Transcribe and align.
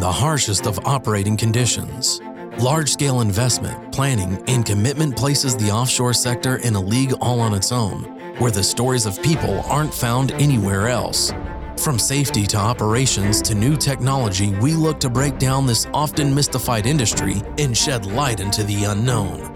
the 0.00 0.10
harshest 0.10 0.66
of 0.66 0.78
operating 0.86 1.36
conditions. 1.36 2.20
Large 2.58 2.90
scale 2.90 3.20
investment, 3.20 3.92
planning, 3.92 4.42
and 4.48 4.64
commitment 4.64 5.16
places 5.16 5.56
the 5.56 5.70
offshore 5.70 6.14
sector 6.14 6.56
in 6.56 6.74
a 6.74 6.80
league 6.80 7.12
all 7.20 7.40
on 7.40 7.54
its 7.54 7.70
own, 7.70 8.04
where 8.38 8.50
the 8.50 8.62
stories 8.62 9.06
of 9.06 9.22
people 9.22 9.60
aren't 9.66 9.92
found 9.92 10.32
anywhere 10.32 10.88
else. 10.88 11.32
From 11.76 11.98
safety 11.98 12.46
to 12.46 12.56
operations 12.56 13.40
to 13.42 13.54
new 13.54 13.76
technology, 13.76 14.54
we 14.56 14.72
look 14.72 15.00
to 15.00 15.10
break 15.10 15.38
down 15.38 15.66
this 15.66 15.86
often 15.92 16.34
mystified 16.34 16.86
industry 16.86 17.42
and 17.58 17.76
shed 17.76 18.06
light 18.06 18.40
into 18.40 18.64
the 18.64 18.84
unknown. 18.84 19.46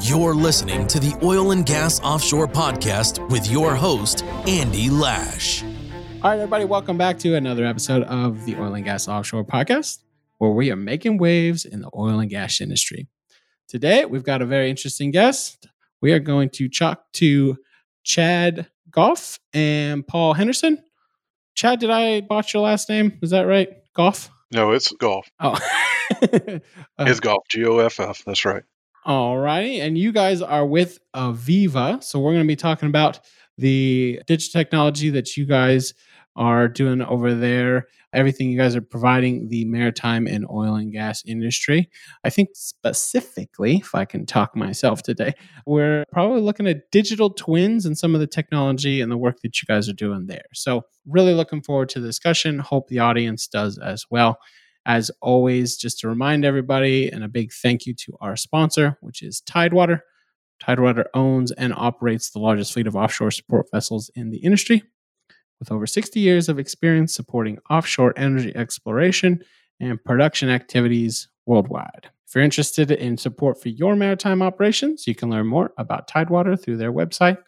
You're 0.00 0.34
listening 0.34 0.86
to 0.88 0.98
the 0.98 1.16
Oil 1.22 1.52
and 1.52 1.64
Gas 1.64 2.00
Offshore 2.00 2.48
Podcast 2.48 3.28
with 3.30 3.48
your 3.50 3.74
host, 3.74 4.24
Andy 4.46 4.90
Lash. 4.90 5.62
All 6.22 6.28
right, 6.30 6.34
everybody, 6.36 6.66
welcome 6.66 6.98
back 6.98 7.18
to 7.20 7.34
another 7.34 7.64
episode 7.64 8.02
of 8.02 8.44
the 8.44 8.54
Oil 8.56 8.74
and 8.74 8.84
Gas 8.84 9.08
Offshore 9.08 9.44
Podcast, 9.44 10.00
where 10.36 10.50
we 10.50 10.70
are 10.70 10.76
making 10.76 11.16
waves 11.16 11.64
in 11.64 11.80
the 11.80 11.88
oil 11.96 12.18
and 12.18 12.28
gas 12.28 12.60
industry. 12.60 13.08
Today, 13.68 14.04
we've 14.04 14.22
got 14.22 14.42
a 14.42 14.46
very 14.46 14.68
interesting 14.68 15.10
guest. 15.12 15.66
We 16.02 16.12
are 16.12 16.18
going 16.18 16.50
to 16.50 16.68
talk 16.68 17.10
to 17.14 17.56
Chad 18.04 18.66
Goff 18.90 19.38
and 19.54 20.06
Paul 20.06 20.34
Henderson. 20.34 20.82
Chad, 21.54 21.80
did 21.80 21.90
I 21.90 22.20
botch 22.20 22.52
your 22.52 22.64
last 22.64 22.90
name? 22.90 23.18
Is 23.22 23.30
that 23.30 23.42
right? 23.42 23.70
Goff? 23.94 24.28
No, 24.52 24.72
it's 24.72 24.92
golf. 24.92 25.26
Oh, 25.40 25.58
Uh, 26.22 26.58
It's 26.98 27.20
golf. 27.20 27.44
G 27.48 27.64
O 27.64 27.78
F 27.78 27.98
F. 28.00 28.24
That's 28.26 28.44
right. 28.44 28.64
All 29.06 29.38
righty. 29.38 29.80
And 29.80 29.96
you 29.96 30.12
guys 30.12 30.42
are 30.42 30.66
with 30.66 30.98
Aveva. 31.14 32.02
So 32.02 32.18
we're 32.18 32.32
going 32.32 32.44
to 32.44 32.48
be 32.48 32.56
talking 32.56 32.88
about 32.88 33.20
the 33.56 34.20
digital 34.26 34.58
technology 34.60 35.10
that 35.10 35.36
you 35.36 35.46
guys 35.46 35.94
are 36.36 36.68
doing 36.68 37.02
over 37.02 37.34
there, 37.34 37.86
everything 38.12 38.50
you 38.50 38.58
guys 38.58 38.76
are 38.76 38.80
providing 38.80 39.48
the 39.48 39.64
maritime 39.64 40.26
and 40.26 40.46
oil 40.50 40.74
and 40.74 40.92
gas 40.92 41.22
industry. 41.26 41.88
I 42.24 42.30
think 42.30 42.50
specifically, 42.54 43.76
if 43.76 43.94
I 43.94 44.04
can 44.04 44.26
talk 44.26 44.56
myself 44.56 45.02
today, 45.02 45.34
we're 45.66 46.04
probably 46.12 46.40
looking 46.40 46.66
at 46.66 46.90
digital 46.90 47.30
twins 47.30 47.86
and 47.86 47.96
some 47.96 48.14
of 48.14 48.20
the 48.20 48.26
technology 48.26 49.00
and 49.00 49.10
the 49.10 49.18
work 49.18 49.40
that 49.42 49.60
you 49.60 49.66
guys 49.66 49.88
are 49.88 49.94
doing 49.94 50.26
there. 50.26 50.46
So, 50.54 50.82
really 51.06 51.34
looking 51.34 51.62
forward 51.62 51.88
to 51.90 52.00
the 52.00 52.06
discussion. 52.08 52.58
Hope 52.58 52.88
the 52.88 52.98
audience 53.00 53.46
does 53.46 53.78
as 53.78 54.06
well. 54.10 54.38
As 54.86 55.10
always, 55.20 55.76
just 55.76 56.00
to 56.00 56.08
remind 56.08 56.44
everybody, 56.44 57.08
and 57.08 57.22
a 57.22 57.28
big 57.28 57.52
thank 57.52 57.86
you 57.86 57.94
to 57.94 58.16
our 58.20 58.36
sponsor, 58.36 58.96
which 59.00 59.22
is 59.22 59.40
Tidewater. 59.42 60.02
Tidewater 60.60 61.06
owns 61.14 61.52
and 61.52 61.72
operates 61.74 62.30
the 62.30 62.38
largest 62.38 62.72
fleet 62.72 62.86
of 62.86 62.96
offshore 62.96 63.30
support 63.30 63.66
vessels 63.72 64.10
in 64.14 64.30
the 64.30 64.38
industry. 64.38 64.82
With 65.60 65.70
over 65.70 65.86
60 65.86 66.18
years 66.18 66.48
of 66.48 66.58
experience 66.58 67.14
supporting 67.14 67.58
offshore 67.70 68.12
energy 68.16 68.52
exploration 68.56 69.44
and 69.78 70.02
production 70.02 70.48
activities 70.48 71.28
worldwide. 71.46 72.08
If 72.26 72.34
you're 72.34 72.42
interested 72.44 72.90
in 72.90 73.16
support 73.18 73.60
for 73.60 73.68
your 73.68 73.94
maritime 73.94 74.40
operations, 74.42 75.06
you 75.06 75.14
can 75.14 75.30
learn 75.30 75.46
more 75.46 75.72
about 75.76 76.08
Tidewater 76.08 76.56
through 76.56 76.78
their 76.78 76.92
website 76.92 77.38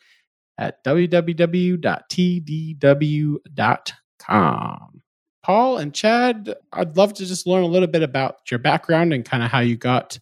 at 0.58 0.84
www.tdw.com. 0.84 1.82
Paul 5.42 5.78
and 5.78 5.92
Chad, 5.92 6.54
I'd 6.72 6.96
love 6.96 7.14
to 7.14 7.26
just 7.26 7.46
learn 7.46 7.64
a 7.64 7.68
little 7.68 7.88
bit 7.88 8.02
about 8.02 8.50
your 8.50 8.58
background 8.58 9.12
and 9.12 9.24
kind 9.24 9.42
of 9.42 9.50
how 9.50 9.58
you 9.60 9.76
got 9.76 10.18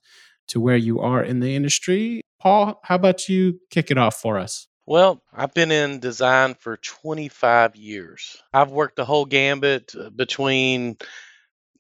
to 0.49 0.61
where 0.61 0.77
you 0.77 1.01
are 1.01 1.23
in 1.23 1.41
the 1.41 1.55
industry. 1.55 2.23
Paul, 2.41 2.81
how 2.85 2.95
about 2.95 3.29
you 3.29 3.61
kick 3.71 3.91
it 3.91 3.99
off 3.99 4.21
for 4.21 4.39
us? 4.39 4.67
Well, 4.91 5.23
I've 5.33 5.55
been 5.55 5.71
in 5.71 6.01
design 6.01 6.55
for 6.55 6.77
25 6.77 7.77
years. 7.77 8.43
I've 8.53 8.73
worked 8.73 8.97
the 8.97 9.05
whole 9.05 9.25
gambit 9.25 9.95
uh, 9.95 10.11
between 10.11 10.97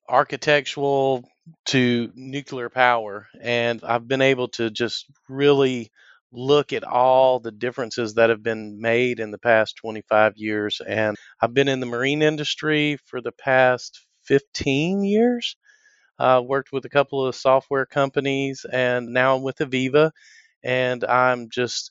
architectural 0.08 1.28
to 1.67 2.12
nuclear 2.14 2.69
power, 2.69 3.27
and 3.42 3.83
I've 3.83 4.06
been 4.06 4.22
able 4.22 4.47
to 4.50 4.70
just 4.70 5.07
really 5.29 5.90
look 6.30 6.73
at 6.73 6.85
all 6.85 7.40
the 7.40 7.51
differences 7.51 8.14
that 8.14 8.30
have 8.30 8.45
been 8.45 8.80
made 8.80 9.18
in 9.18 9.33
the 9.33 9.39
past 9.39 9.74
25 9.79 10.35
years. 10.36 10.80
And 10.86 11.17
I've 11.42 11.52
been 11.52 11.67
in 11.67 11.80
the 11.80 11.86
marine 11.86 12.23
industry 12.23 12.96
for 13.06 13.20
the 13.20 13.33
past 13.33 14.06
15 14.27 15.02
years. 15.02 15.56
Uh, 16.17 16.40
worked 16.46 16.70
with 16.73 16.85
a 16.85 16.90
couple 16.90 17.27
of 17.27 17.35
software 17.35 17.86
companies, 17.86 18.64
and 18.73 19.08
now 19.08 19.35
I'm 19.35 19.42
with 19.42 19.58
Aveva, 19.58 20.12
and 20.62 21.02
I'm 21.02 21.51
just 21.51 21.90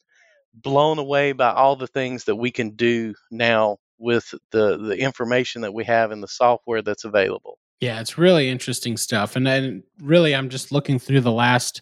blown 0.53 0.99
away 0.99 1.31
by 1.31 1.51
all 1.51 1.75
the 1.75 1.87
things 1.87 2.25
that 2.25 2.35
we 2.35 2.51
can 2.51 2.71
do 2.71 3.13
now 3.31 3.77
with 3.97 4.33
the 4.51 4.77
the 4.77 4.97
information 4.97 5.61
that 5.61 5.73
we 5.73 5.83
have 5.83 6.11
in 6.11 6.21
the 6.21 6.27
software 6.27 6.81
that's 6.81 7.03
available. 7.03 7.57
Yeah, 7.79 7.99
it's 8.01 8.17
really 8.17 8.49
interesting 8.49 8.97
stuff. 8.97 9.35
And 9.35 9.47
then 9.47 9.83
really 10.01 10.35
I'm 10.35 10.49
just 10.49 10.71
looking 10.71 10.99
through 10.99 11.21
the 11.21 11.31
last 11.31 11.81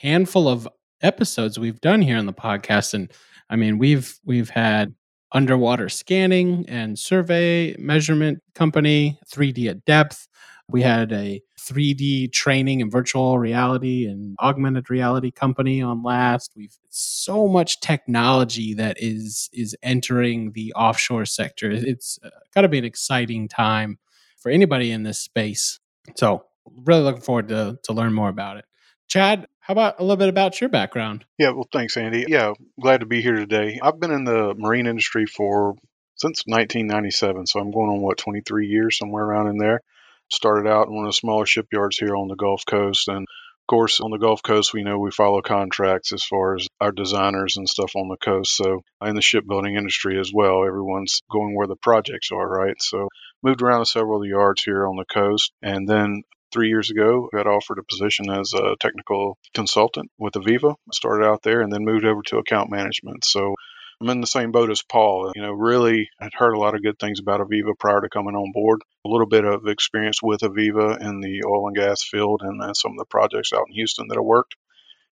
handful 0.00 0.48
of 0.48 0.68
episodes 1.02 1.58
we've 1.58 1.80
done 1.80 2.02
here 2.02 2.18
on 2.18 2.26
the 2.26 2.32
podcast 2.32 2.94
and 2.94 3.10
I 3.48 3.56
mean, 3.56 3.78
we've 3.78 4.18
we've 4.24 4.50
had 4.50 4.94
underwater 5.32 5.88
scanning 5.88 6.64
and 6.68 6.98
survey 6.98 7.76
measurement 7.78 8.42
company, 8.54 9.18
3D 9.32 9.68
at 9.68 9.84
depth. 9.84 10.28
We 10.68 10.82
had 10.82 11.12
a 11.12 11.40
3D 11.66 12.32
training 12.32 12.80
and 12.80 12.92
virtual 12.92 13.38
reality 13.38 14.06
and 14.06 14.36
augmented 14.40 14.88
reality 14.88 15.30
company 15.30 15.82
on 15.82 16.02
last. 16.02 16.52
We've 16.56 16.76
so 16.90 17.48
much 17.48 17.80
technology 17.80 18.74
that 18.74 18.96
is 19.00 19.50
is 19.52 19.76
entering 19.82 20.52
the 20.52 20.72
offshore 20.74 21.26
sector. 21.26 21.70
It's 21.70 22.18
uh, 22.24 22.30
got 22.54 22.62
to 22.62 22.68
be 22.68 22.78
an 22.78 22.84
exciting 22.84 23.48
time 23.48 23.98
for 24.38 24.50
anybody 24.50 24.92
in 24.92 25.02
this 25.02 25.18
space. 25.18 25.80
So, 26.14 26.44
really 26.84 27.02
looking 27.02 27.22
forward 27.22 27.48
to 27.48 27.78
to 27.82 27.92
learn 27.92 28.12
more 28.12 28.28
about 28.28 28.58
it. 28.58 28.64
Chad, 29.08 29.46
how 29.60 29.72
about 29.72 29.98
a 29.98 30.02
little 30.02 30.16
bit 30.16 30.28
about 30.28 30.60
your 30.60 30.70
background? 30.70 31.24
Yeah, 31.38 31.50
well, 31.50 31.68
thanks, 31.72 31.96
Andy. 31.96 32.24
Yeah, 32.28 32.52
glad 32.80 33.00
to 33.00 33.06
be 33.06 33.22
here 33.22 33.36
today. 33.36 33.80
I've 33.82 33.98
been 33.98 34.12
in 34.12 34.24
the 34.24 34.54
marine 34.56 34.86
industry 34.86 35.26
for 35.26 35.74
since 36.16 36.44
1997, 36.46 37.46
so 37.46 37.60
I'm 37.60 37.70
going 37.70 37.90
on 37.90 38.00
what 38.00 38.18
23 38.18 38.68
years, 38.68 38.98
somewhere 38.98 39.24
around 39.24 39.48
in 39.48 39.58
there. 39.58 39.82
Started 40.30 40.68
out 40.68 40.88
in 40.88 40.94
one 40.94 41.04
of 41.04 41.10
the 41.10 41.16
smaller 41.16 41.46
shipyards 41.46 41.98
here 41.98 42.16
on 42.16 42.28
the 42.28 42.36
Gulf 42.36 42.64
Coast, 42.66 43.08
and 43.08 43.26
of 43.66 43.68
course, 43.68 43.98
on 44.00 44.12
the 44.12 44.18
Gulf 44.18 44.44
Coast, 44.44 44.72
we 44.72 44.84
know 44.84 44.96
we 44.96 45.10
follow 45.10 45.42
contracts 45.42 46.12
as 46.12 46.22
far 46.22 46.54
as 46.54 46.68
our 46.80 46.92
designers 46.92 47.56
and 47.56 47.68
stuff 47.68 47.96
on 47.96 48.06
the 48.06 48.16
coast. 48.16 48.54
So, 48.54 48.82
in 49.02 49.16
the 49.16 49.22
shipbuilding 49.22 49.74
industry 49.74 50.20
as 50.20 50.30
well, 50.32 50.64
everyone's 50.64 51.20
going 51.32 51.56
where 51.56 51.66
the 51.66 51.74
projects 51.74 52.30
are, 52.30 52.48
right? 52.48 52.80
So, 52.80 53.08
moved 53.42 53.62
around 53.62 53.80
to 53.80 53.86
several 53.86 54.18
of 54.18 54.22
the 54.22 54.28
yards 54.28 54.62
here 54.62 54.86
on 54.86 54.94
the 54.94 55.04
coast, 55.04 55.50
and 55.62 55.88
then 55.88 56.22
three 56.52 56.68
years 56.68 56.92
ago, 56.92 57.28
got 57.32 57.48
offered 57.48 57.80
a 57.80 57.82
position 57.82 58.30
as 58.30 58.54
a 58.54 58.76
technical 58.78 59.36
consultant 59.52 60.12
with 60.16 60.34
Aveva. 60.34 60.76
Started 60.92 61.26
out 61.26 61.42
there 61.42 61.60
and 61.60 61.72
then 61.72 61.84
moved 61.84 62.04
over 62.04 62.22
to 62.26 62.38
account 62.38 62.70
management. 62.70 63.24
So 63.24 63.56
I'm 64.00 64.10
in 64.10 64.20
the 64.20 64.26
same 64.26 64.52
boat 64.52 64.70
as 64.70 64.82
Paul. 64.82 65.32
You 65.34 65.42
know, 65.42 65.52
really, 65.52 66.10
I'd 66.20 66.34
heard 66.34 66.54
a 66.54 66.58
lot 66.58 66.74
of 66.74 66.82
good 66.82 66.98
things 66.98 67.18
about 67.18 67.40
Aveva 67.40 67.78
prior 67.78 68.02
to 68.02 68.08
coming 68.10 68.34
on 68.34 68.52
board. 68.52 68.82
A 69.06 69.08
little 69.08 69.26
bit 69.26 69.44
of 69.44 69.66
experience 69.66 70.22
with 70.22 70.40
Aveva 70.40 71.00
in 71.00 71.20
the 71.20 71.42
oil 71.46 71.68
and 71.68 71.76
gas 71.76 72.02
field 72.02 72.42
and 72.44 72.60
then 72.60 72.74
some 72.74 72.92
of 72.92 72.98
the 72.98 73.06
projects 73.06 73.52
out 73.54 73.64
in 73.68 73.74
Houston 73.74 74.08
that 74.08 74.18
I 74.18 74.20
worked. 74.20 74.54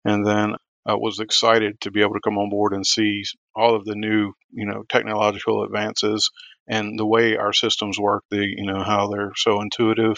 And 0.04 0.26
then 0.26 0.56
I 0.86 0.96
was 0.96 1.20
excited 1.20 1.80
to 1.82 1.92
be 1.92 2.02
able 2.02 2.14
to 2.14 2.22
come 2.24 2.40
on 2.40 2.50
board 2.50 2.74
and 2.74 2.86
see 2.86 3.24
all 3.56 3.76
of 3.76 3.86
the 3.86 3.96
new, 3.96 4.34
you 4.52 4.66
know, 4.66 4.84
technological 4.90 5.64
advances 5.64 6.32
and 6.68 6.98
the 6.98 7.06
way 7.06 7.38
our 7.38 7.54
systems 7.54 8.00
work. 8.00 8.24
The, 8.32 8.44
you 8.44 8.66
know, 8.66 8.84
how 8.84 9.10
they're 9.10 9.34
so 9.36 9.62
intuitive 9.62 10.18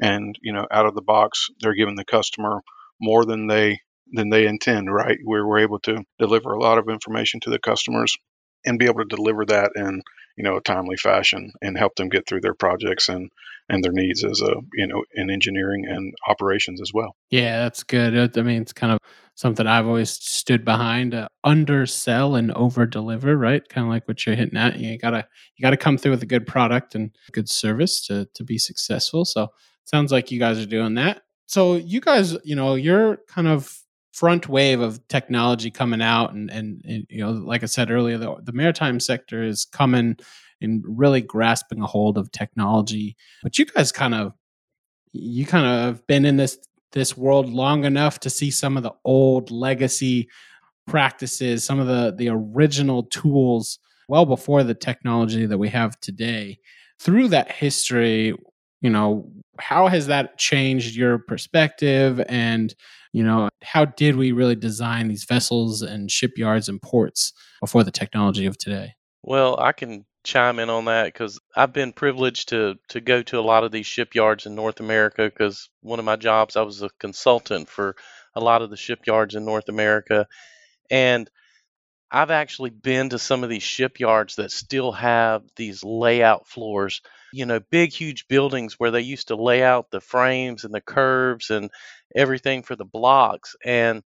and 0.00 0.38
you 0.40 0.52
know, 0.52 0.66
out 0.70 0.86
of 0.86 0.94
the 0.94 1.02
box, 1.02 1.48
they're 1.60 1.74
giving 1.74 1.96
the 1.96 2.04
customer 2.04 2.60
more 3.00 3.24
than 3.24 3.48
they 3.48 3.80
than 4.12 4.30
they 4.30 4.46
intend. 4.46 4.92
Right, 4.92 5.18
we're 5.22 5.58
able 5.58 5.80
to 5.80 6.04
deliver 6.18 6.52
a 6.52 6.60
lot 6.60 6.78
of 6.78 6.88
information 6.88 7.40
to 7.40 7.50
the 7.50 7.58
customers 7.58 8.16
and 8.64 8.78
be 8.78 8.86
able 8.86 9.00
to 9.00 9.16
deliver 9.16 9.44
that 9.46 9.72
in 9.76 10.02
you 10.36 10.44
know 10.44 10.56
a 10.56 10.62
timely 10.62 10.96
fashion 10.96 11.52
and 11.62 11.78
help 11.78 11.94
them 11.96 12.08
get 12.08 12.26
through 12.26 12.40
their 12.40 12.54
projects 12.54 13.08
and 13.08 13.30
and 13.68 13.82
their 13.82 13.92
needs 13.92 14.24
as 14.24 14.40
a 14.40 14.54
you 14.74 14.86
know 14.86 15.04
in 15.14 15.30
engineering 15.30 15.86
and 15.88 16.14
operations 16.28 16.80
as 16.80 16.92
well. 16.92 17.14
Yeah, 17.30 17.58
that's 17.62 17.82
good. 17.82 18.36
I 18.36 18.42
mean, 18.42 18.62
it's 18.62 18.72
kind 18.72 18.92
of 18.92 18.98
something 19.34 19.66
I've 19.66 19.86
always 19.86 20.10
stood 20.10 20.64
behind: 20.64 21.14
uh, 21.14 21.28
undersell 21.42 22.34
and 22.34 22.52
over 22.52 22.86
deliver. 22.86 23.36
Right, 23.36 23.66
kind 23.68 23.86
of 23.86 23.90
like 23.90 24.06
what 24.06 24.24
you're 24.26 24.36
hitting 24.36 24.58
at. 24.58 24.78
You 24.78 24.98
gotta 24.98 25.26
you 25.56 25.62
gotta 25.62 25.76
come 25.76 25.98
through 25.98 26.12
with 26.12 26.22
a 26.22 26.26
good 26.26 26.46
product 26.46 26.94
and 26.94 27.10
good 27.32 27.48
service 27.48 28.06
to 28.06 28.28
to 28.34 28.44
be 28.44 28.58
successful. 28.58 29.24
So 29.24 29.48
sounds 29.84 30.12
like 30.12 30.30
you 30.30 30.38
guys 30.38 30.58
are 30.58 30.66
doing 30.66 30.94
that. 30.94 31.22
So 31.46 31.76
you 31.76 32.00
guys, 32.00 32.36
you 32.44 32.56
know, 32.56 32.74
you're 32.74 33.18
kind 33.28 33.48
of 33.48 33.83
front 34.14 34.48
wave 34.48 34.80
of 34.80 35.06
technology 35.08 35.70
coming 35.70 36.00
out, 36.00 36.32
and 36.32 36.50
and, 36.50 36.80
and 36.84 37.06
you 37.10 37.20
know, 37.20 37.32
like 37.32 37.62
I 37.62 37.66
said 37.66 37.90
earlier, 37.90 38.16
the, 38.16 38.36
the 38.42 38.52
maritime 38.52 39.00
sector 39.00 39.42
is 39.42 39.64
coming 39.64 40.16
and 40.60 40.84
really 40.86 41.20
grasping 41.20 41.82
a 41.82 41.86
hold 41.86 42.16
of 42.16 42.30
technology. 42.30 43.16
But 43.42 43.58
you 43.58 43.66
guys 43.66 43.90
kind 43.92 44.14
of 44.14 44.32
you 45.12 45.44
kind 45.44 45.66
of 45.66 45.80
have 45.80 46.06
been 46.06 46.24
in 46.24 46.36
this 46.36 46.58
this 46.92 47.16
world 47.16 47.48
long 47.50 47.84
enough 47.84 48.20
to 48.20 48.30
see 48.30 48.52
some 48.52 48.76
of 48.76 48.84
the 48.84 48.94
old 49.04 49.50
legacy 49.50 50.28
practices, 50.86 51.64
some 51.64 51.80
of 51.80 51.88
the 51.88 52.14
the 52.16 52.28
original 52.28 53.02
tools 53.02 53.80
well 54.08 54.26
before 54.26 54.62
the 54.62 54.74
technology 54.74 55.44
that 55.46 55.58
we 55.58 55.68
have 55.70 55.98
today. 56.00 56.58
Through 57.00 57.28
that 57.28 57.50
history, 57.50 58.34
you 58.84 58.90
know, 58.90 59.32
how 59.58 59.88
has 59.88 60.06
that 60.08 60.36
changed 60.36 60.94
your 60.94 61.18
perspective? 61.18 62.22
And 62.28 62.74
you 63.14 63.22
know 63.22 63.48
how 63.62 63.86
did 63.86 64.16
we 64.16 64.32
really 64.32 64.56
design 64.56 65.08
these 65.08 65.24
vessels 65.24 65.80
and 65.80 66.10
shipyards 66.10 66.68
and 66.68 66.82
ports 66.82 67.32
before 67.60 67.84
the 67.84 67.90
technology 67.90 68.44
of 68.44 68.58
today? 68.58 68.94
Well 69.22 69.56
i 69.58 69.72
can 69.72 70.04
chime 70.24 70.58
in 70.58 70.68
on 70.68 70.86
that 70.86 71.04
because 71.04 71.38
i've 71.54 71.72
been 71.72 71.92
privileged 71.92 72.48
to 72.48 72.74
to 72.88 73.00
go 73.00 73.22
to 73.22 73.38
a 73.38 73.42
lot 73.42 73.62
of 73.62 73.70
these 73.72 73.86
shipyards 73.86 74.46
in 74.46 74.54
north 74.54 74.80
america 74.80 75.24
because 75.24 75.68
one 75.82 75.98
of 75.98 76.04
my 76.06 76.16
jobs 76.16 76.56
i 76.56 76.62
was 76.62 76.80
a 76.80 76.88
consultant 76.98 77.68
for 77.68 77.94
a 78.34 78.40
lot 78.40 78.62
of 78.62 78.70
the 78.70 78.76
shipyards 78.76 79.34
in 79.34 79.44
north 79.44 79.68
america. 79.68 80.26
And 80.90 81.30
I've 82.10 82.30
actually 82.30 82.70
been 82.70 83.10
to 83.10 83.18
some 83.18 83.42
of 83.42 83.50
these 83.50 83.62
shipyards 83.62 84.36
that 84.36 84.52
still 84.52 84.92
have 84.92 85.42
these 85.56 85.82
layout 85.82 86.46
floors, 86.46 87.00
you 87.32 87.44
know, 87.44 87.60
big, 87.70 87.92
huge 87.92 88.28
buildings 88.28 88.74
where 88.78 88.92
they 88.92 89.00
used 89.00 89.28
to 89.28 89.36
lay 89.36 89.62
out 89.62 89.90
the 89.90 90.00
frames 90.00 90.64
and 90.64 90.72
the 90.72 90.80
curves 90.80 91.50
and 91.50 91.70
everything 92.14 92.62
for 92.62 92.76
the 92.76 92.84
blocks. 92.84 93.56
And 93.64 94.02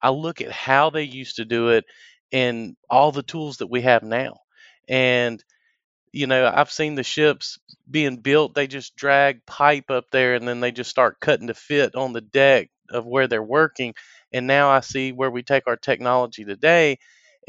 I 0.00 0.10
look 0.10 0.40
at 0.40 0.50
how 0.50 0.90
they 0.90 1.04
used 1.04 1.36
to 1.36 1.44
do 1.44 1.68
it 1.68 1.84
and 2.32 2.76
all 2.90 3.12
the 3.12 3.22
tools 3.22 3.58
that 3.58 3.68
we 3.68 3.82
have 3.82 4.02
now. 4.02 4.38
And, 4.88 5.42
you 6.12 6.26
know, 6.26 6.50
I've 6.52 6.70
seen 6.72 6.94
the 6.94 7.02
ships 7.04 7.58
being 7.90 8.16
built, 8.16 8.54
they 8.54 8.66
just 8.66 8.96
drag 8.96 9.44
pipe 9.46 9.90
up 9.90 10.10
there 10.10 10.34
and 10.34 10.46
then 10.46 10.60
they 10.60 10.72
just 10.72 10.90
start 10.90 11.20
cutting 11.20 11.48
to 11.48 11.54
fit 11.54 11.94
on 11.94 12.12
the 12.12 12.20
deck 12.20 12.70
of 12.90 13.06
where 13.06 13.28
they're 13.28 13.42
working. 13.42 13.94
And 14.32 14.46
now 14.46 14.70
I 14.70 14.80
see 14.80 15.12
where 15.12 15.30
we 15.30 15.42
take 15.42 15.66
our 15.66 15.76
technology 15.76 16.44
today 16.44 16.98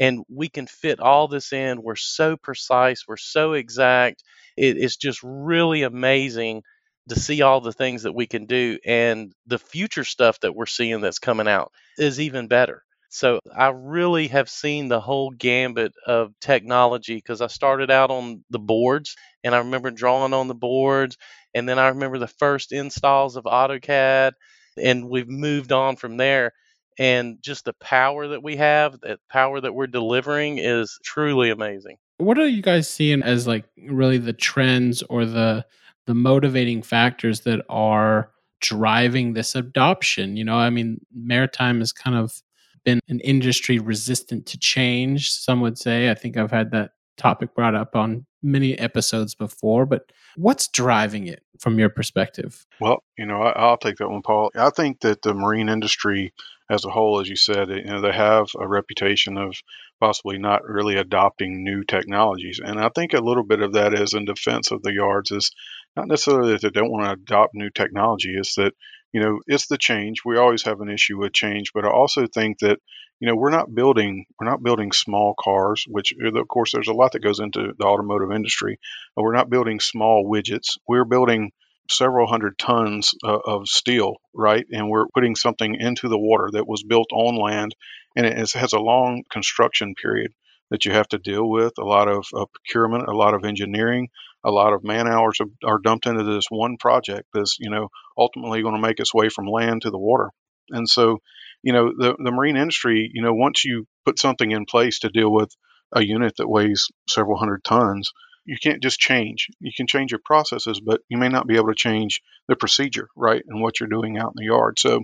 and 0.00 0.24
we 0.28 0.48
can 0.48 0.66
fit 0.66 1.00
all 1.00 1.28
this 1.28 1.52
in. 1.52 1.82
We're 1.82 1.96
so 1.96 2.36
precise, 2.36 3.04
we're 3.06 3.16
so 3.16 3.52
exact. 3.52 4.22
It, 4.56 4.76
it's 4.76 4.96
just 4.96 5.20
really 5.22 5.82
amazing 5.82 6.62
to 7.08 7.18
see 7.18 7.42
all 7.42 7.60
the 7.60 7.72
things 7.72 8.04
that 8.04 8.14
we 8.14 8.26
can 8.26 8.46
do. 8.46 8.78
And 8.84 9.32
the 9.46 9.58
future 9.58 10.04
stuff 10.04 10.40
that 10.40 10.54
we're 10.54 10.66
seeing 10.66 11.00
that's 11.00 11.18
coming 11.18 11.48
out 11.48 11.72
is 11.98 12.20
even 12.20 12.48
better. 12.48 12.82
So 13.10 13.38
I 13.56 13.68
really 13.68 14.28
have 14.28 14.48
seen 14.50 14.88
the 14.88 15.00
whole 15.00 15.30
gambit 15.30 15.92
of 16.06 16.32
technology 16.40 17.14
because 17.14 17.40
I 17.40 17.46
started 17.46 17.90
out 17.90 18.10
on 18.10 18.44
the 18.50 18.58
boards 18.58 19.14
and 19.44 19.54
I 19.54 19.58
remember 19.58 19.90
drawing 19.92 20.32
on 20.32 20.48
the 20.48 20.54
boards. 20.54 21.16
And 21.54 21.68
then 21.68 21.78
I 21.78 21.88
remember 21.88 22.18
the 22.18 22.26
first 22.26 22.72
installs 22.72 23.36
of 23.36 23.44
AutoCAD. 23.44 24.32
And 24.76 25.08
we've 25.08 25.28
moved 25.28 25.70
on 25.70 25.94
from 25.94 26.16
there 26.16 26.52
and 26.98 27.38
just 27.40 27.64
the 27.64 27.72
power 27.74 28.28
that 28.28 28.42
we 28.42 28.56
have, 28.56 29.00
that 29.00 29.20
power 29.30 29.60
that 29.60 29.74
we're 29.74 29.86
delivering 29.86 30.58
is 30.58 30.98
truly 31.04 31.50
amazing. 31.50 31.96
What 32.18 32.38
are 32.38 32.46
you 32.46 32.62
guys 32.62 32.88
seeing 32.88 33.22
as 33.22 33.46
like 33.46 33.64
really 33.88 34.18
the 34.18 34.32
trends 34.32 35.02
or 35.02 35.24
the 35.24 35.66
the 36.06 36.14
motivating 36.14 36.82
factors 36.82 37.40
that 37.40 37.64
are 37.68 38.30
driving 38.60 39.32
this 39.32 39.54
adoption? 39.54 40.36
You 40.36 40.44
know, 40.44 40.56
I 40.56 40.70
mean, 40.70 41.00
maritime 41.12 41.80
has 41.80 41.92
kind 41.92 42.16
of 42.16 42.40
been 42.84 43.00
an 43.08 43.20
industry 43.20 43.78
resistant 43.78 44.46
to 44.46 44.58
change, 44.58 45.30
some 45.30 45.60
would 45.62 45.78
say. 45.78 46.10
I 46.10 46.14
think 46.14 46.36
I've 46.36 46.50
had 46.50 46.70
that 46.72 46.92
topic 47.16 47.54
brought 47.54 47.74
up 47.74 47.96
on 47.96 48.26
many 48.44 48.78
episodes 48.78 49.34
before, 49.34 49.86
but 49.86 50.12
what's 50.36 50.68
driving 50.68 51.26
it 51.26 51.42
from 51.58 51.78
your 51.78 51.88
perspective? 51.88 52.66
Well, 52.80 53.02
you 53.16 53.26
know, 53.26 53.42
I, 53.42 53.70
will 53.70 53.76
take 53.76 53.96
that 53.96 54.08
one, 54.08 54.22
Paul. 54.22 54.50
I 54.54 54.70
think 54.70 55.00
that 55.00 55.22
the 55.22 55.34
marine 55.34 55.68
industry 55.68 56.32
as 56.70 56.84
a 56.84 56.90
whole, 56.90 57.20
as 57.20 57.28
you 57.28 57.36
said, 57.36 57.68
you 57.68 57.84
know, 57.84 58.00
they 58.00 58.12
have 58.12 58.46
a 58.58 58.66
reputation 58.66 59.36
of 59.36 59.54
possibly 60.00 60.38
not 60.38 60.64
really 60.64 60.96
adopting 60.96 61.62
new 61.62 61.84
technologies. 61.84 62.60
And 62.62 62.80
I 62.80 62.88
think 62.94 63.12
a 63.12 63.20
little 63.20 63.44
bit 63.44 63.60
of 63.60 63.74
that 63.74 63.94
is 63.94 64.14
in 64.14 64.24
defense 64.24 64.70
of 64.70 64.82
the 64.82 64.92
yards 64.92 65.30
is 65.30 65.50
not 65.96 66.08
necessarily 66.08 66.52
that 66.52 66.62
they 66.62 66.70
don't 66.70 66.90
want 66.90 67.04
to 67.04 67.12
adopt 67.12 67.54
new 67.54 67.70
technology, 67.70 68.34
is 68.34 68.54
that, 68.56 68.72
you 69.12 69.20
know, 69.20 69.40
it's 69.46 69.66
the 69.66 69.78
change. 69.78 70.22
We 70.24 70.38
always 70.38 70.64
have 70.64 70.80
an 70.80 70.90
issue 70.90 71.18
with 71.18 71.32
change, 71.32 71.72
but 71.74 71.84
I 71.84 71.90
also 71.90 72.26
think 72.26 72.58
that 72.60 72.78
you 73.20 73.28
know 73.28 73.36
we're 73.36 73.50
not 73.50 73.74
building 73.74 74.26
we're 74.38 74.48
not 74.48 74.62
building 74.62 74.92
small 74.92 75.34
cars 75.38 75.84
which 75.88 76.12
uh, 76.24 76.38
of 76.38 76.48
course 76.48 76.72
there's 76.72 76.88
a 76.88 76.92
lot 76.92 77.12
that 77.12 77.22
goes 77.22 77.40
into 77.40 77.72
the 77.78 77.84
automotive 77.84 78.32
industry 78.32 78.78
we're 79.16 79.34
not 79.34 79.50
building 79.50 79.80
small 79.80 80.24
widgets. 80.24 80.76
We're 80.88 81.04
building 81.04 81.52
several 81.90 82.26
hundred 82.26 82.58
tons 82.58 83.14
uh, 83.22 83.38
of 83.44 83.68
steel 83.68 84.16
right? 84.34 84.64
And 84.70 84.88
we're 84.88 85.06
putting 85.14 85.36
something 85.36 85.76
into 85.78 86.08
the 86.08 86.18
water 86.18 86.48
that 86.52 86.66
was 86.66 86.82
built 86.82 87.08
on 87.12 87.36
land 87.36 87.74
and 88.16 88.26
it 88.26 88.52
has 88.52 88.72
a 88.72 88.78
long 88.78 89.22
construction 89.30 89.94
period 89.94 90.32
that 90.70 90.84
you 90.84 90.92
have 90.92 91.08
to 91.08 91.18
deal 91.18 91.48
with 91.48 91.74
a 91.78 91.84
lot 91.84 92.08
of 92.08 92.26
uh, 92.34 92.46
procurement 92.54 93.08
a 93.08 93.12
lot 93.14 93.34
of 93.34 93.44
engineering 93.44 94.08
a 94.44 94.50
lot 94.50 94.72
of 94.72 94.84
man 94.84 95.06
hours 95.06 95.38
are 95.64 95.78
dumped 95.78 96.06
into 96.06 96.24
this 96.24 96.46
one 96.48 96.76
project 96.78 97.28
that's 97.32 97.58
you 97.60 97.70
know 97.70 97.88
ultimately 98.16 98.62
going 98.62 98.74
to 98.74 98.80
make 98.80 99.00
its 99.00 99.14
way 99.14 99.28
from 99.28 99.46
land 99.46 99.82
to 99.82 99.90
the 99.90 99.98
water. 99.98 100.30
And 100.70 100.88
so 100.88 101.18
you 101.64 101.72
know, 101.72 101.92
the, 101.96 102.14
the 102.22 102.30
marine 102.30 102.58
industry, 102.58 103.10
you 103.12 103.22
know, 103.22 103.32
once 103.32 103.64
you 103.64 103.86
put 104.04 104.18
something 104.18 104.50
in 104.50 104.66
place 104.66 104.98
to 105.00 105.08
deal 105.08 105.32
with 105.32 105.50
a 105.92 106.04
unit 106.04 106.34
that 106.36 106.48
weighs 106.48 106.88
several 107.08 107.38
hundred 107.38 107.64
tons, 107.64 108.12
you 108.44 108.58
can't 108.62 108.82
just 108.82 109.00
change. 109.00 109.48
You 109.60 109.72
can 109.74 109.86
change 109.86 110.12
your 110.12 110.20
processes, 110.22 110.78
but 110.78 111.00
you 111.08 111.16
may 111.16 111.30
not 111.30 111.46
be 111.46 111.56
able 111.56 111.68
to 111.68 111.74
change 111.74 112.20
the 112.48 112.54
procedure, 112.54 113.08
right, 113.16 113.42
and 113.48 113.62
what 113.62 113.80
you're 113.80 113.88
doing 113.88 114.18
out 114.18 114.34
in 114.36 114.44
the 114.44 114.52
yard. 114.52 114.78
So 114.78 115.00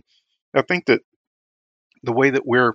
I 0.54 0.60
think 0.60 0.86
that 0.86 1.00
the 2.02 2.12
way 2.12 2.28
that 2.28 2.46
we're 2.46 2.74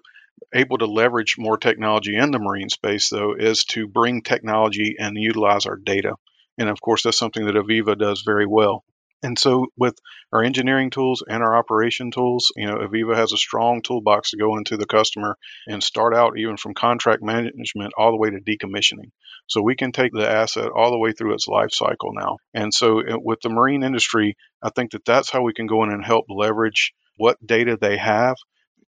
able 0.53 0.79
to 0.79 0.87
leverage 0.87 1.35
more 1.37 1.57
technology 1.57 2.15
in 2.15 2.31
the 2.31 2.39
marine 2.39 2.69
space, 2.69 3.09
though, 3.09 3.35
is 3.37 3.65
to 3.65 3.87
bring 3.87 4.23
technology 4.23 4.95
and 4.97 5.15
utilize 5.15 5.67
our 5.67 5.77
data. 5.77 6.15
And 6.57 6.69
of 6.69 6.81
course, 6.81 7.03
that's 7.03 7.19
something 7.19 7.45
that 7.45 7.55
Aveva 7.55 7.95
does 7.95 8.23
very 8.25 8.47
well. 8.47 8.83
And 9.23 9.39
so, 9.39 9.67
with 9.77 9.97
our 10.31 10.43
engineering 10.43 10.89
tools 10.89 11.23
and 11.27 11.41
our 11.41 11.57
operation 11.57 12.11
tools, 12.11 12.51
you 12.55 12.67
know, 12.67 12.75
Aveva 12.75 13.15
has 13.15 13.31
a 13.31 13.37
strong 13.37 13.81
toolbox 13.81 14.31
to 14.31 14.37
go 14.37 14.57
into 14.57 14.77
the 14.77 14.85
customer 14.85 15.37
and 15.67 15.81
start 15.81 16.13
out 16.13 16.37
even 16.37 16.57
from 16.57 16.73
contract 16.73 17.23
management 17.23 17.93
all 17.97 18.11
the 18.11 18.17
way 18.17 18.29
to 18.29 18.39
decommissioning. 18.39 19.11
So 19.47 19.61
we 19.61 19.75
can 19.75 19.91
take 19.91 20.11
the 20.11 20.29
asset 20.29 20.69
all 20.75 20.91
the 20.91 20.99
way 20.99 21.11
through 21.11 21.33
its 21.33 21.47
life 21.47 21.71
cycle 21.71 22.11
now. 22.13 22.37
And 22.53 22.73
so, 22.73 22.99
uh, 22.99 23.17
with 23.19 23.41
the 23.41 23.49
marine 23.49 23.83
industry, 23.83 24.37
I 24.61 24.69
think 24.69 24.91
that 24.91 25.05
that's 25.05 25.31
how 25.31 25.41
we 25.41 25.53
can 25.53 25.67
go 25.67 25.83
in 25.83 25.91
and 25.91 26.03
help 26.03 26.25
leverage 26.29 26.93
what 27.17 27.37
data 27.45 27.77
they 27.79 27.97
have 27.97 28.35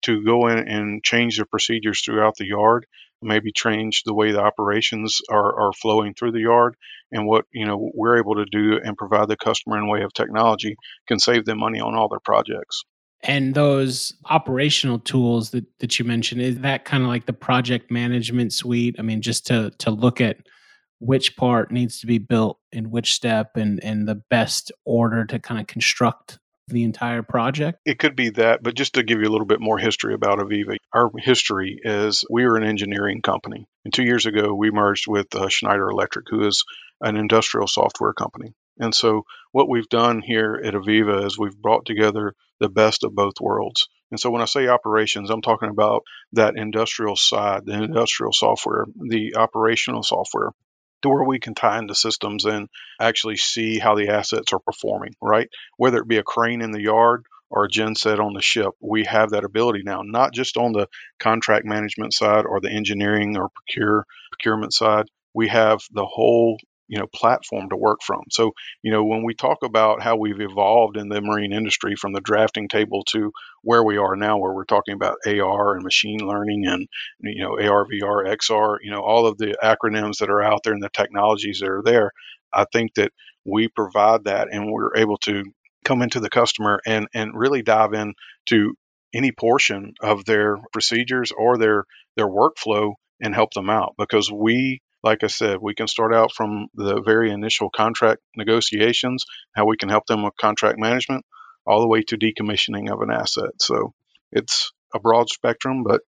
to 0.04 0.24
go 0.24 0.48
in 0.48 0.60
and 0.60 1.04
change 1.04 1.38
their 1.38 1.46
procedures 1.46 2.02
throughout 2.02 2.36
the 2.38 2.46
yard 2.46 2.86
maybe 3.22 3.52
change 3.52 4.04
the 4.04 4.14
way 4.14 4.32
the 4.32 4.42
operations 4.42 5.20
are, 5.30 5.60
are 5.60 5.74
flowing 5.74 6.14
through 6.14 6.32
the 6.32 6.42
yard 6.42 6.76
and 7.12 7.28
what 7.28 7.46
you 7.52 7.66
know 7.66 7.92
we're 7.94 8.18
able 8.18 8.36
to 8.36 8.46
do 8.46 8.80
and 8.84 8.98
provide 8.98 9.28
the 9.28 9.38
customer 9.38 9.78
in 9.78 9.88
way 9.88 10.02
of 10.02 10.14
technology 10.14 10.76
can 11.08 11.20
save 11.20 11.46
them 11.46 11.60
money 11.60 11.80
on 11.80 11.96
all 11.96 12.10
their 12.10 12.20
projects. 12.20 12.84
And 13.24 13.56
those 13.56 14.14
operational 14.30 15.00
tools 15.00 15.50
that, 15.50 15.66
that 15.80 15.98
you 15.98 16.06
mentioned 16.06 16.42
is 16.42 16.60
that 16.60 16.86
kind 16.86 17.02
of 17.02 17.10
like 17.10 17.26
the 17.26 17.34
project 17.34 17.90
management 17.90 18.54
suite? 18.54 18.96
I 19.00 19.02
mean 19.02 19.22
just 19.22 19.48
to 19.48 19.72
to 19.80 19.92
look 19.92 20.22
at 20.22 20.38
which 21.00 21.38
part 21.38 21.72
needs 21.72 22.00
to 22.00 22.08
be 22.08 22.18
built 22.18 22.60
in 22.72 22.92
which 22.92 23.14
step 23.14 23.56
and 23.56 23.84
and 23.84 24.08
the 24.08 24.22
best 24.30 24.72
order 24.86 25.26
to 25.26 25.40
kind 25.40 25.60
of 25.60 25.68
construct 25.68 26.40
the 26.68 26.84
entire 26.84 27.24
project? 27.24 27.80
It 27.86 28.00
could 28.00 28.16
be 28.16 28.30
that, 28.32 28.62
but 28.62 28.76
just 28.76 28.96
to 28.96 29.04
give 29.04 29.20
you 29.20 29.28
a 29.28 29.32
little 29.32 29.46
bit 29.46 29.62
more 29.62 29.78
history 29.78 30.14
about 30.14 30.40
Aveva, 30.40 30.78
our 30.94 31.10
history 31.18 31.80
is 31.82 32.26
we 32.30 32.44
are 32.44 32.56
an 32.56 32.64
engineering 32.64 33.22
company. 33.22 33.68
And 33.86 33.94
two 33.94 34.04
years 34.04 34.26
ago, 34.26 34.54
we 34.54 34.72
merged 34.72 35.08
with 35.08 35.34
uh, 35.36 35.50
Schneider 35.50 35.90
Electric, 35.90 36.26
who 36.30 36.46
is 36.46 36.64
an 37.02 37.16
industrial 37.16 37.68
software 37.68 38.14
company. 38.14 38.54
And 38.80 38.94
so, 38.94 39.24
what 39.52 39.70
we've 39.70 39.90
done 39.90 40.22
here 40.22 40.62
at 40.64 40.74
Aveva 40.74 41.26
is 41.26 41.38
we've 41.38 41.58
brought 41.58 41.86
together 41.86 42.34
the 42.60 42.70
best 42.70 43.04
of 43.04 43.16
both 43.16 43.40
worlds. 43.42 43.88
And 44.12 44.20
so, 44.20 44.30
when 44.30 44.42
I 44.42 44.46
say 44.46 44.68
operations, 44.68 45.30
I'm 45.30 45.42
talking 45.42 45.70
about 45.70 46.04
that 46.34 46.58
industrial 46.58 47.16
side, 47.16 47.66
the 47.66 47.82
industrial 47.82 48.34
software, 48.34 48.86
the 48.96 49.36
operational 49.36 50.04
software 50.04 50.52
to 51.02 51.10
where 51.10 51.24
we 51.24 51.40
can 51.40 51.54
tie 51.54 51.80
into 51.80 51.96
systems 51.96 52.46
and 52.46 52.68
actually 53.00 53.38
see 53.38 53.80
how 53.80 53.96
the 53.96 54.10
assets 54.10 54.54
are 54.54 54.60
performing, 54.60 55.14
right? 55.22 55.50
Whether 55.78 56.00
it 56.00 56.08
be 56.08 56.18
a 56.18 56.24
crane 56.24 56.62
in 56.62 56.72
the 56.72 56.82
yard 56.82 57.24
or 57.50 57.66
a 57.66 57.70
genset 57.70 58.20
on 58.20 58.34
the 58.34 58.42
ship, 58.42 58.72
we 58.82 59.06
have 59.06 59.32
that 59.32 59.46
ability 59.46 59.82
now, 59.84 60.02
not 60.04 60.34
just 60.34 60.58
on 60.58 60.74
the 60.74 60.88
contract 61.20 61.66
management 61.66 62.14
side 62.14 62.46
or 62.46 62.60
the 62.60 62.72
engineering 62.72 63.38
or 63.38 63.50
procure 63.50 64.06
procurement 64.32 64.74
side. 64.74 65.06
We 65.34 65.48
have 65.50 65.80
the 65.92 66.06
whole 66.06 66.58
you 66.88 67.00
know 67.00 67.08
platform 67.14 67.70
to 67.70 67.78
work 67.78 68.00
from. 68.04 68.24
So 68.32 68.52
you 68.84 68.92
know 68.92 69.04
when 69.04 69.24
we 69.24 69.34
talk 69.34 69.60
about 69.64 70.02
how 70.02 70.16
we've 70.18 70.40
evolved 70.40 70.98
in 70.98 71.10
the 71.10 71.22
marine 71.22 71.54
industry 71.54 71.96
from 71.96 72.14
the 72.14 72.22
drafting 72.22 72.68
table 72.68 73.04
to 73.12 73.32
where 73.64 73.84
we 73.84 73.98
are 73.98 74.16
now 74.16 74.38
where 74.38 74.54
we're 74.54 74.66
talking 74.66 74.96
about 74.96 75.18
ar 75.28 75.74
and 75.76 75.84
machine 75.84 76.20
learning 76.20 76.66
and 76.68 76.88
you 77.20 77.44
know 77.44 77.60
ar 77.60 77.86
vr 77.86 78.36
xr 78.38 78.78
you 78.82 78.92
know 78.92 79.02
all 79.02 79.26
of 79.28 79.38
the 79.38 79.58
acronyms 79.64 80.18
that 80.20 80.30
are 80.30 80.42
out 80.42 80.62
there 80.64 80.74
and 80.74 80.84
the 80.84 80.90
technologies 80.90 81.60
that 81.60 81.70
are 81.70 81.84
there 81.84 82.12
i 82.54 82.66
think 82.72 82.94
that 82.96 83.12
we 83.46 83.68
provide 83.68 84.26
that 84.26 84.48
and 84.52 84.72
we're 84.72 84.96
able 84.96 85.18
to 85.18 85.44
come 85.86 86.02
into 86.02 86.20
the 86.20 86.30
customer 86.30 86.80
and 86.86 87.08
and 87.14 87.32
really 87.34 87.62
dive 87.62 87.94
in 87.94 88.14
to 88.46 88.74
any 89.14 89.32
portion 89.32 89.94
of 90.02 90.26
their 90.26 90.58
procedures 90.72 91.32
or 91.38 91.58
their 91.58 91.86
their 92.16 92.28
workflow 92.28 92.94
and 93.22 93.34
help 93.34 93.54
them 93.54 93.70
out 93.70 93.94
because 93.98 94.32
we 94.32 94.80
like 95.08 95.24
I 95.24 95.28
said, 95.28 95.60
we 95.62 95.74
can 95.74 95.88
start 95.88 96.14
out 96.14 96.34
from 96.34 96.68
the 96.76 97.02
very 97.02 97.32
initial 97.32 97.70
contract 97.70 98.22
negotiations, 98.36 99.24
how 99.56 99.66
we 99.66 99.78
can 99.78 99.88
help 99.88 100.06
them 100.06 100.22
with 100.22 100.34
contract 100.40 100.78
management, 100.78 101.26
all 101.66 101.80
the 101.80 101.88
way 101.88 102.02
to 102.04 102.18
decommissioning 102.18 102.92
of 102.92 103.00
an 103.02 103.10
asset. 103.10 103.52
So 103.62 103.94
it's 104.34 104.74
a 104.94 105.00
broad 105.00 105.30
spectrum, 105.30 105.84
but 105.84 106.02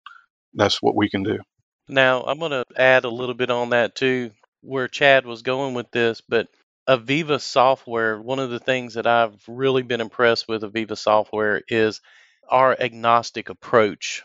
that's 0.54 0.80
what 0.80 0.96
we 0.96 1.10
can 1.10 1.22
do. 1.22 1.38
Now, 1.88 2.22
I'm 2.22 2.38
going 2.38 2.52
to 2.52 2.64
add 2.74 3.04
a 3.04 3.10
little 3.10 3.34
bit 3.34 3.50
on 3.50 3.70
that 3.70 3.94
too, 3.94 4.30
where 4.62 4.88
Chad 4.88 5.26
was 5.26 5.42
going 5.42 5.74
with 5.74 5.90
this, 5.90 6.22
but 6.26 6.48
Aveva 6.88 7.38
software, 7.38 8.18
one 8.18 8.38
of 8.38 8.48
the 8.48 8.60
things 8.60 8.94
that 8.94 9.06
I've 9.06 9.36
really 9.46 9.82
been 9.82 10.00
impressed 10.00 10.48
with 10.48 10.62
Aveva 10.62 10.96
software 10.96 11.60
is 11.68 12.00
our 12.48 12.74
agnostic 12.80 13.50
approach 13.50 14.22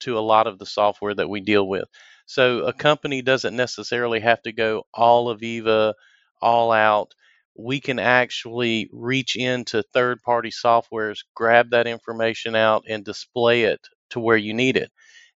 to 0.00 0.16
a 0.16 0.20
lot 0.20 0.46
of 0.46 0.58
the 0.58 0.66
software 0.66 1.14
that 1.14 1.28
we 1.28 1.40
deal 1.40 1.68
with. 1.68 1.88
So 2.26 2.60
a 2.66 2.72
company 2.72 3.22
doesn't 3.22 3.56
necessarily 3.56 4.20
have 4.20 4.42
to 4.42 4.52
go 4.52 4.84
all 4.92 5.34
Aveva, 5.34 5.94
all 6.40 6.72
out. 6.72 7.14
We 7.56 7.80
can 7.80 7.98
actually 7.98 8.88
reach 8.92 9.36
into 9.36 9.82
third 9.92 10.20
party 10.22 10.50
softwares, 10.50 11.20
grab 11.34 11.70
that 11.70 11.86
information 11.86 12.56
out, 12.56 12.84
and 12.88 13.04
display 13.04 13.62
it 13.64 13.80
to 14.10 14.20
where 14.20 14.36
you 14.36 14.52
need 14.54 14.76
it. 14.76 14.90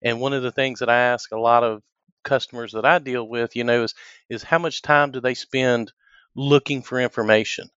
And 0.03 0.21
one 0.21 0.33
of 0.33 0.43
the 0.43 0.53
things 0.53 0.81
that 0.81 0.89
I 0.91 0.99
ask 0.99 1.31
a 1.33 1.39
lot 1.39 1.63
of 1.65 1.83
customers 2.25 2.73
that 2.73 2.85
I 2.87 2.99
deal 2.99 3.29
with, 3.29 3.55
you 3.57 3.65
know, 3.65 3.85
is 3.85 3.95
is 4.29 4.43
how 4.43 4.59
much 4.59 4.83
time 4.83 5.11
do 5.13 5.21
they 5.21 5.35
spend 5.35 5.93
looking 6.35 6.83
for 6.83 7.01
information? 7.01 7.69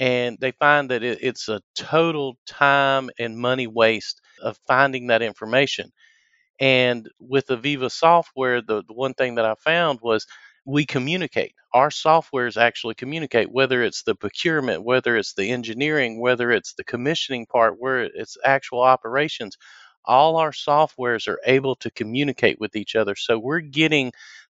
And 0.00 0.38
they 0.40 0.52
find 0.52 0.90
that 0.90 1.02
it, 1.04 1.18
it's 1.22 1.48
a 1.48 1.62
total 1.76 2.38
time 2.46 3.10
and 3.18 3.38
money 3.38 3.66
waste 3.68 4.20
of 4.42 4.58
finding 4.66 5.08
that 5.08 5.22
information. 5.22 5.92
And 6.60 7.08
with 7.20 7.46
Aveva 7.48 7.90
software, 7.90 8.60
the, 8.60 8.82
the 8.84 8.92
one 8.94 9.14
thing 9.14 9.36
that 9.36 9.44
I 9.44 9.54
found 9.56 10.00
was 10.02 10.26
we 10.64 10.84
communicate. 10.86 11.54
Our 11.72 11.90
softwares 11.90 12.56
actually 12.60 12.94
communicate, 12.94 13.50
whether 13.50 13.82
it's 13.82 14.02
the 14.02 14.14
procurement, 14.14 14.84
whether 14.84 15.16
it's 15.16 15.34
the 15.34 15.50
engineering, 15.50 16.20
whether 16.20 16.50
it's 16.50 16.74
the 16.74 16.84
commissioning 16.84 17.46
part, 17.46 17.76
where 17.78 18.04
it's 18.04 18.36
actual 18.44 18.82
operations. 18.82 19.56
All 20.04 20.36
our 20.36 20.52
softwares 20.52 21.28
are 21.28 21.40
able 21.46 21.76
to 21.76 21.90
communicate 21.90 22.58
with 22.60 22.76
each 22.76 22.96
other. 22.96 23.14
So 23.14 23.38
we're 23.38 23.60
getting 23.60 24.12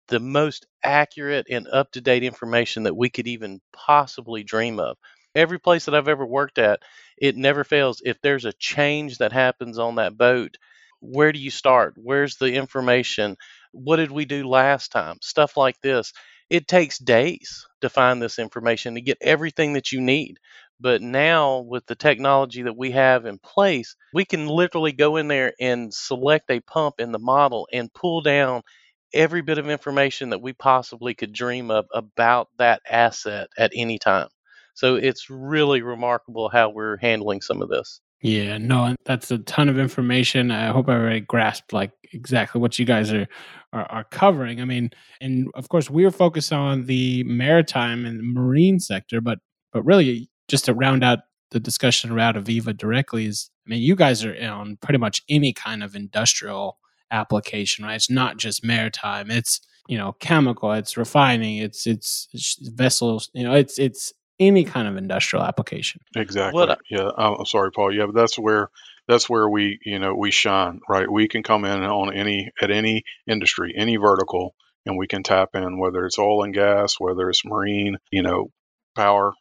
the 0.10 0.20
most 0.20 0.68
accurate 0.84 1.48
and 1.50 1.68
up 1.70 1.92
to 1.94 2.02
date 2.02 2.24
information 2.24 2.84
that 2.84 2.98
we 2.98 3.10
could 3.10 3.28
even 3.28 3.62
possibly 3.74 4.44
dream 4.44 4.80
of. 4.80 4.98
Every 5.36 5.60
place 5.60 5.86
that 5.86 5.96
I've 5.96 6.10
ever 6.10 6.26
worked 6.26 6.60
at, 6.60 6.82
it 7.18 7.38
never 7.38 7.64
fails. 7.64 8.02
If 8.06 8.22
there's 8.22 8.46
a 8.46 8.54
change 8.54 9.20
that 9.20 9.34
happens 9.34 9.80
on 9.80 9.96
that 9.96 10.18
boat, 10.18 10.58
where 11.02 11.32
do 11.32 11.40
you 11.40 11.52
start? 11.52 11.94
Where's 11.98 12.38
the 12.38 12.54
information? 12.54 13.38
What 13.72 13.98
did 13.98 14.12
we 14.12 14.26
do 14.26 14.48
last 14.48 14.92
time? 14.92 15.18
Stuff 15.22 15.58
like 15.58 15.80
this. 15.82 16.14
It 16.50 16.68
takes 16.68 16.98
days 17.00 17.66
to 17.82 17.90
find 17.90 18.22
this 18.22 18.40
information 18.40 18.96
to 18.96 19.02
get 19.02 19.18
everything 19.22 19.74
that 19.74 19.92
you 19.92 20.02
need. 20.02 20.38
But 20.80 21.02
now, 21.02 21.60
with 21.60 21.86
the 21.86 21.96
technology 21.96 22.64
that 22.64 22.78
we 22.78 22.92
have 22.92 23.26
in 23.26 23.38
place, 23.40 23.96
we 24.14 24.26
can 24.26 24.48
literally 24.48 24.92
go 24.92 25.18
in 25.18 25.28
there 25.28 25.54
and 25.60 25.94
select 25.94 26.50
a 26.50 26.60
pump 26.62 26.96
in 27.00 27.12
the 27.12 27.20
model 27.20 27.68
and 27.72 27.94
pull 27.94 28.22
down 28.22 28.64
every 29.14 29.42
bit 29.42 29.58
of 29.58 29.70
information 29.70 30.30
that 30.32 30.42
we 30.42 30.54
possibly 30.54 31.14
could 31.14 31.34
dream 31.34 31.72
of 31.72 31.86
about 31.94 32.50
that 32.58 32.82
asset 32.90 33.50
at 33.58 33.72
any 33.76 34.00
time. 34.00 34.28
So 34.74 34.96
it's 34.96 35.30
really 35.30 35.82
remarkable 35.82 36.50
how 36.50 36.70
we're 36.70 36.98
handling 36.98 37.42
some 37.42 37.62
of 37.62 37.70
this. 37.70 38.02
Yeah, 38.22 38.60
no, 38.60 38.96
that's 39.06 39.32
a 39.32 39.40
ton 39.40 39.68
of 39.68 39.80
information. 39.80 40.52
I 40.52 40.68
hope 40.68 40.88
I 40.90 40.94
already 40.94 41.22
grasped 41.22 41.74
like 41.74 41.92
exactly 42.14 42.62
what 42.62 42.78
you 42.78 42.86
guys 42.86 43.12
are, 43.12 43.28
are 43.74 43.86
are, 43.92 44.04
covering. 44.04 44.62
I 44.62 44.66
mean, 44.66 44.92
and 45.20 45.48
of 45.56 45.70
course 45.70 45.90
we're 45.90 46.12
focused 46.12 46.54
on 46.54 46.86
the 46.86 47.24
maritime 47.24 48.06
and 48.06 48.22
marine 48.34 48.80
sector, 48.80 49.22
but 49.22 49.40
but 49.74 49.84
really 49.84 50.30
just 50.48 50.66
to 50.66 50.74
round 50.76 51.04
out 51.04 51.20
the 51.50 51.60
discussion 51.60 52.12
around 52.12 52.36
Aveva 52.36 52.78
directly 52.78 53.26
is, 53.26 53.50
I 53.66 53.72
mean, 53.72 53.82
you 53.82 53.96
guys 53.96 54.24
are 54.24 54.36
on 54.46 54.78
pretty 54.78 55.00
much 55.00 55.24
any 55.28 55.52
kind 55.52 55.84
of 55.84 55.96
industrial 55.96 56.78
application, 57.10 57.86
right? 57.86 57.96
It's 57.96 58.10
not 58.10 58.38
just 58.38 58.64
maritime. 58.64 59.32
It's 59.32 59.62
you 59.88 59.98
know 59.98 60.14
chemical. 60.20 60.72
It's 60.74 60.96
refining. 60.96 61.58
It's 61.58 61.88
it's 61.88 62.28
vessels. 62.62 63.32
You 63.34 63.46
know, 63.46 63.54
it's 63.56 63.80
it's 63.80 64.14
any 64.42 64.66
kind 64.66 64.88
of 64.88 64.98
industrial 64.98 65.46
application. 65.46 66.02
Exactly. 66.16 66.76
yeah. 66.90 67.10
I'm 67.16 67.46
sorry, 67.46 67.72
Paul. 67.72 67.96
Yeah, 67.96 68.08
but 68.08 68.16
that's 68.16 68.38
where 68.38 68.70
that's 69.08 69.30
where 69.30 69.48
we 69.48 69.80
you 69.86 70.00
know 70.00 70.16
we 70.16 70.32
shine, 70.32 70.82
right? 70.90 71.10
We 71.10 71.28
can 71.28 71.44
come 71.44 71.64
in 71.64 71.84
on 71.84 72.14
any 72.14 72.52
at 72.62 72.72
any 72.72 73.04
industry, 73.28 73.74
any 73.78 73.96
vertical, 73.98 74.56
and 74.86 74.98
we 74.98 75.08
can 75.08 75.24
tap 75.24 75.50
in 75.54 75.80
whether 75.80 76.06
it's 76.06 76.20
oil 76.20 76.44
and 76.44 76.54
gas, 76.54 76.96
whether 76.98 77.30
it's 77.30 77.46
marine, 77.46 77.98
you 78.12 78.24
know, 78.24 78.48
power 78.96 79.34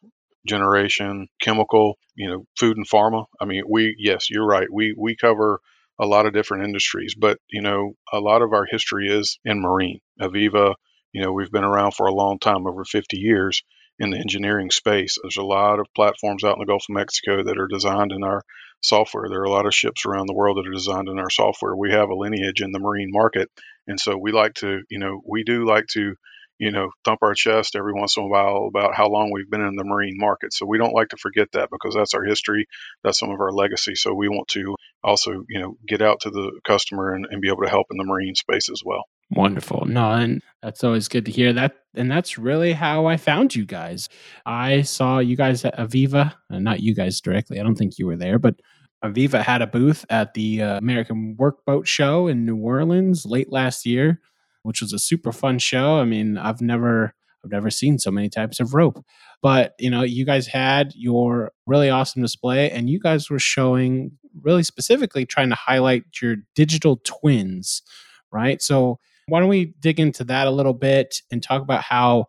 generation, 0.47 1.29
chemical, 1.41 1.99
you 2.15 2.29
know, 2.29 2.45
food 2.59 2.77
and 2.77 2.89
pharma. 2.89 3.25
I 3.41 3.47
mean, 3.47 3.65
we 3.69 3.97
yes, 3.99 4.31
you're 4.31 4.47
right. 4.47 4.69
We 4.71 4.95
we 4.97 5.17
cover 5.17 5.61
a 5.99 6.07
lot 6.07 6.27
of 6.27 6.35
different 6.35 6.65
industries, 6.65 7.15
but 7.15 7.39
you 7.51 7.63
know, 7.63 7.95
a 8.13 8.21
lot 8.21 8.43
of 8.43 8.53
our 8.53 8.67
history 8.71 9.09
is 9.09 9.39
in 9.45 9.61
marine. 9.61 10.01
Aveva, 10.21 10.75
you 11.13 11.23
know, 11.23 11.33
we've 11.33 11.51
been 11.51 11.65
around 11.65 11.95
for 11.95 12.07
a 12.07 12.15
long 12.15 12.39
time, 12.39 12.67
over 12.67 12.85
50 12.85 13.19
years, 13.19 13.63
in 14.01 14.11
the 14.11 14.19
engineering 14.19 14.71
space. 14.71 15.19
There's 15.23 15.37
a 15.37 15.43
lot 15.43 15.79
of 15.79 15.87
platforms 15.95 16.43
out 16.43 16.57
in 16.57 16.61
the 16.61 16.67
Gulf 16.67 16.87
of 16.89 16.95
Mexico 16.95 17.45
that 17.45 17.59
are 17.59 17.69
designed 17.69 18.13
in 18.13 18.25
our 18.25 18.43
software. 18.81 19.29
There 19.29 19.43
are 19.43 19.45
a 19.45 19.51
lot 19.51 19.67
of 19.67 19.75
ships 19.75 20.07
around 20.07 20.27
the 20.27 20.35
world 20.35 20.57
that 20.57 20.67
are 20.67 20.73
designed 20.73 21.09
in 21.09 21.19
our 21.19 21.29
software. 21.29 21.77
We 21.77 21.93
have 21.93 22.09
a 22.09 22.15
lineage 22.15 22.63
in 22.63 22.73
the 22.73 22.79
marine 22.79 23.11
market. 23.13 23.51
And 23.87 24.01
so 24.01 24.17
we 24.17 24.33
like 24.33 24.55
to, 24.55 24.81
you 24.89 24.99
know, 24.99 25.21
we 25.27 25.45
do 25.45 25.67
like 25.67 25.87
to, 25.93 26.15
you 26.59 26.71
know, 26.71 26.91
thump 27.05 27.21
our 27.23 27.35
chest 27.35 27.77
every 27.77 27.93
once 27.93 28.17
in 28.17 28.23
a 28.23 28.29
while 28.29 28.69
about 28.69 28.95
how 28.95 29.09
long 29.09 29.31
we've 29.33 29.51
been 29.51 29.61
in 29.61 29.77
the 29.77 29.85
marine 29.85 30.17
market. 30.17 30.55
So 30.55 30.65
we 30.65 30.79
don't 30.79 30.95
like 30.95 31.09
to 31.09 31.19
forget 31.19 31.49
that 31.53 31.69
because 31.71 31.95
that's 31.95 32.15
our 32.15 32.25
history. 32.25 32.67
That's 33.05 33.19
some 33.19 33.31
of 33.31 33.41
our 33.41 33.53
legacy. 33.53 33.97
So 33.97 34.15
we 34.15 34.29
want 34.29 34.49
to 34.49 34.77
also, 35.05 35.45
you 35.49 35.61
know, 35.61 35.77
get 35.87 36.01
out 36.01 36.21
to 36.21 36.31
the 36.31 36.59
customer 36.65 37.13
and, 37.13 37.27
and 37.31 37.43
be 37.43 37.49
able 37.49 37.65
to 37.65 37.71
help 37.71 37.89
in 37.91 37.99
the 37.99 38.05
marine 38.05 38.35
space 38.35 38.71
as 38.71 38.81
well. 38.85 39.05
Wonderful. 39.33 39.87
No, 39.87 40.11
and 40.13 40.43
that's 40.63 40.83
always 40.83 41.09
good 41.09 41.25
to 41.27 41.31
hear 41.31 41.53
that. 41.53 41.77
And 41.95 42.11
that's 42.11 42.37
really 42.39 42.73
how 42.73 43.07
I 43.07 43.17
found 43.17 43.55
you 43.55 43.65
guys. 43.65 44.09
I 44.45 44.83
saw 44.83 45.19
you 45.19 45.37
guys 45.37 45.65
at 45.65 45.77
Aveva, 45.79 46.35
uh, 46.53 46.59
not 46.59 46.81
you 46.81 46.95
guys 46.95 47.21
directly. 47.21 47.61
I 47.61 47.63
don't 47.63 47.77
think 47.77 47.99
you 47.99 48.07
were 48.07 48.17
there, 48.17 48.39
but 48.39 48.57
Aveva 49.05 49.43
had 49.43 49.63
a 49.63 49.67
booth 49.67 50.05
at 50.11 50.35
the 50.35 50.63
uh, 50.63 50.79
American 50.79 51.37
Workboat 51.39 51.87
Show 51.87 52.27
in 52.27 52.45
New 52.45 52.57
Orleans 52.57 53.25
late 53.25 53.51
last 53.51 53.87
year, 53.87 54.21
which 54.63 54.81
was 54.81 54.93
a 54.93 54.99
super 54.99 55.33
fun 55.33 55.59
show. 55.59 55.99
I 55.99 56.05
mean, 56.05 56.37
I've 56.37 56.61
never 56.61 57.15
I've 57.45 57.51
never 57.51 57.71
seen 57.71 57.99
so 57.99 58.11
many 58.11 58.29
types 58.29 58.61
of 58.61 58.75
rope. 58.75 59.05
But, 59.43 59.75
you 59.79 59.91
know, 59.91 60.03
you 60.03 60.27
guys 60.27 60.47
had 60.47 60.93
your 60.95 61.53
really 61.67 61.89
awesome 61.89 62.21
display 62.21 62.71
and 62.71 62.91
you 62.91 63.01
guys 63.01 63.31
were 63.31 63.39
showing 63.39 64.13
really 64.43 64.63
specifically 64.63 65.25
trying 65.25 65.49
to 65.49 65.55
highlight 65.55 66.05
your 66.21 66.37
digital 66.55 67.01
twins, 67.05 67.83
right? 68.31 68.61
So 68.61 68.99
why 69.31 69.41
don't 69.41 69.49
we 69.49 69.75
dig 69.81 70.01
into 70.01 70.25
that 70.25 70.47
a 70.47 70.51
little 70.51 70.75
bit 70.75 71.23
and 71.31 71.43
talk 71.43 71.63
about 71.63 71.83
how 71.83 72.27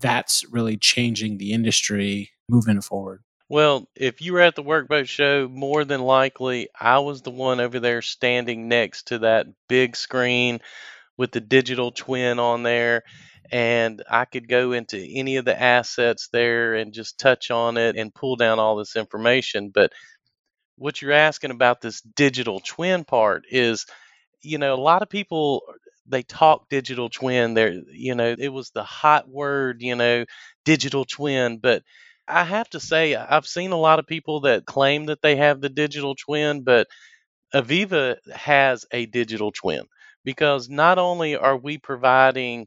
that's 0.00 0.44
really 0.50 0.76
changing 0.76 1.38
the 1.38 1.52
industry 1.52 2.30
moving 2.48 2.80
forward? 2.80 3.22
Well, 3.48 3.88
if 3.94 4.22
you 4.22 4.32
were 4.32 4.40
at 4.40 4.54
the 4.54 4.62
workboat 4.62 5.08
show, 5.08 5.48
more 5.48 5.84
than 5.84 6.00
likely 6.00 6.68
I 6.78 7.00
was 7.00 7.22
the 7.22 7.30
one 7.30 7.60
over 7.60 7.80
there 7.80 8.00
standing 8.00 8.68
next 8.68 9.08
to 9.08 9.18
that 9.20 9.46
big 9.68 9.94
screen 9.96 10.60
with 11.18 11.32
the 11.32 11.40
digital 11.40 11.90
twin 11.90 12.38
on 12.38 12.62
there. 12.62 13.02
And 13.50 14.02
I 14.08 14.24
could 14.24 14.48
go 14.48 14.72
into 14.72 14.98
any 14.98 15.36
of 15.36 15.44
the 15.44 15.60
assets 15.60 16.28
there 16.32 16.74
and 16.74 16.94
just 16.94 17.18
touch 17.18 17.50
on 17.50 17.76
it 17.76 17.96
and 17.96 18.14
pull 18.14 18.36
down 18.36 18.58
all 18.58 18.76
this 18.76 18.96
information. 18.96 19.70
But 19.74 19.92
what 20.76 21.02
you're 21.02 21.12
asking 21.12 21.50
about 21.50 21.82
this 21.82 22.00
digital 22.00 22.60
twin 22.60 23.04
part 23.04 23.44
is, 23.50 23.84
you 24.40 24.56
know, 24.56 24.74
a 24.74 24.80
lot 24.80 25.02
of 25.02 25.10
people 25.10 25.62
they 26.06 26.22
talk 26.22 26.68
digital 26.68 27.08
twin 27.08 27.54
there 27.54 27.72
you 27.92 28.14
know 28.14 28.34
it 28.38 28.48
was 28.48 28.70
the 28.70 28.82
hot 28.82 29.28
word 29.28 29.82
you 29.82 29.94
know 29.94 30.24
digital 30.64 31.04
twin 31.04 31.58
but 31.58 31.82
i 32.26 32.44
have 32.44 32.68
to 32.68 32.80
say 32.80 33.14
i've 33.14 33.46
seen 33.46 33.72
a 33.72 33.78
lot 33.78 33.98
of 33.98 34.06
people 34.06 34.40
that 34.40 34.66
claim 34.66 35.06
that 35.06 35.22
they 35.22 35.36
have 35.36 35.60
the 35.60 35.68
digital 35.68 36.14
twin 36.14 36.62
but 36.62 36.86
Aveva 37.54 38.16
has 38.34 38.86
a 38.90 39.04
digital 39.06 39.52
twin 39.52 39.82
because 40.24 40.68
not 40.70 40.98
only 40.98 41.36
are 41.36 41.56
we 41.56 41.76
providing 41.76 42.66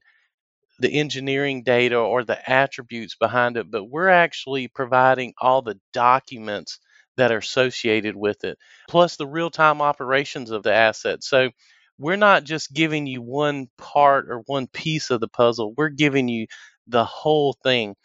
the 0.79 0.89
engineering 0.99 1.63
data 1.63 1.97
or 1.97 2.23
the 2.23 2.49
attributes 2.49 3.15
behind 3.15 3.57
it 3.57 3.71
but 3.71 3.85
we're 3.85 4.09
actually 4.09 4.67
providing 4.67 5.33
all 5.39 5.61
the 5.61 5.79
documents 5.93 6.79
that 7.17 7.31
are 7.31 7.37
associated 7.37 8.15
with 8.15 8.43
it 8.43 8.57
plus 8.89 9.15
the 9.15 9.27
real-time 9.27 9.81
operations 9.81 10.51
of 10.51 10.63
the 10.63 10.73
asset. 10.73 11.23
So 11.23 11.49
we're 11.97 12.15
not 12.17 12.43
just 12.43 12.73
giving 12.73 13.07
you 13.07 13.21
one 13.21 13.67
part 13.77 14.29
or 14.29 14.39
one 14.47 14.67
piece 14.67 15.09
of 15.09 15.19
the 15.21 15.27
puzzle, 15.27 15.73
we're 15.77 15.89
giving 15.89 16.27
you 16.27 16.47
the 16.87 17.05
whole 17.05 17.53
thing. 17.63 17.95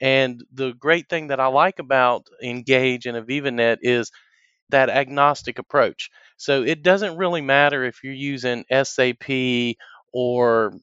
And 0.00 0.42
the 0.52 0.74
great 0.74 1.08
thing 1.08 1.28
that 1.28 1.40
I 1.40 1.46
like 1.46 1.78
about 1.78 2.26
Engage 2.42 3.06
and 3.06 3.16
Aveva 3.16 3.52
NET 3.52 3.78
is 3.82 4.10
that 4.70 4.90
agnostic 4.90 5.58
approach. 5.58 6.10
So 6.36 6.62
it 6.62 6.82
doesn't 6.82 7.16
really 7.16 7.40
matter 7.42 7.84
if 7.84 8.02
you're 8.02 8.12
using 8.14 8.64
SAP 8.70 9.76
or 10.12 10.74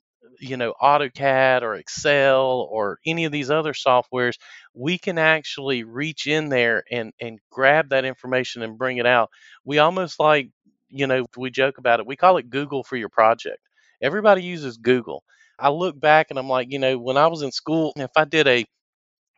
you 0.41 0.55
know, 0.55 0.73
AutoCAD 0.81 1.63
or 1.63 1.75
Excel 1.75 2.67
or 2.71 2.99
any 3.05 3.25
of 3.25 3.31
these 3.31 3.51
other 3.51 3.73
softwares, 3.73 4.35
we 4.73 4.97
can 4.97 5.17
actually 5.17 5.83
reach 5.83 6.27
in 6.27 6.47
there 6.49 6.83
and 6.91 7.11
and 7.19 7.39
grab 7.51 7.89
that 7.89 8.05
information 8.05 8.61
and 8.61 8.77
bring 8.77 8.97
it 8.97 9.05
out. 9.05 9.29
We 9.65 9.79
almost 9.79 10.17
like, 10.19 10.49
you 10.89 11.07
know, 11.07 11.25
we 11.37 11.51
joke 11.51 11.77
about 11.77 11.99
it. 11.99 12.07
We 12.07 12.15
call 12.15 12.37
it 12.37 12.49
Google 12.49 12.83
for 12.83 12.97
your 12.97 13.09
project. 13.09 13.59
Everybody 14.01 14.43
uses 14.43 14.77
Google. 14.77 15.23
I 15.59 15.69
look 15.69 15.99
back 15.99 16.27
and 16.29 16.39
I'm 16.39 16.49
like, 16.49 16.71
you 16.71 16.79
know, 16.79 16.97
when 16.97 17.17
I 17.17 17.27
was 17.27 17.41
in 17.41 17.51
school, 17.51 17.93
if 17.97 18.11
I 18.15 18.25
did 18.25 18.47
a 18.47 18.65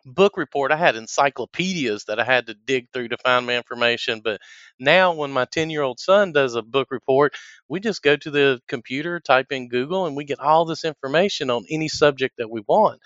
book 0.06 0.38
report, 0.38 0.72
I 0.72 0.78
had 0.78 0.96
encyclopedias 0.96 2.06
that 2.06 2.20
I 2.20 2.24
had 2.24 2.48
to 2.48 2.56
dig 2.56 2.88
through 2.94 3.10
to 3.10 3.18
find 3.18 3.46
my 3.46 3.56
information. 3.58 4.22
But 4.24 4.42
now, 4.80 5.14
when 5.14 5.32
my 5.32 5.46
10 5.46 5.70
year 5.70 5.84
old 5.84 6.00
son 6.00 6.34
does 6.34 6.56
a 6.56 6.62
book 6.64 6.90
report, 6.92 7.36
we 7.70 7.80
just 7.80 8.02
go 8.04 8.16
to 8.18 8.32
the 8.32 8.62
computer, 8.68 9.20
type 9.20 9.48
in 9.52 9.70
Google, 9.70 10.06
and 10.08 10.16
we 10.16 10.26
get 10.26 10.40
all 10.40 10.66
this 10.66 10.86
information 10.86 11.50
on 11.52 11.66
any 11.70 11.88
subject 11.88 12.36
that 12.38 12.50
we 12.52 12.62
want. 12.68 13.00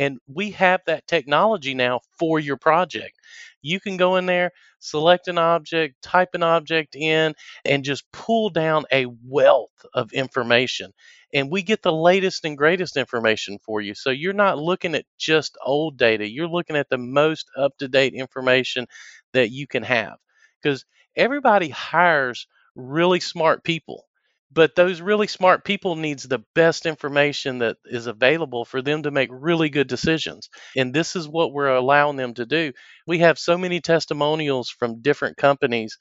And 0.00 0.18
we 0.26 0.50
have 0.52 0.80
that 0.86 1.06
technology 1.06 1.74
now 1.74 2.00
for 2.18 2.40
your 2.40 2.56
project. 2.56 3.16
You 3.62 3.80
can 3.80 3.96
go 3.98 4.16
in 4.16 4.26
there, 4.26 4.52
select 4.80 5.28
an 5.28 5.38
object, 5.38 6.02
type 6.02 6.30
an 6.34 6.42
object 6.42 6.96
in, 6.96 7.34
and 7.64 7.84
just 7.84 8.10
pull 8.12 8.50
down 8.50 8.84
a 8.92 9.06
wealth 9.24 9.86
of 9.94 10.12
information 10.12 10.92
and 11.32 11.50
we 11.50 11.62
get 11.62 11.82
the 11.82 11.92
latest 11.92 12.44
and 12.44 12.58
greatest 12.58 12.96
information 12.96 13.58
for 13.58 13.80
you. 13.80 13.94
So 13.94 14.10
you're 14.10 14.32
not 14.32 14.58
looking 14.58 14.94
at 14.96 15.06
just 15.18 15.56
old 15.64 15.96
data, 15.96 16.28
you're 16.28 16.48
looking 16.48 16.76
at 16.76 16.88
the 16.88 16.98
most 16.98 17.50
up 17.56 17.76
to 17.78 17.88
date 17.88 18.14
information 18.14 18.86
that 19.32 19.50
you 19.50 19.66
can 19.66 19.84
have 19.84 20.16
because 20.62 20.84
everybody 21.16 21.68
hires 21.68 22.46
really 22.74 23.20
smart 23.20 23.64
people 23.64 24.06
but 24.52 24.74
those 24.74 25.00
really 25.00 25.26
smart 25.26 25.64
people 25.64 25.96
needs 25.96 26.24
the 26.24 26.42
best 26.54 26.86
information 26.86 27.58
that 27.58 27.76
is 27.84 28.06
available 28.06 28.64
for 28.64 28.82
them 28.82 29.02
to 29.04 29.10
make 29.10 29.28
really 29.32 29.68
good 29.70 29.88
decisions 29.88 30.48
and 30.76 30.92
this 30.94 31.16
is 31.16 31.28
what 31.28 31.52
we're 31.52 31.68
allowing 31.74 32.16
them 32.16 32.34
to 32.34 32.46
do 32.46 32.72
we 33.06 33.18
have 33.18 33.38
so 33.38 33.56
many 33.58 33.80
testimonials 33.80 34.70
from 34.70 35.02
different 35.02 35.36
companies 35.36 35.96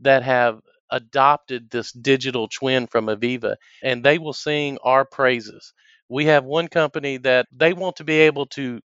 that 0.00 0.22
have 0.22 0.60
adopted 0.90 1.70
this 1.70 1.92
digital 1.92 2.48
twin 2.48 2.86
from 2.86 3.06
Aveva 3.06 3.56
and 3.82 4.04
they 4.04 4.18
will 4.18 4.32
sing 4.32 4.78
our 4.84 5.04
praises. 5.04 5.72
We 6.08 6.26
have 6.26 6.44
one 6.44 6.68
company 6.68 7.16
that 7.18 7.46
they 7.52 7.72
want 7.72 7.96
to 7.96 8.04
be 8.04 8.20
able 8.20 8.46
to 8.48 8.80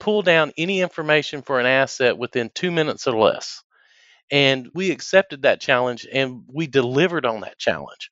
pull 0.00 0.22
down 0.22 0.52
any 0.58 0.80
information 0.80 1.42
for 1.42 1.60
an 1.60 1.66
asset 1.66 2.18
within 2.18 2.50
two 2.54 2.70
minutes 2.70 3.06
or 3.06 3.18
less. 3.18 3.62
And 4.30 4.68
we 4.74 4.90
accepted 4.90 5.42
that 5.42 5.60
challenge 5.60 6.06
and 6.12 6.42
we 6.48 6.66
delivered 6.66 7.26
on 7.26 7.40
that 7.42 7.58
challenge. 7.58 8.10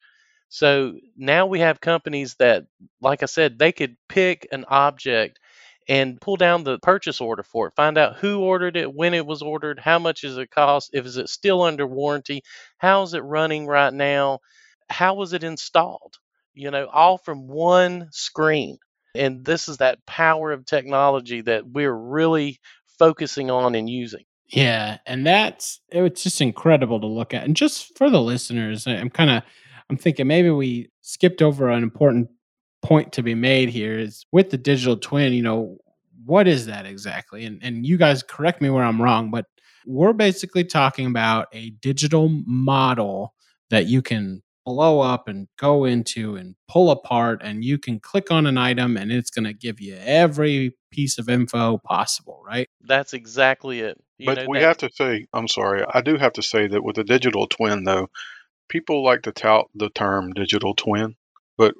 So 0.56 0.94
now 1.18 1.44
we 1.44 1.60
have 1.60 1.82
companies 1.82 2.34
that, 2.38 2.64
like 3.02 3.22
I 3.22 3.26
said, 3.26 3.58
they 3.58 3.72
could 3.72 3.98
pick 4.08 4.48
an 4.50 4.64
object 4.68 5.38
and 5.86 6.18
pull 6.18 6.36
down 6.36 6.64
the 6.64 6.78
purchase 6.78 7.20
order 7.20 7.42
for 7.42 7.66
it. 7.68 7.74
Find 7.76 7.98
out 7.98 8.16
who 8.16 8.40
ordered 8.40 8.74
it, 8.74 8.94
when 8.94 9.12
it 9.12 9.26
was 9.26 9.42
ordered, 9.42 9.78
how 9.78 9.98
much 9.98 10.24
is 10.24 10.38
it 10.38 10.50
cost, 10.50 10.92
if 10.94 11.04
is 11.04 11.18
it 11.18 11.28
still 11.28 11.60
under 11.60 11.86
warranty, 11.86 12.40
how 12.78 13.02
is 13.02 13.12
it 13.12 13.18
running 13.18 13.66
right 13.66 13.92
now, 13.92 14.38
how 14.88 15.12
was 15.12 15.34
it 15.34 15.44
installed? 15.44 16.14
You 16.54 16.70
know, 16.70 16.86
all 16.86 17.18
from 17.18 17.48
one 17.48 18.08
screen. 18.10 18.78
And 19.14 19.44
this 19.44 19.68
is 19.68 19.76
that 19.76 20.06
power 20.06 20.52
of 20.52 20.64
technology 20.64 21.42
that 21.42 21.68
we're 21.68 21.92
really 21.92 22.60
focusing 22.98 23.50
on 23.50 23.74
and 23.74 23.90
using. 23.90 24.24
Yeah, 24.48 25.00
and 25.04 25.26
that's 25.26 25.80
it's 25.90 26.22
just 26.22 26.40
incredible 26.40 26.98
to 27.00 27.06
look 27.06 27.34
at. 27.34 27.44
And 27.44 27.54
just 27.54 27.94
for 27.98 28.08
the 28.08 28.22
listeners, 28.22 28.86
I'm 28.86 29.10
kind 29.10 29.28
of 29.28 29.42
I'm 29.90 29.96
thinking 29.96 30.26
maybe 30.26 30.50
we 30.50 30.90
skipped 31.02 31.42
over 31.42 31.70
an 31.70 31.82
important 31.82 32.28
point 32.82 33.12
to 33.12 33.22
be 33.22 33.34
made 33.34 33.68
here 33.68 33.98
is 33.98 34.26
with 34.32 34.50
the 34.50 34.58
digital 34.58 34.96
twin, 34.96 35.32
you 35.32 35.42
know, 35.42 35.78
what 36.24 36.48
is 36.48 36.66
that 36.66 36.86
exactly? 36.86 37.44
And 37.44 37.60
and 37.62 37.86
you 37.86 37.96
guys 37.96 38.22
correct 38.22 38.60
me 38.60 38.70
where 38.70 38.84
I'm 38.84 39.00
wrong, 39.00 39.30
but 39.30 39.46
we're 39.86 40.12
basically 40.12 40.64
talking 40.64 41.06
about 41.06 41.46
a 41.52 41.70
digital 41.70 42.28
model 42.46 43.34
that 43.70 43.86
you 43.86 44.02
can 44.02 44.42
blow 44.64 44.98
up 45.00 45.28
and 45.28 45.46
go 45.56 45.84
into 45.84 46.34
and 46.34 46.56
pull 46.68 46.90
apart 46.90 47.40
and 47.42 47.64
you 47.64 47.78
can 47.78 48.00
click 48.00 48.32
on 48.32 48.46
an 48.46 48.58
item 48.58 48.96
and 48.96 49.12
it's 49.12 49.30
going 49.30 49.44
to 49.44 49.52
give 49.52 49.80
you 49.80 49.96
every 50.00 50.74
piece 50.90 51.18
of 51.18 51.28
info 51.28 51.78
possible, 51.78 52.42
right? 52.44 52.68
That's 52.80 53.14
exactly 53.14 53.78
it. 53.80 53.96
You 54.18 54.26
but 54.26 54.48
we 54.48 54.58
that- 54.58 54.64
have 54.64 54.78
to 54.78 54.90
say, 54.92 55.26
I'm 55.32 55.46
sorry, 55.46 55.84
I 55.88 56.00
do 56.00 56.16
have 56.16 56.32
to 56.34 56.42
say 56.42 56.66
that 56.66 56.82
with 56.82 56.96
the 56.96 57.04
digital 57.04 57.46
twin 57.46 57.84
though, 57.84 58.08
people 58.68 59.04
like 59.04 59.22
to 59.22 59.32
tout 59.32 59.66
the 59.74 59.90
term 59.90 60.32
digital 60.32 60.74
twin, 60.74 61.16
but 61.56 61.74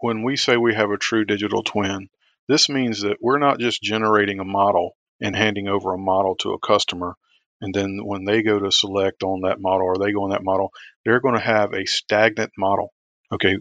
when 0.00 0.22
we 0.22 0.36
say 0.36 0.56
we 0.56 0.74
have 0.74 0.90
a 0.90 0.98
true 0.98 1.24
digital 1.24 1.62
twin, 1.62 2.08
this 2.48 2.68
means 2.68 3.02
that 3.02 3.18
we're 3.20 3.38
not 3.38 3.58
just 3.58 3.82
generating 3.82 4.40
a 4.40 4.44
model 4.44 4.96
and 5.20 5.34
handing 5.34 5.68
over 5.68 5.92
a 5.92 5.98
model 5.98 6.36
to 6.36 6.52
a 6.52 6.58
customer. 6.58 7.16
And 7.60 7.74
then 7.74 7.98
when 8.04 8.24
they 8.24 8.42
go 8.42 8.58
to 8.58 8.70
select 8.70 9.22
on 9.22 9.40
that 9.42 9.60
model 9.60 9.86
or 9.86 9.98
they 9.98 10.12
go 10.12 10.24
on 10.24 10.30
that 10.30 10.44
model, 10.44 10.70
they're 11.04 11.20
going 11.20 11.34
to 11.34 11.40
have 11.40 11.72
a 11.72 11.86
stagnant 11.86 12.52
model. 12.56 12.92
Okay. 13.32 13.56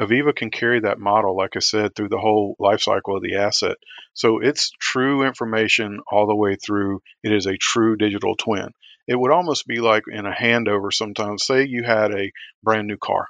Aveva 0.00 0.34
can 0.34 0.50
carry 0.50 0.80
that 0.80 0.98
model, 0.98 1.36
like 1.36 1.54
I 1.54 1.58
said, 1.58 1.94
through 1.94 2.08
the 2.08 2.18
whole 2.18 2.56
life 2.58 2.80
cycle 2.80 3.16
of 3.16 3.22
the 3.22 3.36
asset. 3.36 3.76
So 4.14 4.38
it's 4.38 4.70
true 4.80 5.26
information 5.26 6.00
all 6.10 6.26
the 6.26 6.34
way 6.34 6.56
through. 6.56 7.00
It 7.22 7.32
is 7.32 7.46
a 7.46 7.58
true 7.58 7.96
digital 7.96 8.34
twin. 8.36 8.68
It 9.06 9.18
would 9.18 9.32
almost 9.32 9.66
be 9.66 9.80
like 9.80 10.04
in 10.10 10.26
a 10.26 10.32
handover 10.32 10.92
sometimes. 10.92 11.44
Say 11.44 11.66
you 11.66 11.82
had 11.82 12.12
a 12.12 12.30
brand 12.62 12.86
new 12.86 12.98
car 12.98 13.26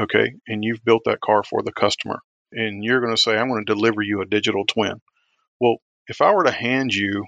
okay, 0.00 0.34
and 0.46 0.64
you've 0.64 0.84
built 0.84 1.02
that 1.06 1.20
car 1.20 1.42
for 1.42 1.62
the 1.62 1.72
customer, 1.72 2.20
and 2.52 2.84
you're 2.84 3.00
going 3.00 3.14
to 3.14 3.20
say, 3.20 3.36
I'm 3.36 3.48
going 3.48 3.64
to 3.64 3.74
deliver 3.74 4.02
you 4.02 4.20
a 4.20 4.26
digital 4.26 4.64
twin. 4.66 5.00
Well, 5.60 5.76
if 6.06 6.20
I 6.20 6.32
were 6.32 6.44
to 6.44 6.50
hand 6.50 6.92
you 6.92 7.24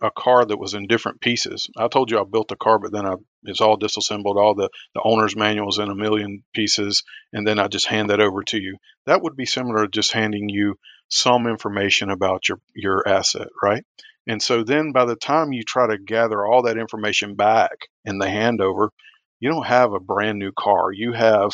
a 0.00 0.10
car 0.10 0.44
that 0.44 0.58
was 0.58 0.74
in 0.74 0.86
different 0.86 1.20
pieces, 1.20 1.68
I 1.76 1.88
told 1.88 2.10
you 2.10 2.18
I 2.18 2.24
built 2.24 2.52
a 2.52 2.56
car, 2.56 2.78
but 2.78 2.92
then 2.92 3.06
I, 3.06 3.14
it's 3.44 3.60
all 3.60 3.76
disassembled, 3.76 4.36
all 4.36 4.54
the, 4.54 4.68
the 4.94 5.02
owner's 5.04 5.36
manuals 5.36 5.78
in 5.78 5.90
a 5.90 5.94
million 5.94 6.42
pieces, 6.54 7.02
and 7.32 7.46
then 7.46 7.58
I 7.58 7.68
just 7.68 7.86
hand 7.86 8.10
that 8.10 8.20
over 8.20 8.42
to 8.44 8.60
you. 8.60 8.78
That 9.06 9.22
would 9.22 9.36
be 9.36 9.46
similar 9.46 9.84
to 9.84 9.88
just 9.88 10.12
handing 10.12 10.48
you 10.48 10.76
some 11.08 11.46
information 11.46 12.10
about 12.10 12.48
your, 12.48 12.58
your 12.74 13.06
asset, 13.06 13.48
right? 13.62 13.84
And 14.26 14.42
so 14.42 14.62
then 14.62 14.92
by 14.92 15.04
the 15.04 15.16
time 15.16 15.52
you 15.52 15.62
try 15.62 15.88
to 15.88 15.98
gather 15.98 16.44
all 16.46 16.62
that 16.62 16.78
information 16.78 17.34
back 17.34 17.72
in 18.04 18.18
the 18.18 18.26
handover, 18.26 18.88
you 19.40 19.50
don't 19.50 19.66
have 19.66 19.92
a 19.92 20.00
brand 20.00 20.38
new 20.38 20.52
car. 20.56 20.92
You 20.92 21.12
have 21.12 21.52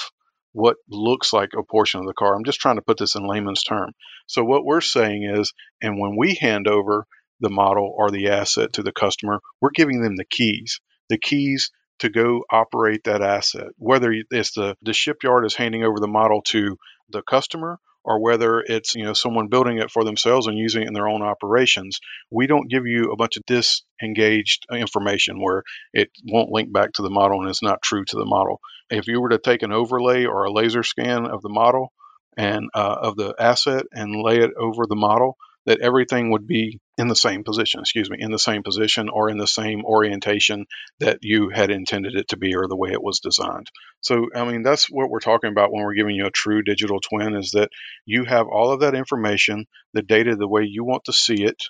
what 0.52 0.76
looks 0.88 1.32
like 1.32 1.50
a 1.56 1.62
portion 1.62 2.00
of 2.00 2.06
the 2.06 2.14
car. 2.14 2.34
I'm 2.34 2.44
just 2.44 2.60
trying 2.60 2.76
to 2.76 2.82
put 2.82 2.98
this 2.98 3.14
in 3.14 3.26
layman's 3.26 3.62
term. 3.62 3.92
So 4.26 4.44
what 4.44 4.64
we're 4.64 4.80
saying 4.80 5.24
is, 5.24 5.52
and 5.82 5.98
when 5.98 6.16
we 6.16 6.34
hand 6.34 6.68
over 6.68 7.06
the 7.40 7.50
model 7.50 7.92
or 7.96 8.10
the 8.10 8.28
asset 8.28 8.74
to 8.74 8.82
the 8.82 8.92
customer, 8.92 9.40
we're 9.60 9.70
giving 9.70 10.02
them 10.02 10.16
the 10.16 10.24
keys. 10.24 10.80
The 11.08 11.18
keys 11.18 11.70
to 12.00 12.08
go 12.10 12.42
operate 12.50 13.04
that 13.04 13.22
asset. 13.22 13.68
Whether 13.76 14.14
it's 14.30 14.52
the 14.52 14.76
the 14.82 14.92
shipyard 14.92 15.44
is 15.46 15.54
handing 15.54 15.84
over 15.84 16.00
the 16.00 16.08
model 16.08 16.42
to 16.48 16.76
the 17.10 17.22
customer 17.22 17.78
or 18.08 18.22
whether 18.22 18.60
it's 18.66 18.96
you 18.96 19.04
know 19.04 19.14
someone 19.14 19.48
building 19.48 19.78
it 19.78 19.92
for 19.92 20.04
themselves 20.04 20.48
and 20.48 20.58
using 20.58 20.82
it 20.82 20.88
in 20.88 20.94
their 20.94 21.08
own 21.08 21.22
operations 21.22 22.00
we 22.30 22.46
don't 22.46 22.70
give 22.70 22.86
you 22.86 23.12
a 23.12 23.16
bunch 23.16 23.36
of 23.36 23.44
disengaged 23.46 24.66
information 24.72 25.42
where 25.42 25.62
it 25.92 26.10
won't 26.26 26.50
link 26.52 26.72
back 26.72 26.92
to 26.92 27.02
the 27.02 27.10
model 27.10 27.40
and 27.40 27.50
it's 27.50 27.62
not 27.62 27.82
true 27.82 28.04
to 28.04 28.16
the 28.16 28.26
model. 28.26 28.60
If 28.90 29.06
you 29.06 29.20
were 29.20 29.30
to 29.30 29.38
take 29.38 29.62
an 29.62 29.72
overlay 29.72 30.26
or 30.26 30.44
a 30.44 30.52
laser 30.52 30.82
scan 30.82 31.26
of 31.26 31.42
the 31.42 31.50
model 31.50 31.92
and 32.36 32.70
uh, 32.74 32.96
of 33.02 33.16
the 33.16 33.34
asset 33.38 33.84
and 33.92 34.22
lay 34.22 34.38
it 34.38 34.52
over 34.58 34.86
the 34.88 34.96
model 34.96 35.36
that 35.68 35.80
everything 35.82 36.30
would 36.30 36.46
be 36.46 36.80
in 36.96 37.08
the 37.08 37.14
same 37.14 37.44
position, 37.44 37.80
excuse 37.80 38.08
me, 38.08 38.16
in 38.18 38.30
the 38.30 38.38
same 38.38 38.62
position 38.62 39.10
or 39.10 39.28
in 39.28 39.36
the 39.36 39.46
same 39.46 39.84
orientation 39.84 40.64
that 40.98 41.18
you 41.20 41.50
had 41.50 41.70
intended 41.70 42.14
it 42.14 42.28
to 42.28 42.38
be 42.38 42.56
or 42.56 42.66
the 42.66 42.76
way 42.76 42.90
it 42.90 43.02
was 43.02 43.20
designed. 43.20 43.70
So, 44.00 44.28
I 44.34 44.50
mean, 44.50 44.62
that's 44.62 44.86
what 44.86 45.10
we're 45.10 45.20
talking 45.20 45.50
about 45.50 45.70
when 45.70 45.84
we're 45.84 45.92
giving 45.92 46.16
you 46.16 46.24
a 46.24 46.30
true 46.30 46.62
digital 46.62 47.00
twin 47.00 47.36
is 47.36 47.50
that 47.50 47.68
you 48.06 48.24
have 48.24 48.46
all 48.46 48.72
of 48.72 48.80
that 48.80 48.94
information, 48.94 49.66
the 49.92 50.00
data 50.00 50.36
the 50.36 50.48
way 50.48 50.62
you 50.62 50.84
want 50.84 51.04
to 51.04 51.12
see 51.12 51.44
it, 51.44 51.62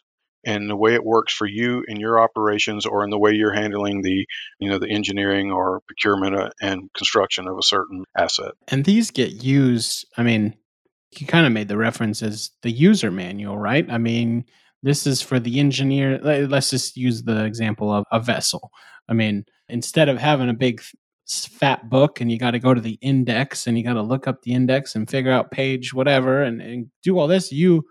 and 0.47 0.71
the 0.71 0.77
way 0.77 0.95
it 0.95 1.05
works 1.05 1.35
for 1.35 1.49
you 1.49 1.83
in 1.89 1.99
your 1.99 2.21
operations 2.21 2.87
or 2.87 3.03
in 3.03 3.11
the 3.11 3.19
way 3.19 3.33
you're 3.33 3.53
handling 3.53 4.03
the 4.03 4.25
you 4.61 4.71
know 4.71 4.79
the 4.79 4.89
engineering 4.89 5.51
or 5.51 5.81
procurement 5.89 6.37
uh, 6.37 6.51
and 6.63 6.89
construction 6.95 7.49
of 7.49 7.59
a 7.59 7.65
certain 7.65 8.05
asset 8.17 8.53
and 8.69 8.85
these 8.85 9.11
get 9.11 9.43
used 9.43 10.07
i 10.17 10.23
mean 10.23 10.55
you 11.17 11.27
kind 11.27 11.47
of 11.47 11.53
made 11.53 11.69
the 11.69 11.77
reference 11.77 12.23
as 12.23 12.51
the 12.63 12.71
user 12.71 13.11
manual, 13.11 13.57
right? 13.57 13.87
I 13.91 13.99
mean, 13.99 14.45
this 14.83 15.07
is 15.07 15.23
for 15.23 15.41
the 15.41 15.59
engineer. 15.59 16.19
Let's 16.23 16.71
just 16.71 16.97
use 16.97 17.23
the 17.23 17.45
example 17.45 17.93
of 17.93 18.05
a 18.13 18.21
vessel. 18.21 18.71
I 19.09 19.15
mean, 19.15 19.45
instead 19.69 20.09
of 20.09 20.19
having 20.19 20.49
a 20.49 20.55
big 20.55 20.83
fat 21.29 21.91
book 21.91 22.21
and 22.21 22.31
you 22.31 22.39
got 22.39 22.53
to 22.53 22.59
go 22.59 22.73
to 22.75 22.81
the 22.81 22.99
index 23.01 23.67
and 23.67 23.77
you 23.77 23.85
got 23.85 23.95
to 23.95 24.03
look 24.03 24.27
up 24.27 24.43
the 24.43 24.53
index 24.53 24.95
and 24.95 25.11
figure 25.11 25.33
out 25.33 25.51
page 25.51 25.93
whatever 25.93 26.43
and, 26.43 26.61
and 26.61 26.91
do 27.03 27.19
all 27.19 27.27
this, 27.27 27.53
you 27.53 27.85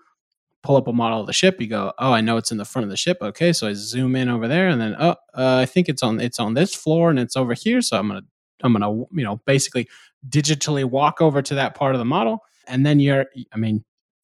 pull 0.63 0.75
up 0.75 0.87
a 0.87 0.93
model 0.93 1.21
of 1.21 1.27
the 1.27 1.33
ship. 1.33 1.59
You 1.59 1.67
go, 1.67 1.93
oh, 1.99 2.11
I 2.11 2.21
know 2.21 2.37
it's 2.37 2.51
in 2.51 2.57
the 2.57 2.65
front 2.65 2.83
of 2.83 2.89
the 2.89 2.97
ship. 2.97 3.17
Okay, 3.21 3.53
so 3.53 3.67
I 3.67 3.73
zoom 3.73 4.15
in 4.15 4.29
over 4.29 4.47
there, 4.47 4.67
and 4.67 4.81
then 4.81 4.95
oh, 4.99 5.15
uh, 5.33 5.57
I 5.61 5.65
think 5.65 5.89
it's 5.89 6.03
on 6.03 6.19
it's 6.19 6.39
on 6.39 6.53
this 6.53 6.73
floor 6.73 7.09
and 7.09 7.19
it's 7.19 7.35
over 7.35 7.53
here. 7.53 7.81
So 7.81 7.97
I'm 7.97 8.07
gonna 8.07 8.23
I'm 8.63 8.73
gonna 8.73 8.91
you 8.91 9.23
know 9.23 9.41
basically 9.45 9.87
digitally 10.29 10.85
walk 10.85 11.21
over 11.21 11.41
to 11.41 11.55
that 11.55 11.75
part 11.75 11.95
of 11.95 11.99
the 11.99 12.05
model 12.05 12.41
And 12.67 12.85
then 12.85 12.99
you're, 12.99 13.25
I 13.53 13.57
mean, 13.57 13.83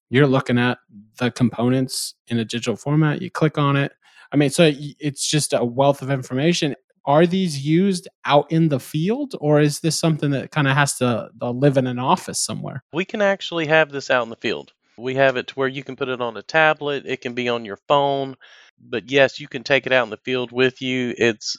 you're 0.09 0.27
looking 0.27 0.57
at 0.59 0.77
the 1.17 1.31
components 1.31 2.15
in 2.27 2.39
a 2.39 2.45
digital 2.45 2.75
format. 2.75 3.21
You 3.21 3.31
click 3.31 3.57
on 3.57 3.75
it. 3.75 3.93
I 4.31 4.35
mean, 4.35 4.49
so 4.49 4.71
it's 4.73 5.27
just 5.27 5.53
a 5.53 5.63
wealth 5.63 6.01
of 6.01 6.11
information. 6.11 6.75
Are 7.05 7.25
these 7.25 7.65
used 7.65 8.07
out 8.25 8.51
in 8.51 8.69
the 8.69 8.79
field, 8.79 9.35
or 9.39 9.59
is 9.59 9.81
this 9.81 9.99
something 9.99 10.31
that 10.31 10.51
kind 10.51 10.67
of 10.67 10.75
has 10.75 10.97
to 10.97 11.29
uh, 11.41 11.51
live 11.51 11.77
in 11.77 11.85
an 11.85 11.99
office 11.99 12.39
somewhere? 12.39 12.83
We 12.93 13.05
can 13.05 13.21
actually 13.21 13.67
have 13.67 13.91
this 13.91 14.09
out 14.09 14.23
in 14.23 14.29
the 14.29 14.37
field. 14.37 14.71
We 14.97 15.15
have 15.15 15.35
it 15.35 15.47
to 15.47 15.53
where 15.55 15.67
you 15.67 15.83
can 15.83 15.95
put 15.95 16.09
it 16.09 16.21
on 16.21 16.37
a 16.37 16.43
tablet, 16.43 17.03
it 17.05 17.21
can 17.21 17.33
be 17.33 17.49
on 17.49 17.65
your 17.65 17.79
phone, 17.87 18.35
but 18.79 19.09
yes, 19.09 19.39
you 19.39 19.47
can 19.47 19.63
take 19.63 19.85
it 19.85 19.91
out 19.91 20.03
in 20.03 20.11
the 20.11 20.17
field 20.17 20.51
with 20.51 20.81
you. 20.81 21.13
It's 21.17 21.57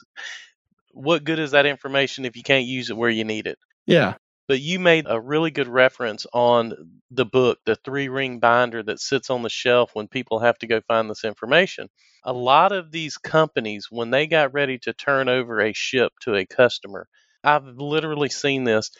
what 0.93 1.23
good 1.23 1.39
is 1.39 1.51
that 1.51 1.65
information 1.65 2.25
if 2.25 2.35
you 2.37 2.43
can't 2.43 2.65
use 2.65 2.89
it 2.89 2.97
where 2.97 3.09
you 3.09 3.25
need 3.25 3.47
it? 3.47 3.59
Yeah. 3.85 4.15
But 4.47 4.61
you 4.61 4.79
made 4.79 5.05
a 5.07 5.19
really 5.19 5.51
good 5.51 5.67
reference 5.67 6.25
on 6.33 7.01
the 7.11 7.25
book, 7.25 7.59
the 7.65 7.75
three 7.77 8.09
ring 8.09 8.39
binder 8.39 8.83
that 8.83 8.99
sits 8.99 9.29
on 9.29 9.41
the 9.41 9.49
shelf 9.49 9.91
when 9.93 10.07
people 10.07 10.39
have 10.39 10.57
to 10.59 10.67
go 10.67 10.81
find 10.81 11.09
this 11.09 11.23
information. 11.23 11.89
A 12.23 12.33
lot 12.33 12.71
of 12.71 12.91
these 12.91 13.17
companies, 13.17 13.87
when 13.89 14.11
they 14.11 14.27
got 14.27 14.53
ready 14.53 14.77
to 14.79 14.93
turn 14.93 15.29
over 15.29 15.61
a 15.61 15.73
ship 15.73 16.13
to 16.21 16.35
a 16.35 16.45
customer, 16.45 17.07
I've 17.43 17.65
literally 17.65 18.29
seen 18.29 18.65
this. 18.65 18.91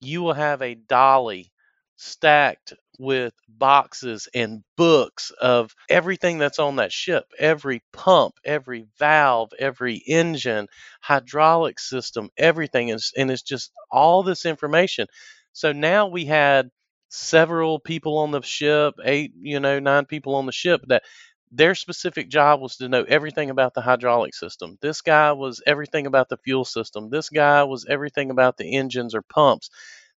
You 0.00 0.22
will 0.22 0.34
have 0.34 0.62
a 0.62 0.74
dolly 0.74 1.52
stacked 1.96 2.74
with 2.98 3.34
boxes 3.48 4.28
and 4.34 4.62
books 4.76 5.30
of 5.40 5.74
everything 5.90 6.38
that's 6.38 6.58
on 6.58 6.76
that 6.76 6.92
ship 6.92 7.26
every 7.38 7.82
pump, 7.92 8.34
every 8.44 8.86
valve, 8.98 9.50
every 9.58 9.96
engine, 10.06 10.66
hydraulic 11.00 11.78
system, 11.78 12.30
everything. 12.36 12.88
Is, 12.88 13.12
and 13.16 13.30
it's 13.30 13.42
just 13.42 13.72
all 13.90 14.22
this 14.22 14.46
information. 14.46 15.06
So 15.52 15.72
now 15.72 16.06
we 16.08 16.24
had 16.24 16.70
several 17.08 17.78
people 17.78 18.18
on 18.18 18.30
the 18.30 18.42
ship, 18.42 18.94
eight, 19.04 19.32
you 19.40 19.60
know, 19.60 19.78
nine 19.78 20.04
people 20.06 20.34
on 20.34 20.46
the 20.46 20.52
ship 20.52 20.82
that 20.88 21.02
their 21.52 21.74
specific 21.74 22.28
job 22.28 22.60
was 22.60 22.76
to 22.76 22.88
know 22.88 23.04
everything 23.04 23.50
about 23.50 23.72
the 23.74 23.80
hydraulic 23.80 24.34
system. 24.34 24.76
This 24.80 25.00
guy 25.00 25.32
was 25.32 25.62
everything 25.66 26.06
about 26.06 26.28
the 26.28 26.36
fuel 26.38 26.64
system. 26.64 27.08
This 27.08 27.30
guy 27.30 27.62
was 27.64 27.86
everything 27.88 28.30
about 28.30 28.56
the 28.56 28.76
engines 28.76 29.14
or 29.14 29.22
pumps. 29.22 29.70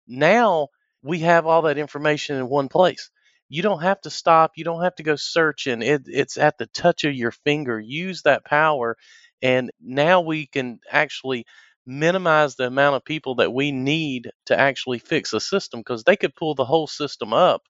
Now 0.07 0.69
we 1.09 1.21
have 1.21 1.47
all 1.47 1.62
that 1.64 1.79
information 1.79 2.37
in 2.37 2.51
one 2.51 2.68
place. 2.68 3.11
You 3.51 3.62
don't 3.62 3.83
have 3.83 4.01
to 4.03 4.11
stop. 4.11 4.53
You 4.57 4.64
don't 4.64 4.85
have 4.85 4.97
to 4.97 5.05
go 5.05 5.16
searching. 5.16 5.83
It, 5.83 6.05
it's 6.07 6.38
at 6.38 6.59
the 6.59 6.66
touch 6.68 7.05
of 7.05 7.14
your 7.14 7.33
finger. 7.33 7.81
Use 7.81 8.23
that 8.25 8.44
power. 8.47 8.97
And 9.42 9.73
now 9.83 10.23
we 10.23 10.47
can 10.49 10.81
actually 10.90 11.47
minimize 11.87 12.57
the 12.57 12.66
amount 12.66 12.97
of 12.97 13.07
people 13.07 13.37
that 13.37 13.55
we 13.55 13.73
need 13.73 14.31
to 14.47 14.61
actually 14.61 15.01
fix 15.01 15.33
a 15.35 15.40
system 15.40 15.81
because 15.81 16.05
they 16.05 16.16
could 16.16 16.37
pull 16.37 16.55
the 16.55 16.66
whole 16.66 16.88
system 16.88 17.33
up 17.35 17.62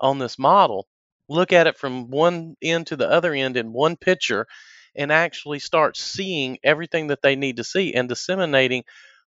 on 0.00 0.20
this 0.20 0.38
model, 0.38 0.86
look 1.28 1.52
at 1.52 1.68
it 1.68 1.78
from 1.78 2.10
one 2.10 2.56
end 2.62 2.88
to 2.88 2.96
the 2.96 3.10
other 3.10 3.34
end 3.34 3.56
in 3.58 3.72
one 3.72 3.96
picture, 3.96 4.46
and 4.96 5.12
actually 5.12 5.58
start 5.60 5.96
seeing 5.96 6.58
everything 6.64 7.08
that 7.08 7.22
they 7.22 7.36
need 7.36 7.58
to 7.58 7.64
see 7.64 7.94
and 7.94 8.08
disseminating 8.08 8.84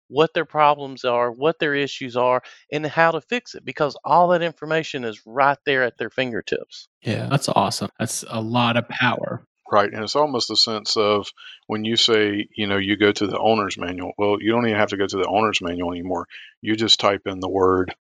what 0.08 0.34
their 0.34 0.46
problems 0.46 1.06
are, 1.06 1.32
what 1.32 1.60
their 1.60 1.76
issues 1.76 2.15
are, 2.15 2.41
and 2.72 2.86
how 2.86 3.12
to 3.12 3.22
fix 3.22 3.56
it 3.56 3.65
because 3.65 3.98
all 4.04 4.30
that 4.30 4.41
information 4.41 5.04
is 5.04 5.22
right 5.26 5.58
there 5.65 5.84
at 5.84 5.98
their 5.98 6.10
fingertips. 6.10 6.88
Yeah, 7.02 7.28
that's 7.30 7.50
awesome. 7.50 7.89
That's 8.00 8.24
a 8.28 8.41
lot 8.41 8.78
of 8.78 8.88
power. 8.88 9.43
Right. 9.70 9.91
And 9.91 10.02
it's 10.02 10.15
almost 10.15 10.50
a 10.50 10.56
sense 10.56 10.96
of 10.96 11.28
when 11.67 11.84
you 11.84 11.98
say, 11.98 12.48
you 12.56 12.67
know, 12.67 12.78
you 12.78 12.96
go 12.96 13.12
to 13.12 13.28
the 13.28 13.38
owner's 13.38 13.78
manual. 13.78 14.13
Well, 14.17 14.38
you 14.39 14.52
don't 14.52 14.65
even 14.65 14.80
have 14.80 14.89
to 14.89 14.98
go 14.98 15.06
to 15.06 15.17
the 15.17 15.28
owner's 15.28 15.62
manual 15.62 15.91
anymore. 15.91 16.26
You 16.62 16.78
just 16.78 17.02
type 17.02 17.24
in 17.26 17.41
the 17.41 17.50
word 17.50 17.93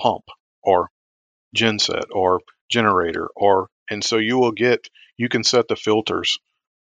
pump 0.00 0.24
or 0.62 0.88
genset 1.54 2.06
or 2.10 2.40
generator 2.70 3.28
or, 3.36 3.68
and 3.90 4.02
so 4.02 4.16
you 4.16 4.38
will 4.38 4.52
get, 4.52 4.88
you 5.18 5.28
can 5.28 5.44
set 5.44 5.68
the 5.68 5.76
filters 5.76 6.38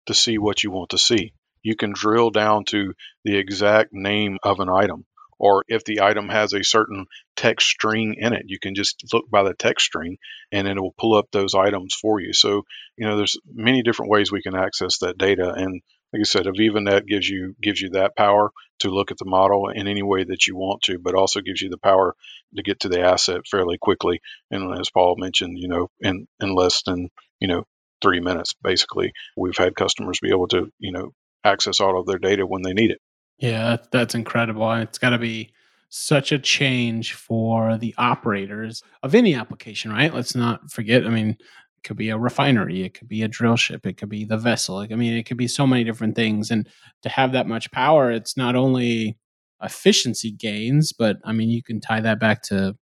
to 0.07 0.15
see 0.15 0.39
what 0.39 0.63
you 0.63 0.71
want 0.71 0.91
to 0.91 0.99
see 0.99 1.33
you 1.63 1.77
can 1.77 1.93
drill 1.93 2.31
down 2.31 2.65
to 2.67 2.95
the 3.25 3.37
exact 3.37 3.93
name 3.93 4.39
of 4.43 4.61
an 4.61 4.69
item. 4.69 5.05
Or 5.39 5.65
if 5.67 5.85
the 5.85 6.03
item 6.03 6.29
has 6.29 6.53
a 6.53 6.63
certain 6.63 7.07
text 7.35 7.67
string 7.67 8.15
in 8.17 8.33
it, 8.33 8.45
you 8.47 8.61
can 8.61 8.77
just 8.77 9.03
look 9.13 9.29
by 9.29 9.43
the 9.43 9.55
text 9.55 9.87
string 9.87 10.19
and 10.53 10.69
it 10.69 10.81
will 10.81 10.95
pull 10.97 11.15
up 11.15 11.27
those 11.33 11.55
items 11.55 11.95
for 11.95 12.21
you. 12.21 12.33
So, 12.33 12.65
you 12.97 13.09
know, 13.09 13.17
there's 13.17 13.37
many 13.53 13.83
different 13.83 14.13
ways 14.13 14.31
we 14.31 14.43
can 14.43 14.55
access 14.55 14.99
that 14.99 15.19
data. 15.19 15.53
And 15.53 15.83
like 16.13 16.21
I 16.21 16.25
said, 16.25 16.47
Aveva 16.47 16.83
NET 16.83 17.07
gives 17.07 17.29
you 17.29 17.57
gives 17.61 17.81
you 17.81 17.91
that 17.91 18.15
power 18.15 18.53
to 18.81 18.91
look 18.91 19.11
at 19.11 19.19
the 19.19 19.25
model 19.25 19.69
in 19.71 19.89
any 19.89 20.03
way 20.03 20.25
that 20.25 20.47
you 20.47 20.55
want 20.57 20.83
to, 20.83 20.99
but 20.99 21.15
also 21.15 21.41
gives 21.41 21.61
you 21.61 21.71
the 21.71 21.79
power 21.79 22.15
to 22.55 22.63
get 22.63 22.81
to 22.81 22.89
the 22.89 23.01
asset 23.01 23.47
fairly 23.51 23.79
quickly. 23.79 24.21
And 24.51 24.79
as 24.79 24.91
Paul 24.91 25.17
mentioned, 25.19 25.59
you 25.59 25.69
know, 25.69 25.89
in 26.01 26.29
in 26.41 26.55
less 26.55 26.83
than 26.83 27.11
you 27.41 27.49
know 27.49 27.65
three 28.03 28.21
minutes, 28.21 28.55
basically, 28.63 29.13
we've 29.37 29.57
had 29.57 29.75
customers 29.75 30.21
be 30.21 30.31
able 30.31 30.49
to 30.49 30.71
you 30.79 30.93
know 30.93 31.13
access 31.45 31.81
all 31.81 31.99
of 31.99 32.07
their 32.07 32.19
data 32.19 32.47
when 32.47 32.63
they 32.63 32.73
need 32.73 32.91
it. 32.91 32.99
Yeah, 33.39 33.79
that's 33.91 34.15
incredible. 34.15 34.71
It's 34.73 34.99
got 34.99 35.11
to 35.11 35.19
be 35.19 35.53
such 35.89 36.33
a 36.33 36.39
change 36.39 37.13
for 37.13 37.77
the 37.77 37.95
operators 37.99 38.83
of 39.03 39.15
any 39.15 39.35
application, 39.35 39.93
right? 39.93 40.15
Let's 40.15 40.35
not 40.35 40.71
forget. 40.71 41.05
I 41.07 41.11
mean, 41.11 41.31
it 41.31 41.83
could 41.85 41.97
be 41.97 42.11
a 42.11 42.19
refinery, 42.19 42.85
it 42.85 42.95
could 42.95 43.09
be 43.09 43.23
a 43.23 43.29
drill 43.29 43.57
ship, 43.57 43.85
it 43.85 43.99
could 43.99 44.09
be 44.09 44.25
the 44.25 44.39
vessel. 44.39 44.79
I 44.79 44.87
mean, 44.87 45.15
it 45.15 45.25
could 45.25 45.37
be 45.37 45.49
so 45.49 45.67
many 45.67 45.85
different 45.85 46.15
things. 46.15 46.51
And 46.51 46.69
to 47.03 47.09
have 47.09 47.33
that 47.33 47.49
much 47.49 47.71
power, 47.73 48.11
it's 48.11 48.37
not 48.37 48.55
only 48.55 49.19
efficiency 49.61 50.31
gains, 50.31 50.93
but 50.93 51.19
I 51.25 51.33
mean, 51.33 51.51
you 51.51 51.63
can 51.63 51.81
tie 51.81 52.01
that 52.01 52.21
back 52.21 52.43
to, 52.45 52.77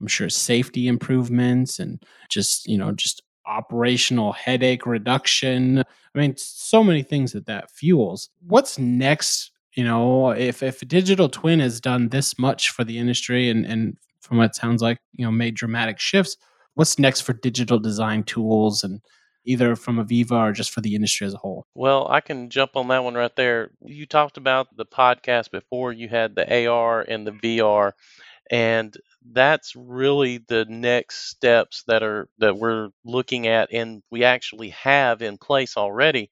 I'm 0.00 0.06
sure, 0.06 0.28
safety 0.28 0.86
improvements 0.86 1.78
and 1.78 2.02
just, 2.28 2.66
you 2.66 2.76
know, 2.76 2.92
just 2.92 3.22
operational 3.50 4.32
headache 4.32 4.86
reduction. 4.86 5.78
I 5.80 6.18
mean, 6.18 6.34
so 6.36 6.84
many 6.84 7.02
things 7.02 7.32
that 7.32 7.46
that 7.46 7.70
fuels. 7.70 8.30
What's 8.46 8.78
next? 8.78 9.50
You 9.74 9.84
know, 9.84 10.30
if 10.30 10.62
if 10.62 10.82
a 10.82 10.86
digital 10.86 11.28
twin 11.28 11.60
has 11.60 11.80
done 11.80 12.08
this 12.08 12.38
much 12.38 12.70
for 12.70 12.84
the 12.84 12.98
industry 12.98 13.50
and 13.50 13.66
and 13.66 13.96
from 14.20 14.38
what 14.38 14.46
it 14.46 14.54
sounds 14.54 14.82
like, 14.82 14.98
you 15.14 15.24
know, 15.24 15.30
made 15.30 15.54
dramatic 15.54 15.98
shifts, 15.98 16.36
what's 16.74 16.98
next 16.98 17.22
for 17.22 17.32
digital 17.32 17.78
design 17.78 18.22
tools 18.22 18.84
and 18.84 19.00
either 19.44 19.74
from 19.74 19.96
Aveva 19.96 20.50
or 20.50 20.52
just 20.52 20.70
for 20.70 20.80
the 20.80 20.94
industry 20.94 21.26
as 21.26 21.34
a 21.34 21.38
whole? 21.38 21.66
Well, 21.74 22.06
I 22.08 22.20
can 22.20 22.50
jump 22.50 22.76
on 22.76 22.88
that 22.88 23.02
one 23.04 23.14
right 23.14 23.34
there. 23.36 23.70
You 23.84 24.06
talked 24.06 24.36
about 24.36 24.76
the 24.76 24.84
podcast 24.84 25.50
before, 25.50 25.92
you 25.92 26.08
had 26.08 26.34
the 26.34 26.66
AR 26.68 27.00
and 27.00 27.26
the 27.26 27.32
VR 27.32 27.92
and 28.50 28.96
that's 29.32 29.76
really 29.76 30.38
the 30.48 30.64
next 30.68 31.28
steps 31.30 31.84
that 31.86 32.02
are 32.02 32.28
that 32.38 32.56
we're 32.56 32.88
looking 33.04 33.46
at 33.46 33.72
and 33.72 34.02
we 34.10 34.24
actually 34.24 34.70
have 34.70 35.22
in 35.22 35.38
place 35.38 35.76
already 35.76 36.30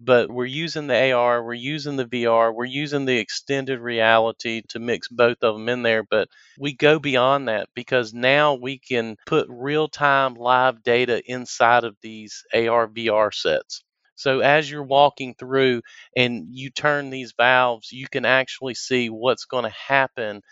but 0.00 0.30
we're 0.30 0.44
using 0.44 0.86
the 0.86 1.12
AR, 1.12 1.42
we're 1.44 1.54
using 1.54 1.96
the 1.96 2.04
VR, 2.06 2.52
we're 2.52 2.64
using 2.66 3.04
the 3.06 3.16
extended 3.18 3.80
reality 3.80 4.62
to 4.68 4.78
mix 4.78 5.08
both 5.08 5.38
of 5.42 5.54
them 5.54 5.68
in 5.68 5.82
there. 5.82 6.02
But 6.02 6.28
we 6.58 6.74
go 6.74 6.98
beyond 6.98 7.48
that 7.48 7.68
because 7.74 8.12
now 8.12 8.54
we 8.54 8.78
can 8.78 9.16
put 9.26 9.46
real 9.48 9.88
time 9.88 10.34
live 10.34 10.82
data 10.82 11.22
inside 11.26 11.84
of 11.84 11.96
these 12.02 12.44
AR, 12.52 12.86
VR 12.88 13.32
sets. 13.32 13.82
So 14.16 14.40
as 14.40 14.70
you're 14.70 14.82
walking 14.82 15.34
through 15.34 15.82
and 16.16 16.46
you 16.50 16.70
turn 16.70 17.10
these 17.10 17.32
valves, 17.36 17.92
you 17.92 18.06
can 18.08 18.24
actually 18.24 18.74
see 18.74 19.08
what's 19.08 19.44
going 19.44 19.64
to 19.64 19.70
happen 19.88 20.42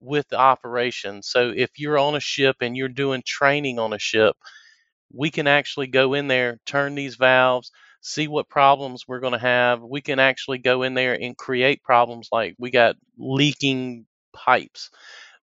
with 0.00 0.28
the 0.28 0.38
operation. 0.38 1.22
So 1.22 1.52
if 1.54 1.70
you're 1.78 1.98
on 1.98 2.14
a 2.14 2.20
ship 2.20 2.56
and 2.60 2.76
you're 2.76 2.88
doing 2.88 3.22
training 3.26 3.78
on 3.78 3.92
a 3.92 3.98
ship, 3.98 4.36
we 5.12 5.30
can 5.30 5.46
actually 5.46 5.88
go 5.88 6.14
in 6.14 6.28
there, 6.28 6.58
turn 6.66 6.94
these 6.94 7.16
valves, 7.16 7.70
see 8.00 8.28
what 8.28 8.48
problems 8.48 9.04
we're 9.06 9.20
going 9.20 9.32
to 9.32 9.38
have. 9.38 9.82
We 9.82 10.00
can 10.00 10.18
actually 10.18 10.58
go 10.58 10.82
in 10.82 10.94
there 10.94 11.14
and 11.20 11.36
create 11.36 11.82
problems 11.82 12.28
like 12.32 12.54
we 12.58 12.70
got 12.70 12.96
leaking 13.18 14.06
pipes. 14.32 14.90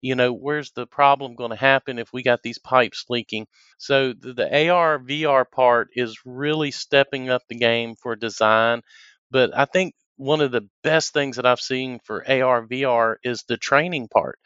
You 0.01 0.15
know, 0.15 0.31
where's 0.33 0.71
the 0.71 0.87
problem 0.87 1.35
going 1.35 1.51
to 1.51 1.55
happen 1.57 1.99
if 1.99 2.13
we 2.13 2.23
got 2.23 2.43
these 2.43 2.59
pipes 2.59 3.05
leaking? 3.09 3.47
So 3.77 4.13
the, 4.13 4.33
the 4.33 4.69
AR 4.69 4.99
VR 4.99 5.45
part 5.45 5.89
is 5.95 6.19
really 6.25 6.71
stepping 6.71 7.29
up 7.29 7.43
the 7.49 7.55
game 7.55 7.95
for 7.95 8.15
design. 8.15 8.81
But 9.31 9.57
I 9.57 9.65
think 9.65 9.95
one 10.17 10.41
of 10.41 10.51
the 10.51 10.67
best 10.83 11.13
things 11.13 11.37
that 11.37 11.45
I've 11.45 11.61
seen 11.61 11.99
for 12.03 12.23
AR 12.29 12.67
VR 12.67 13.17
is 13.23 13.43
the 13.47 13.57
training 13.57 14.09
part. 14.09 14.39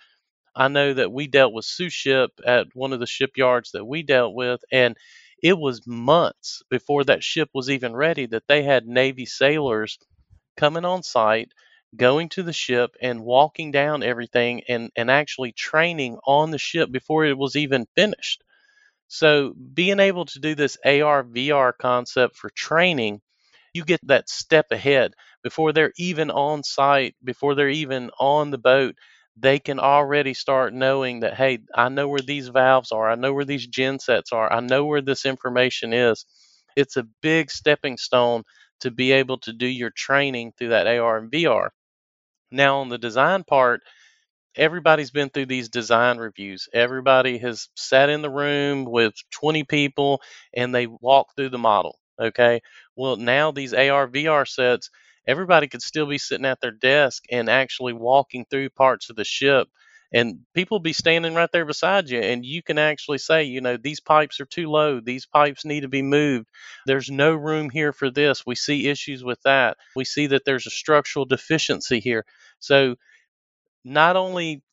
I 0.56 0.68
know 0.70 0.94
that 0.94 1.12
we 1.12 1.28
dealt 1.28 1.54
with 1.54 1.66
Sous 1.66 1.94
Ship 1.94 2.32
at 2.46 2.68
one 2.76 2.94
of 2.94 3.00
the 3.00 3.08
shipyards 3.08 3.72
that 3.72 3.86
we 3.86 4.04
dealt 4.04 4.36
with, 4.36 4.62
and 4.72 4.98
it 5.44 5.58
was 5.58 5.88
months 5.88 6.64
before 6.70 7.06
that 7.06 7.24
ship 7.24 7.50
was 7.54 7.70
even 7.70 7.96
ready 7.96 8.28
that 8.28 8.48
they 8.48 8.64
had 8.64 8.86
Navy 8.88 9.26
sailors 9.26 9.98
coming 10.58 10.86
on 10.86 11.04
site, 11.04 11.52
going 11.96 12.30
to 12.30 12.44
the 12.44 12.54
ship 12.54 12.96
and 13.02 13.24
walking 13.24 13.72
down 13.72 14.04
everything 14.04 14.64
and, 14.70 14.92
and 14.96 15.12
actually 15.12 15.52
training 15.54 16.18
on 16.26 16.52
the 16.52 16.58
ship 16.60 16.92
before 16.92 17.26
it 17.26 17.38
was 17.38 17.56
even 17.56 17.88
finished. 17.96 18.44
So 19.10 19.54
being 19.74 20.00
able 20.00 20.26
to 20.26 20.40
do 20.40 20.56
this 20.56 20.78
AR 20.86 21.24
VR 21.24 21.74
concept 21.74 22.36
for 22.38 22.50
training, 22.50 23.22
you 23.74 23.86
get 23.86 24.02
that 24.08 24.30
step 24.30 24.72
ahead 24.72 25.14
before 25.44 25.74
they're 25.74 25.94
even 25.98 26.32
on 26.32 26.64
site, 26.64 27.16
before 27.24 27.56
they're 27.56 27.70
even 27.70 28.10
on 28.20 28.52
the 28.52 28.58
boat 28.58 28.96
they 29.38 29.60
can 29.60 29.80
already 29.80 30.34
start 30.34 30.74
knowing 30.74 31.22
that, 31.22 31.34
hey, 31.36 31.60
I 31.74 31.88
know 31.90 32.08
where 32.08 32.22
these 32.22 32.50
valves 32.50 32.92
are, 32.92 33.10
I 33.10 33.16
know 33.16 33.34
where 33.34 33.46
these 33.46 33.66
gensets 33.66 34.32
are, 34.34 34.52
I 34.52 34.60
know 34.60 34.86
where 34.86 35.02
this 35.02 35.26
information 35.26 35.94
is. 35.94 36.26
It's 36.76 36.98
a 36.98 37.08
big 37.22 37.50
stepping 37.50 37.98
stone 37.98 38.44
to 38.82 38.92
be 38.92 39.12
able 39.14 39.38
to 39.40 39.54
do 39.54 39.68
your 39.68 39.92
training 39.92 40.52
through 40.58 40.70
that 40.70 40.88
AR 40.88 41.18
and 41.18 41.32
VR. 41.32 41.72
Now, 42.52 42.80
on 42.80 42.90
the 42.90 42.98
design 42.98 43.44
part, 43.44 43.82
everybody's 44.56 45.12
been 45.12 45.30
through 45.30 45.46
these 45.48 45.70
design 45.70 46.18
reviews. 46.18 46.68
Everybody 46.74 47.38
has 47.40 47.70
sat 47.76 48.10
in 48.10 48.22
the 48.22 48.30
room 48.30 48.86
with 48.86 49.14
20 49.32 49.64
people 49.64 50.22
and 50.54 50.74
they 50.74 50.88
walk 50.88 51.28
through 51.36 51.50
the 51.50 51.58
model. 51.58 52.00
Okay. 52.20 52.62
Well, 52.96 53.16
now 53.18 53.52
these 53.52 53.74
AR, 53.74 54.08
VR 54.08 54.46
sets, 54.46 54.90
everybody 55.28 55.68
could 55.68 55.82
still 55.82 56.08
be 56.08 56.18
sitting 56.18 56.46
at 56.46 56.62
their 56.62 56.72
desk 56.72 57.24
and 57.32 57.50
actually 57.50 57.94
walking 57.94 58.46
through 58.50 58.70
parts 58.72 59.10
of 59.10 59.16
the 59.16 59.26
ship. 59.26 59.68
And 60.14 60.42
people 60.54 60.80
be 60.80 60.92
standing 60.92 61.36
right 61.36 61.50
there 61.54 61.66
beside 61.66 62.10
you, 62.10 62.20
and 62.20 62.46
you 62.46 62.62
can 62.62 62.78
actually 62.78 63.18
say, 63.18 63.44
you 63.44 63.62
know, 63.62 63.78
these 63.78 64.02
pipes 64.02 64.42
are 64.42 64.46
too 64.46 64.70
low. 64.70 65.00
These 65.00 65.26
pipes 65.26 65.64
need 65.64 65.82
to 65.82 65.88
be 65.88 66.02
moved. 66.02 66.48
There's 66.86 67.10
no 67.10 67.34
room 67.34 67.70
here 67.70 67.94
for 67.94 68.10
this. 68.12 68.46
We 68.46 68.56
see 68.56 68.90
issues 68.90 69.24
with 69.24 69.42
that. 69.44 69.78
We 69.96 70.04
see 70.04 70.28
that 70.28 70.44
there's 70.44 70.68
a 70.68 70.72
structural 70.72 71.26
deficiency 71.26 72.02
here. 72.02 72.26
So, 72.60 72.96
not 73.84 74.16
only 74.16 74.64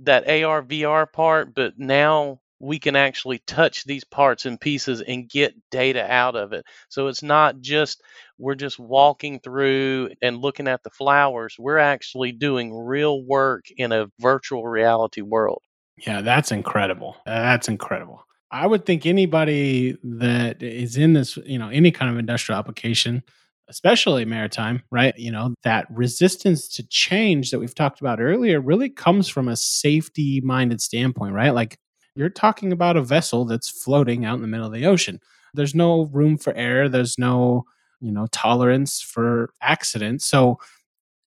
that 0.00 0.28
AR 0.28 0.62
VR 0.62 1.06
part, 1.06 1.54
but 1.54 1.78
now 1.78 2.40
we 2.64 2.78
can 2.78 2.96
actually 2.96 3.38
touch 3.46 3.84
these 3.84 4.04
parts 4.04 4.46
and 4.46 4.60
pieces 4.60 5.00
and 5.00 5.28
get 5.28 5.54
data 5.70 6.04
out 6.10 6.34
of 6.34 6.52
it. 6.52 6.64
So 6.88 7.08
it's 7.08 7.22
not 7.22 7.60
just 7.60 8.02
we're 8.38 8.54
just 8.54 8.78
walking 8.78 9.40
through 9.40 10.10
and 10.22 10.38
looking 10.38 10.66
at 10.66 10.82
the 10.82 10.90
flowers. 10.90 11.56
We're 11.58 11.78
actually 11.78 12.32
doing 12.32 12.76
real 12.76 13.22
work 13.22 13.66
in 13.76 13.92
a 13.92 14.06
virtual 14.18 14.66
reality 14.66 15.20
world. 15.20 15.62
Yeah, 16.06 16.22
that's 16.22 16.50
incredible. 16.50 17.16
That's 17.26 17.68
incredible. 17.68 18.24
I 18.50 18.66
would 18.66 18.86
think 18.86 19.06
anybody 19.06 19.96
that 20.02 20.62
is 20.62 20.96
in 20.96 21.12
this, 21.12 21.36
you 21.38 21.58
know, 21.58 21.68
any 21.68 21.90
kind 21.90 22.10
of 22.10 22.18
industrial 22.18 22.58
application 22.58 23.22
especially 23.68 24.24
maritime, 24.24 24.82
right? 24.90 25.16
You 25.16 25.32
know, 25.32 25.54
that 25.62 25.86
resistance 25.90 26.68
to 26.76 26.86
change 26.86 27.50
that 27.50 27.58
we've 27.58 27.74
talked 27.74 28.00
about 28.00 28.20
earlier 28.20 28.60
really 28.60 28.90
comes 28.90 29.28
from 29.28 29.48
a 29.48 29.56
safety 29.56 30.40
minded 30.42 30.80
standpoint, 30.80 31.34
right? 31.34 31.54
Like 31.54 31.78
you're 32.14 32.28
talking 32.28 32.72
about 32.72 32.96
a 32.96 33.02
vessel 33.02 33.44
that's 33.44 33.68
floating 33.68 34.24
out 34.24 34.36
in 34.36 34.42
the 34.42 34.48
middle 34.48 34.66
of 34.66 34.72
the 34.72 34.86
ocean. 34.86 35.20
There's 35.54 35.74
no 35.74 36.06
room 36.06 36.38
for 36.38 36.52
error, 36.54 36.88
there's 36.88 37.18
no, 37.18 37.64
you 38.00 38.12
know, 38.12 38.26
tolerance 38.32 39.00
for 39.00 39.50
accidents. 39.60 40.26
So, 40.26 40.58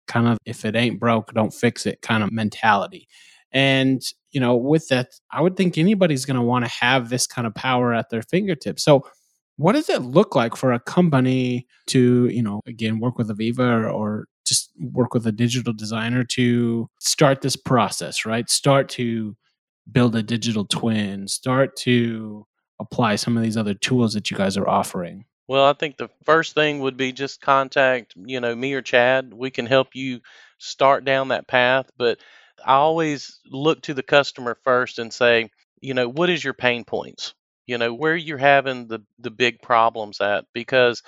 kind 0.07 0.27
of 0.27 0.37
if 0.45 0.63
it 0.63 0.75
ain't 0.75 0.99
broke, 0.99 1.33
don't 1.33 1.53
fix 1.53 1.85
it 1.85 2.01
kind 2.01 2.23
of 2.23 2.31
mentality. 2.31 3.07
And, 3.51 4.01
you 4.31 4.39
know, 4.39 4.55
with 4.55 4.87
that, 4.89 5.07
I 5.31 5.41
would 5.41 5.57
think 5.57 5.77
anybody's 5.77 6.25
going 6.25 6.35
to 6.35 6.41
want 6.41 6.65
to 6.65 6.71
have 6.71 7.09
this 7.09 7.27
kind 7.27 7.47
of 7.47 7.55
power 7.55 7.93
at 7.93 8.09
their 8.09 8.21
fingertips. 8.21 8.83
So, 8.83 9.05
what 9.57 9.73
does 9.73 9.89
it 9.89 10.03
look 10.03 10.35
like 10.35 10.55
for 10.55 10.71
a 10.71 10.79
company 10.79 11.65
to, 11.87 12.27
you 12.27 12.43
know, 12.43 12.61
again, 12.67 12.99
work 12.99 13.17
with 13.17 13.29
Aveva 13.29 13.59
or, 13.59 13.89
or 13.89 14.27
just 14.45 14.71
work 14.79 15.13
with 15.13 15.25
a 15.25 15.31
digital 15.31 15.73
designer 15.73 16.23
to 16.23 16.87
start 16.99 17.41
this 17.41 17.55
process, 17.55 18.25
right? 18.25 18.49
Start 18.49 18.87
to 18.89 19.35
build 19.91 20.15
a 20.15 20.23
digital 20.23 20.65
twin, 20.65 21.27
start 21.27 21.75
to 21.77 22.45
apply 22.79 23.15
some 23.15 23.37
of 23.37 23.43
these 23.43 23.57
other 23.57 23.73
tools 23.73 24.13
that 24.13 24.29
you 24.29 24.37
guys 24.37 24.57
are 24.57 24.67
offering? 24.67 25.25
Well, 25.47 25.65
I 25.65 25.73
think 25.73 25.97
the 25.97 26.09
first 26.25 26.55
thing 26.55 26.79
would 26.81 26.97
be 26.97 27.13
just 27.13 27.41
contact, 27.41 28.13
you 28.15 28.39
know, 28.39 28.55
me 28.55 28.73
or 28.73 28.81
Chad. 28.81 29.33
We 29.33 29.49
can 29.49 29.65
help 29.65 29.95
you 29.95 30.19
start 30.57 31.05
down 31.05 31.29
that 31.29 31.47
path, 31.47 31.89
but 31.97 32.19
I 32.65 32.73
always 32.73 33.39
look 33.49 33.81
to 33.83 33.93
the 33.93 34.03
customer 34.03 34.57
first 34.63 34.99
and 34.99 35.13
say, 35.13 35.49
you 35.79 35.93
know, 35.93 36.09
what 36.09 36.29
is 36.29 36.43
your 36.43 36.53
pain 36.53 36.83
points? 36.83 37.33
you 37.67 37.77
know 37.77 37.93
where 37.93 38.15
you're 38.15 38.37
having 38.37 38.87
the 38.87 38.99
the 39.19 39.29
big 39.29 39.61
problems 39.61 40.19
at 40.21 40.45
because 40.53 41.03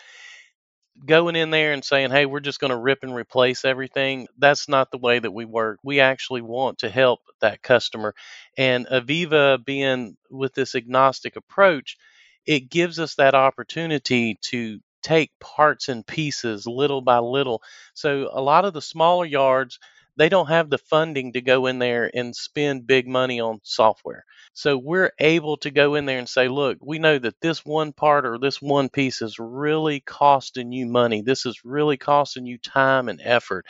going 1.05 1.35
in 1.35 1.49
there 1.49 1.73
and 1.73 1.83
saying 1.83 2.11
hey 2.11 2.25
we're 2.25 2.39
just 2.39 2.59
going 2.59 2.71
to 2.71 2.77
rip 2.77 2.99
and 3.03 3.15
replace 3.15 3.65
everything 3.65 4.27
that's 4.37 4.69
not 4.69 4.91
the 4.91 4.97
way 4.97 5.19
that 5.19 5.31
we 5.31 5.45
work. 5.45 5.79
We 5.83 5.99
actually 5.99 6.41
want 6.41 6.79
to 6.79 6.89
help 6.89 7.21
that 7.41 7.61
customer. 7.61 8.15
And 8.57 8.87
Aveva 8.87 9.63
being 9.63 10.17
with 10.29 10.53
this 10.53 10.75
agnostic 10.75 11.35
approach 11.35 11.97
it 12.45 12.69
gives 12.69 12.99
us 12.99 13.15
that 13.15 13.35
opportunity 13.35 14.37
to 14.41 14.79
take 15.03 15.31
parts 15.39 15.89
and 15.89 16.05
pieces 16.05 16.67
little 16.67 17.01
by 17.01 17.19
little. 17.19 17.61
So 17.93 18.29
a 18.33 18.41
lot 18.41 18.65
of 18.65 18.73
the 18.73 18.81
smaller 18.81 19.25
yards 19.25 19.79
they 20.19 20.29
don't 20.29 20.49
have 20.49 20.69
the 20.69 20.77
funding 20.77 21.33
to 21.33 21.41
go 21.41 21.67
in 21.67 21.79
there 21.79 22.11
and 22.13 22.35
spend 22.35 22.87
big 22.87 23.07
money 23.07 23.39
on 23.41 23.59
software. 23.63 24.25
So 24.53 24.77
we're 24.77 25.13
able 25.19 25.57
to 25.59 25.71
go 25.71 25.95
in 25.95 26.05
there 26.05 26.19
and 26.19 26.29
say, 26.29 26.49
look, 26.49 26.77
we 26.81 26.99
know 26.99 27.19
that 27.19 27.41
this 27.41 27.65
one 27.65 27.93
part 27.93 28.25
or 28.25 28.37
this 28.37 28.61
one 28.61 28.89
piece 28.89 29.21
is 29.23 29.39
really 29.39 30.01
costing 30.01 30.71
you 30.73 30.85
money. 30.87 31.23
This 31.23 31.45
is 31.47 31.61
really 31.65 31.97
costing 31.97 32.45
you 32.45 32.59
time 32.59 33.09
and 33.09 33.21
effort. 33.23 33.65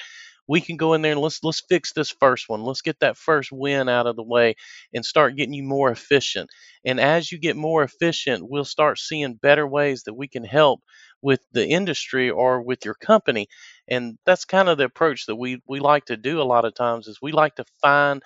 We 0.47 0.61
can 0.61 0.77
go 0.77 0.93
in 0.93 1.01
there 1.03 1.13
and 1.13 1.21
let's 1.21 1.43
let's 1.43 1.61
fix 1.69 1.93
this 1.93 2.09
first 2.11 2.49
one. 2.49 2.63
Let's 2.63 2.81
get 2.81 2.99
that 3.01 3.17
first 3.17 3.51
win 3.51 3.87
out 3.87 4.07
of 4.07 4.15
the 4.17 4.23
way 4.23 4.55
and 4.93 5.05
start 5.05 5.35
getting 5.37 5.53
you 5.53 5.63
more 5.63 5.91
efficient. 5.91 6.49
And 6.83 6.99
as 6.99 7.31
you 7.31 7.37
get 7.39 7.55
more 7.55 7.83
efficient, 7.83 8.49
we'll 8.49 8.65
start 8.65 8.97
seeing 8.99 9.35
better 9.35 9.67
ways 9.67 10.03
that 10.03 10.15
we 10.15 10.27
can 10.27 10.43
help 10.43 10.81
with 11.21 11.41
the 11.51 11.67
industry 11.67 12.29
or 12.29 12.61
with 12.61 12.85
your 12.85 12.93
company 12.95 13.47
and 13.87 14.17
that's 14.25 14.45
kind 14.45 14.69
of 14.69 14.77
the 14.77 14.85
approach 14.85 15.25
that 15.25 15.35
we 15.35 15.61
we 15.67 15.79
like 15.79 16.05
to 16.05 16.17
do 16.17 16.41
a 16.41 16.43
lot 16.43 16.65
of 16.65 16.73
times 16.75 17.07
is 17.07 17.21
we 17.21 17.31
like 17.31 17.55
to 17.55 17.65
find 17.81 18.23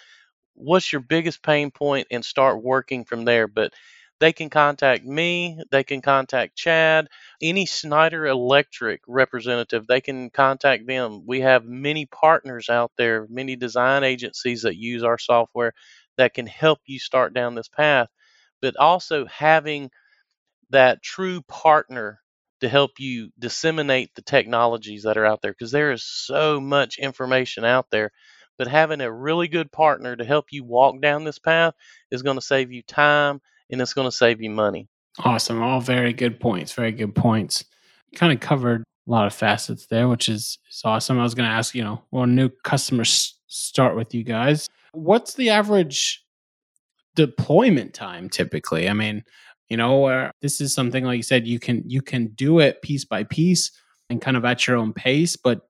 what's 0.56 0.92
your 0.92 1.02
biggest 1.02 1.44
pain 1.44 1.72
point 1.72 2.08
and 2.12 2.24
start 2.26 2.64
working 2.64 3.06
from 3.06 3.26
there 3.26 3.48
but 3.48 3.74
they 4.20 4.32
can 4.32 4.50
contact 4.50 5.04
me 5.06 5.60
they 5.72 5.84
can 5.84 6.02
contact 6.02 6.56
chad 6.56 7.08
any 7.42 7.66
Schneider 7.66 8.28
electric 8.28 9.02
representative 9.08 9.88
they 9.88 10.02
can 10.02 10.30
contact 10.30 10.88
them. 10.88 11.24
We 11.26 11.42
have 11.42 11.66
many 11.66 12.06
partners 12.06 12.70
out 12.70 12.92
there 12.98 13.28
many 13.30 13.56
design 13.56 14.04
agencies 14.04 14.64
that 14.64 14.78
use 14.78 15.04
our 15.04 15.18
software 15.18 15.74
that 16.18 16.34
can 16.36 16.48
help 16.48 16.80
you 16.86 17.00
start 17.00 17.34
down 17.34 17.56
this 17.56 17.70
path 17.70 18.10
but 18.62 18.78
also 18.78 19.26
having 19.26 19.90
that 20.72 21.04
true 21.04 21.42
partner 21.44 22.20
to 22.64 22.70
help 22.70 22.98
you 22.98 23.30
disseminate 23.38 24.16
the 24.16 24.22
technologies 24.22 25.04
that 25.04 25.18
are 25.18 25.26
out 25.26 25.42
there 25.42 25.52
because 25.52 25.72
there 25.72 25.92
is 25.92 26.04
so 26.04 26.62
much 26.62 26.98
information 26.98 27.66
out 27.66 27.88
there. 27.92 28.10
But 28.58 28.70
having 28.70 29.02
a 29.02 29.12
really 29.12 29.50
good 29.50 29.70
partner 29.70 30.16
to 30.16 30.24
help 30.24 30.46
you 30.52 30.64
walk 30.64 31.02
down 31.02 31.26
this 31.26 31.40
path 31.40 31.74
is 32.10 32.22
going 32.22 32.38
to 32.38 32.42
save 32.42 32.72
you 32.72 32.82
time 32.82 33.42
and 33.70 33.82
it's 33.82 33.94
going 33.94 34.08
to 34.08 34.16
save 34.16 34.42
you 34.42 34.50
money. 34.50 34.88
Awesome. 35.20 35.62
All 35.62 35.82
very 35.82 36.14
good 36.14 36.40
points. 36.40 36.72
Very 36.72 36.94
good 36.94 37.14
points. 37.14 37.66
kind 38.16 38.32
of 38.32 38.40
covered 38.40 38.84
a 39.08 39.12
lot 39.12 39.28
of 39.28 39.34
facets 39.34 39.88
there, 39.88 40.08
which 40.08 40.30
is, 40.30 40.58
is 40.72 40.82
awesome. 40.86 41.20
I 41.20 41.24
was 41.24 41.36
going 41.36 41.50
to 41.50 41.54
ask, 41.54 41.76
you 41.76 41.84
know, 41.84 42.04
when 42.12 42.34
new 42.34 42.50
customers 42.64 43.38
start 43.48 43.98
with 43.98 44.14
you 44.14 44.24
guys, 44.24 44.70
what's 44.94 45.34
the 45.34 45.50
average 45.50 46.24
deployment 47.16 47.94
time 47.94 48.30
typically? 48.30 48.88
I 48.88 48.94
mean, 48.94 49.26
you 49.70 49.78
know 49.78 50.06
uh, 50.06 50.32
this 50.42 50.62
is 50.62 50.74
something 50.74 51.04
like 51.04 51.18
you 51.18 51.24
said 51.24 51.48
you 51.48 51.60
can 51.60 51.84
you 51.88 52.02
can 52.02 52.28
do 52.28 52.60
it 52.60 52.82
piece 52.82 53.06
by 53.06 53.24
piece 53.24 53.72
and 54.10 54.22
kind 54.22 54.38
of 54.38 54.46
at 54.46 54.68
your 54.68 54.78
own 54.78 54.94
pace 54.94 55.36
but 55.36 55.62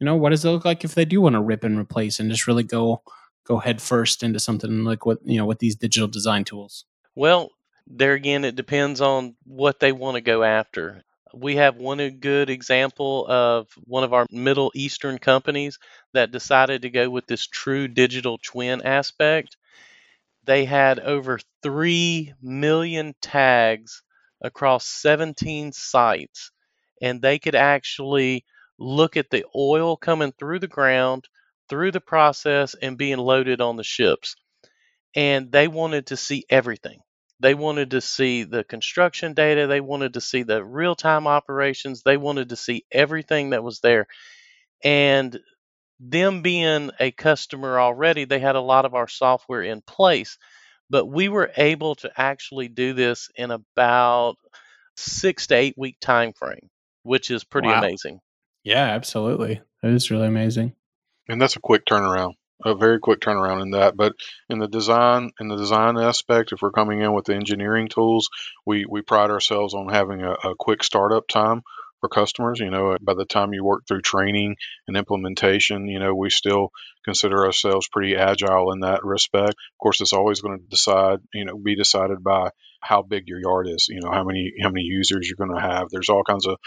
you 0.00 0.04
know 0.06 0.16
what 0.16 0.30
does 0.30 0.44
it 0.44 0.50
look 0.50 0.64
like 0.64 0.84
if 0.84 0.94
they 0.94 1.04
do 1.04 1.20
want 1.20 1.34
to 1.34 1.40
rip 1.40 1.62
and 1.62 1.78
replace 1.78 2.18
and 2.18 2.30
just 2.30 2.46
really 2.46 2.62
go 2.64 3.02
go 3.44 3.58
head 3.58 3.80
first 3.80 4.22
into 4.22 4.40
something 4.40 4.84
like 4.84 5.06
what 5.06 5.18
you 5.24 5.36
know 5.36 5.46
with 5.46 5.58
these 5.58 5.76
digital 5.76 6.08
design 6.08 6.44
tools? 6.44 6.84
Well 7.14 7.50
there 7.86 8.14
again 8.14 8.44
it 8.44 8.56
depends 8.56 9.00
on 9.00 9.36
what 9.44 9.80
they 9.80 9.92
want 9.92 10.16
to 10.16 10.20
go 10.20 10.42
after. 10.42 11.02
We 11.32 11.56
have 11.56 11.76
one 11.76 11.98
good 12.18 12.50
example 12.50 13.26
of 13.28 13.68
one 13.84 14.02
of 14.02 14.12
our 14.12 14.26
middle 14.32 14.72
eastern 14.74 15.18
companies 15.18 15.78
that 16.12 16.32
decided 16.32 16.82
to 16.82 16.90
go 16.90 17.08
with 17.08 17.26
this 17.26 17.46
true 17.46 17.86
digital 17.86 18.38
twin 18.42 18.82
aspect 18.82 19.56
they 20.44 20.64
had 20.64 20.98
over 21.00 21.38
3 21.62 22.34
million 22.42 23.14
tags 23.20 24.02
across 24.42 24.86
17 24.86 25.72
sites, 25.72 26.50
and 27.02 27.20
they 27.22 27.38
could 27.38 27.54
actually 27.54 28.44
look 28.78 29.16
at 29.16 29.30
the 29.30 29.44
oil 29.54 29.96
coming 29.96 30.32
through 30.32 30.58
the 30.60 30.68
ground, 30.68 31.28
through 31.68 31.92
the 31.92 32.00
process, 32.00 32.74
and 32.74 32.98
being 32.98 33.18
loaded 33.18 33.60
on 33.60 33.76
the 33.76 33.84
ships. 33.84 34.36
And 35.14 35.52
they 35.52 35.68
wanted 35.68 36.06
to 36.08 36.16
see 36.16 36.44
everything. 36.50 37.00
They 37.40 37.54
wanted 37.54 37.92
to 37.92 38.00
see 38.00 38.44
the 38.44 38.64
construction 38.64 39.34
data. 39.34 39.66
They 39.66 39.80
wanted 39.80 40.14
to 40.14 40.20
see 40.20 40.42
the 40.42 40.64
real 40.64 40.94
time 40.94 41.26
operations. 41.26 42.02
They 42.02 42.16
wanted 42.16 42.50
to 42.50 42.56
see 42.56 42.84
everything 42.92 43.50
that 43.50 43.64
was 43.64 43.80
there. 43.80 44.06
And 44.84 45.38
them 46.00 46.42
being 46.42 46.90
a 46.98 47.10
customer 47.10 47.78
already, 47.78 48.24
they 48.24 48.38
had 48.38 48.56
a 48.56 48.60
lot 48.60 48.86
of 48.86 48.94
our 48.94 49.06
software 49.06 49.62
in 49.62 49.82
place. 49.82 50.38
But 50.88 51.06
we 51.06 51.28
were 51.28 51.52
able 51.56 51.94
to 51.96 52.10
actually 52.16 52.68
do 52.68 52.94
this 52.94 53.28
in 53.36 53.52
about 53.52 54.36
six 54.96 55.46
to 55.48 55.54
eight 55.54 55.74
week 55.76 55.98
time 56.00 56.32
frame, 56.32 56.68
which 57.04 57.30
is 57.30 57.44
pretty 57.44 57.68
wow. 57.68 57.78
amazing. 57.78 58.20
Yeah, 58.64 58.84
absolutely. 58.84 59.60
That 59.82 59.92
is 59.92 60.10
really 60.10 60.26
amazing. 60.26 60.74
And 61.28 61.40
that's 61.40 61.56
a 61.56 61.60
quick 61.60 61.84
turnaround. 61.84 62.32
a 62.64 62.74
very 62.74 62.98
quick 62.98 63.20
turnaround 63.20 63.62
in 63.62 63.70
that. 63.70 63.96
But 63.96 64.14
in 64.48 64.58
the 64.58 64.66
design, 64.66 65.30
in 65.38 65.48
the 65.48 65.56
design 65.56 65.96
aspect, 65.96 66.52
if 66.52 66.60
we're 66.60 66.72
coming 66.72 67.00
in 67.02 67.12
with 67.12 67.26
the 67.26 67.36
engineering 67.36 67.88
tools, 67.88 68.28
we 68.66 68.84
we 68.84 69.02
pride 69.02 69.30
ourselves 69.30 69.74
on 69.74 69.88
having 69.88 70.22
a, 70.22 70.32
a 70.32 70.54
quick 70.58 70.82
startup 70.82 71.28
time 71.28 71.62
for 72.00 72.08
customers. 72.08 72.60
You 72.60 72.70
know, 72.70 72.96
by 73.00 73.14
the 73.14 73.24
time 73.24 73.52
you 73.52 73.64
work 73.64 73.84
through 73.86 74.02
training 74.02 74.56
and 74.88 74.96
implementation, 74.96 75.88
you 75.88 75.98
know, 75.98 76.14
we 76.14 76.30
still 76.30 76.70
consider 77.04 77.44
ourselves 77.46 77.88
pretty 77.88 78.16
agile 78.16 78.72
in 78.72 78.80
that 78.80 79.04
respect. 79.04 79.50
Of 79.50 79.78
course, 79.80 80.00
it's 80.00 80.12
always 80.12 80.40
going 80.40 80.58
to 80.58 80.66
decide, 80.66 81.20
you 81.32 81.44
know, 81.44 81.56
be 81.56 81.76
decided 81.76 82.22
by 82.22 82.50
how 82.80 83.02
big 83.02 83.28
your 83.28 83.40
yard 83.40 83.68
is. 83.68 83.86
You 83.88 84.00
know, 84.00 84.10
how 84.10 84.24
many 84.24 84.52
how 84.60 84.70
many 84.70 84.84
users 84.84 85.28
you're 85.28 85.46
going 85.46 85.58
to 85.58 85.66
have. 85.66 85.88
There's 85.90 86.08
all 86.08 86.24
kinds 86.24 86.46
of 86.46 86.58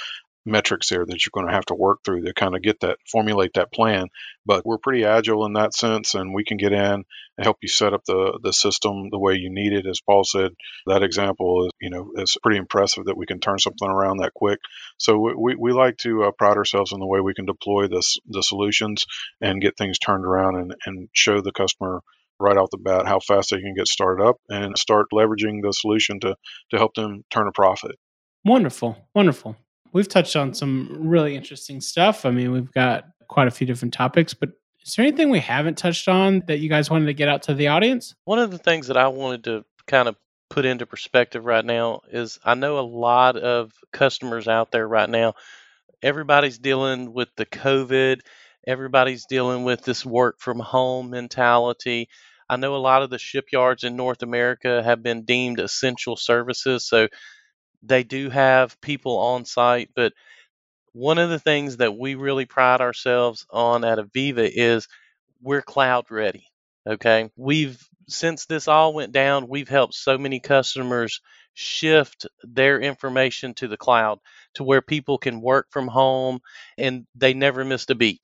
metrics 0.45 0.89
there 0.89 1.05
that 1.05 1.25
you're 1.25 1.31
going 1.33 1.47
to 1.47 1.53
have 1.53 1.65
to 1.65 1.75
work 1.75 1.99
through 2.03 2.23
to 2.23 2.33
kind 2.33 2.55
of 2.55 2.61
get 2.61 2.79
that 2.81 2.97
formulate 3.09 3.53
that 3.53 3.71
plan. 3.71 4.07
But 4.45 4.65
we're 4.65 4.77
pretty 4.77 5.05
agile 5.05 5.45
in 5.45 5.53
that 5.53 5.73
sense 5.73 6.15
and 6.15 6.33
we 6.33 6.43
can 6.43 6.57
get 6.57 6.73
in 6.73 7.03
and 7.37 7.45
help 7.45 7.57
you 7.61 7.69
set 7.69 7.93
up 7.93 8.03
the 8.05 8.39
the 8.43 8.51
system 8.53 9.09
the 9.09 9.19
way 9.19 9.35
you 9.35 9.49
need 9.49 9.73
it. 9.73 9.87
As 9.87 10.01
paul 10.01 10.23
said 10.23 10.51
that 10.85 11.03
example 11.03 11.65
is 11.65 11.71
you 11.81 11.89
know 11.89 12.11
it's 12.15 12.37
pretty 12.37 12.57
impressive 12.57 13.05
that 13.05 13.17
we 13.17 13.25
can 13.25 13.39
turn 13.39 13.59
something 13.59 13.89
around 13.89 14.17
that 14.17 14.33
quick. 14.33 14.59
So 14.97 15.17
we, 15.17 15.55
we 15.55 15.71
like 15.71 15.97
to 15.99 16.23
uh, 16.23 16.31
pride 16.31 16.57
ourselves 16.57 16.91
in 16.91 16.99
the 16.99 17.07
way 17.07 17.21
we 17.21 17.33
can 17.33 17.45
deploy 17.45 17.87
this 17.87 18.17
the 18.27 18.43
solutions 18.43 19.05
and 19.41 19.61
get 19.61 19.77
things 19.77 19.99
turned 19.99 20.25
around 20.25 20.55
and, 20.57 20.75
and 20.85 21.09
show 21.13 21.41
the 21.41 21.51
customer 21.51 22.01
right 22.39 22.57
off 22.57 22.69
the 22.71 22.77
bat 22.77 23.07
how 23.07 23.19
fast 23.19 23.51
they 23.51 23.61
can 23.61 23.75
get 23.75 23.87
started 23.87 24.23
up 24.23 24.37
and 24.49 24.77
start 24.77 25.07
leveraging 25.13 25.61
the 25.61 25.71
solution 25.71 26.19
to 26.19 26.35
to 26.71 26.77
help 26.77 26.93
them 26.95 27.23
turn 27.29 27.47
a 27.47 27.51
profit. 27.51 27.95
Wonderful 28.43 28.97
wonderful 29.15 29.55
we've 29.93 30.09
touched 30.09 30.35
on 30.35 30.53
some 30.53 30.89
really 30.99 31.35
interesting 31.35 31.79
stuff. 31.79 32.25
I 32.25 32.31
mean, 32.31 32.51
we've 32.51 32.71
got 32.71 33.05
quite 33.27 33.47
a 33.47 33.51
few 33.51 33.65
different 33.65 33.93
topics, 33.93 34.33
but 34.33 34.49
is 34.85 34.95
there 34.95 35.05
anything 35.05 35.29
we 35.29 35.39
haven't 35.39 35.77
touched 35.77 36.09
on 36.09 36.43
that 36.47 36.59
you 36.59 36.67
guys 36.67 36.89
wanted 36.89 37.05
to 37.05 37.13
get 37.13 37.29
out 37.29 37.43
to 37.43 37.53
the 37.53 37.69
audience? 37.69 38.15
One 38.25 38.39
of 38.39 38.51
the 38.51 38.57
things 38.57 38.87
that 38.87 38.97
I 38.97 39.07
wanted 39.07 39.45
to 39.45 39.65
kind 39.87 40.07
of 40.09 40.15
put 40.49 40.65
into 40.65 40.85
perspective 40.85 41.45
right 41.45 41.63
now 41.63 42.01
is 42.11 42.39
I 42.43 42.55
know 42.55 42.79
a 42.79 42.81
lot 42.81 43.37
of 43.37 43.71
customers 43.91 44.47
out 44.47 44.71
there 44.71 44.87
right 44.87 45.09
now. 45.09 45.33
Everybody's 46.01 46.57
dealing 46.57 47.13
with 47.13 47.29
the 47.37 47.45
COVID, 47.45 48.19
everybody's 48.67 49.25
dealing 49.25 49.63
with 49.63 49.83
this 49.83 50.05
work 50.05 50.39
from 50.39 50.59
home 50.59 51.11
mentality. 51.11 52.09
I 52.49 52.57
know 52.57 52.75
a 52.75 52.77
lot 52.77 53.03
of 53.03 53.09
the 53.09 53.17
shipyards 53.17 53.83
in 53.83 53.95
North 53.95 54.21
America 54.21 54.83
have 54.83 55.01
been 55.01 55.23
deemed 55.23 55.59
essential 55.59 56.17
services. 56.17 56.85
So 56.85 57.07
they 57.83 58.03
do 58.03 58.29
have 58.29 58.79
people 58.81 59.17
on 59.17 59.45
site, 59.45 59.89
but 59.95 60.13
one 60.93 61.17
of 61.17 61.29
the 61.29 61.39
things 61.39 61.77
that 61.77 61.97
we 61.97 62.15
really 62.15 62.45
pride 62.45 62.81
ourselves 62.81 63.45
on 63.49 63.83
at 63.83 63.97
Aveva 63.97 64.49
is 64.51 64.87
we're 65.41 65.61
cloud 65.61 66.05
ready. 66.09 66.47
Okay. 66.87 67.29
We've, 67.35 67.79
since 68.07 68.45
this 68.45 68.67
all 68.67 68.93
went 68.93 69.11
down, 69.11 69.47
we've 69.47 69.69
helped 69.69 69.95
so 69.95 70.17
many 70.17 70.39
customers 70.39 71.21
shift 71.53 72.27
their 72.43 72.79
information 72.79 73.53
to 73.55 73.67
the 73.67 73.77
cloud 73.77 74.19
to 74.55 74.63
where 74.63 74.81
people 74.81 75.17
can 75.17 75.41
work 75.41 75.67
from 75.71 75.87
home 75.87 76.39
and 76.77 77.05
they 77.15 77.33
never 77.33 77.63
missed 77.63 77.89
a 77.89 77.95
beat. 77.95 78.21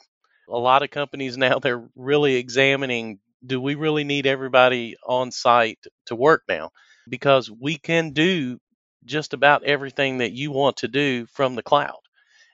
A 0.50 0.58
lot 0.58 0.84
of 0.84 0.90
companies 0.90 1.38
now, 1.38 1.60
they're 1.60 1.88
really 1.96 2.36
examining 2.36 3.20
do 3.46 3.62
we 3.62 3.76
really 3.76 4.04
need 4.04 4.26
everybody 4.26 4.98
on 5.08 5.32
site 5.32 5.80
to 6.08 6.16
work 6.16 6.44
now? 6.50 6.72
Because 7.08 7.50
we 7.50 7.78
can 7.78 8.12
do 8.12 8.60
just 9.06 9.34
about 9.34 9.64
everything 9.64 10.20
that 10.20 10.34
you 10.34 10.52
want 10.52 10.78
to 10.78 10.88
do 10.88 11.26
from 11.28 11.56
the 11.56 11.64
cloud. 11.64 12.00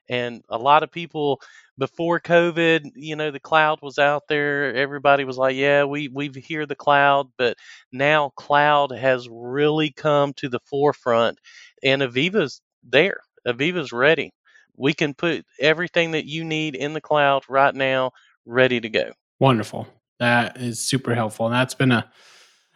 And 0.08 0.44
a 0.50 0.58
lot 0.58 0.84
of 0.84 0.92
people 0.92 1.42
before 1.78 2.20
COVID, 2.20 2.92
you 2.96 3.16
know, 3.16 3.32
the 3.32 3.40
cloud 3.40 3.80
was 3.82 3.98
out 3.98 4.24
there. 4.30 4.74
Everybody 4.74 5.24
was 5.24 5.38
like, 5.38 5.56
"Yeah, 5.56 5.86
we 5.86 6.08
we 6.08 6.30
hear 6.30 6.66
the 6.66 6.76
cloud," 6.76 7.28
but 7.38 7.58
now 7.92 8.32
cloud 8.36 8.92
has 8.92 9.28
really 9.30 9.92
come 9.92 10.34
to 10.34 10.50
the 10.50 10.60
forefront, 10.66 11.40
and 11.84 12.02
Aveva's 12.02 12.62
there. 12.84 13.22
Aveva's 13.48 13.92
ready. 13.92 14.32
We 14.78 14.94
can 14.94 15.14
put 15.14 15.46
everything 15.60 16.12
that 16.12 16.26
you 16.26 16.44
need 16.44 16.76
in 16.76 16.94
the 16.94 17.02
cloud 17.02 17.44
right 17.50 17.74
now, 17.74 18.12
ready 18.46 18.80
to 18.80 18.90
go. 18.90 19.12
Wonderful. 19.40 19.88
That 20.20 20.58
is 20.62 20.80
super 20.80 21.16
helpful. 21.16 21.48
And 21.48 21.56
that's 21.56 21.74
been 21.74 21.92
a 21.92 22.10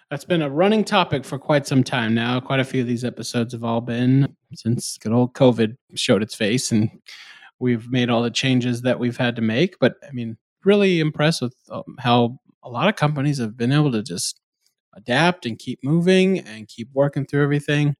that's 0.10 0.26
been 0.26 0.42
a 0.42 0.50
running 0.50 0.84
topic 0.84 1.24
for 1.24 1.38
quite 1.38 1.68
some 1.68 1.84
time 1.84 2.16
now. 2.16 2.40
Quite 2.40 2.60
a 2.60 2.66
few 2.66 2.82
of 2.82 2.88
these 2.88 3.06
episodes 3.06 3.54
have 3.54 3.64
all 3.64 3.82
been 3.82 4.36
since 4.54 4.98
good 4.98 5.12
old 5.12 5.34
COVID 5.34 5.76
showed 5.96 6.24
its 6.24 6.36
face, 6.36 6.72
and 6.72 6.90
we've 7.60 7.92
made 7.92 8.10
all 8.10 8.24
the 8.24 8.32
changes 8.32 8.82
that 8.82 9.00
we've 9.00 9.18
had 9.18 9.36
to 9.36 9.42
make. 9.42 9.78
But 9.80 9.96
I 10.08 10.12
mean, 10.12 10.38
really 10.66 11.00
impressed 11.00 11.42
with 11.42 11.56
um, 11.70 11.96
how 12.00 12.40
a 12.64 12.70
lot 12.70 12.90
of 12.90 12.96
companies 12.96 13.38
have 13.40 13.56
been 13.56 13.72
able 13.72 13.92
to 13.92 14.02
just 14.02 14.40
adapt 14.96 15.46
and 15.46 15.60
keep 15.60 15.80
moving 15.84 16.40
and 16.40 16.68
keep 16.68 16.90
working 16.94 17.26
through 17.26 17.44
everything. 17.44 17.96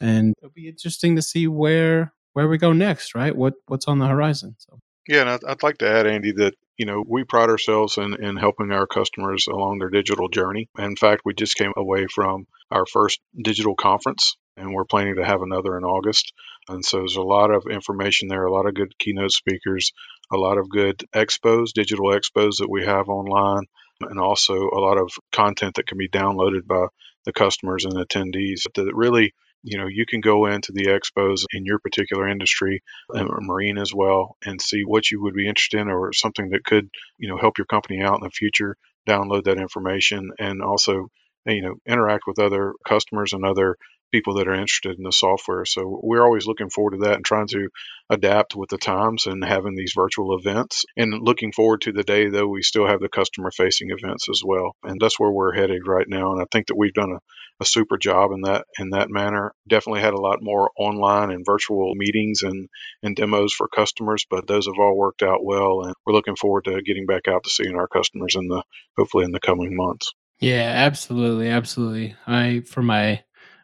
And 0.00 0.34
it'll 0.38 0.52
be 0.52 0.68
interesting 0.68 1.14
to 1.16 1.22
see 1.22 1.46
where 1.46 2.12
where 2.32 2.48
we 2.48 2.58
go 2.58 2.72
next, 2.72 3.14
right? 3.14 3.34
What 3.34 3.54
what's 3.66 3.86
on 3.86 4.00
the 4.00 4.08
horizon? 4.08 4.56
So 4.58 4.80
yeah, 5.06 5.20
and 5.20 5.30
I'd, 5.30 5.44
I'd 5.44 5.62
like 5.62 5.78
to 5.78 5.88
add, 5.88 6.06
Andy, 6.06 6.32
that 6.32 6.54
you 6.76 6.86
know, 6.86 7.04
we 7.06 7.24
pride 7.24 7.50
ourselves 7.50 7.98
in, 7.98 8.14
in 8.22 8.36
helping 8.36 8.72
our 8.72 8.86
customers 8.86 9.46
along 9.46 9.78
their 9.78 9.90
digital 9.90 10.28
journey. 10.28 10.68
In 10.78 10.96
fact, 10.96 11.22
we 11.24 11.34
just 11.34 11.56
came 11.56 11.72
away 11.76 12.06
from 12.06 12.46
our 12.70 12.84
first 12.86 13.20
digital 13.40 13.74
conference 13.74 14.36
and 14.56 14.72
we're 14.72 14.84
planning 14.84 15.16
to 15.16 15.24
have 15.24 15.42
another 15.42 15.76
in 15.76 15.84
August. 15.84 16.32
And 16.68 16.84
so 16.84 16.98
there's 16.98 17.16
a 17.16 17.22
lot 17.22 17.50
of 17.50 17.66
information 17.70 18.28
there, 18.28 18.44
a 18.44 18.52
lot 18.52 18.66
of 18.66 18.74
good 18.74 18.96
keynote 18.98 19.32
speakers, 19.32 19.92
a 20.32 20.36
lot 20.36 20.58
of 20.58 20.68
good 20.68 21.02
expos, 21.14 21.72
digital 21.74 22.06
expos 22.06 22.58
that 22.58 22.70
we 22.70 22.84
have 22.84 23.08
online, 23.08 23.64
and 24.00 24.18
also 24.18 24.54
a 24.54 24.80
lot 24.80 24.98
of 24.98 25.10
content 25.32 25.74
that 25.76 25.86
can 25.86 25.98
be 25.98 26.08
downloaded 26.08 26.66
by 26.66 26.86
the 27.24 27.32
customers 27.32 27.84
and 27.84 27.94
attendees 27.94 28.62
that 28.74 28.94
really 28.94 29.32
you 29.64 29.78
know 29.78 29.86
you 29.86 30.06
can 30.06 30.20
go 30.20 30.46
into 30.46 30.72
the 30.72 30.86
expos 30.86 31.44
in 31.52 31.64
your 31.64 31.78
particular 31.78 32.28
industry 32.28 32.82
uh, 33.14 33.18
and 33.18 33.46
marine 33.46 33.78
as 33.78 33.92
well 33.92 34.36
and 34.44 34.60
see 34.60 34.82
what 34.82 35.10
you 35.10 35.20
would 35.22 35.34
be 35.34 35.48
interested 35.48 35.80
in 35.80 35.88
or 35.88 36.12
something 36.12 36.50
that 36.50 36.64
could 36.64 36.88
you 37.18 37.28
know 37.28 37.38
help 37.38 37.58
your 37.58 37.66
company 37.66 38.00
out 38.00 38.14
in 38.14 38.22
the 38.22 38.30
future 38.30 38.76
download 39.08 39.44
that 39.44 39.58
information 39.58 40.30
and 40.38 40.62
also 40.62 41.08
you 41.46 41.62
know 41.62 41.74
interact 41.86 42.24
with 42.26 42.38
other 42.38 42.74
customers 42.86 43.32
and 43.32 43.44
other 43.44 43.76
people 44.14 44.34
that 44.34 44.46
are 44.46 44.54
interested 44.54 44.96
in 44.96 45.02
the 45.02 45.10
software. 45.10 45.64
So 45.64 46.00
we're 46.00 46.24
always 46.24 46.46
looking 46.46 46.70
forward 46.70 46.92
to 46.92 46.98
that 46.98 47.16
and 47.16 47.24
trying 47.24 47.48
to 47.48 47.68
adapt 48.08 48.54
with 48.54 48.70
the 48.70 48.78
times 48.78 49.26
and 49.26 49.44
having 49.44 49.74
these 49.74 49.92
virtual 49.96 50.38
events 50.38 50.84
and 50.96 51.12
looking 51.20 51.50
forward 51.50 51.80
to 51.80 51.90
the 51.90 52.04
day 52.04 52.28
though 52.28 52.46
we 52.46 52.62
still 52.62 52.86
have 52.86 53.00
the 53.00 53.08
customer 53.08 53.50
facing 53.50 53.90
events 53.90 54.28
as 54.30 54.40
well. 54.44 54.76
And 54.84 55.00
that's 55.00 55.18
where 55.18 55.32
we're 55.32 55.52
headed 55.52 55.88
right 55.88 56.06
now. 56.08 56.30
And 56.32 56.40
I 56.40 56.44
think 56.52 56.68
that 56.68 56.76
we've 56.76 56.94
done 56.94 57.10
a, 57.10 57.18
a 57.60 57.64
super 57.64 57.98
job 57.98 58.30
in 58.30 58.42
that 58.42 58.66
in 58.78 58.90
that 58.90 59.10
manner. 59.10 59.52
Definitely 59.68 60.02
had 60.02 60.14
a 60.14 60.20
lot 60.20 60.38
more 60.42 60.70
online 60.78 61.32
and 61.32 61.44
virtual 61.44 61.92
meetings 61.96 62.42
and, 62.42 62.68
and 63.02 63.16
demos 63.16 63.52
for 63.52 63.66
customers, 63.66 64.26
but 64.30 64.46
those 64.46 64.66
have 64.66 64.78
all 64.78 64.96
worked 64.96 65.24
out 65.24 65.44
well 65.44 65.82
and 65.82 65.94
we're 66.06 66.14
looking 66.14 66.36
forward 66.36 66.66
to 66.66 66.82
getting 66.82 67.06
back 67.06 67.26
out 67.26 67.42
to 67.42 67.50
seeing 67.50 67.74
our 67.74 67.88
customers 67.88 68.36
in 68.36 68.46
the 68.46 68.62
hopefully 68.96 69.24
in 69.24 69.32
the 69.32 69.40
coming 69.40 69.74
months. 69.74 70.12
Yeah, 70.40 70.72
absolutely, 70.74 71.48
absolutely. 71.48 72.14
I 72.26 72.60
for 72.66 72.82
my 72.82 73.22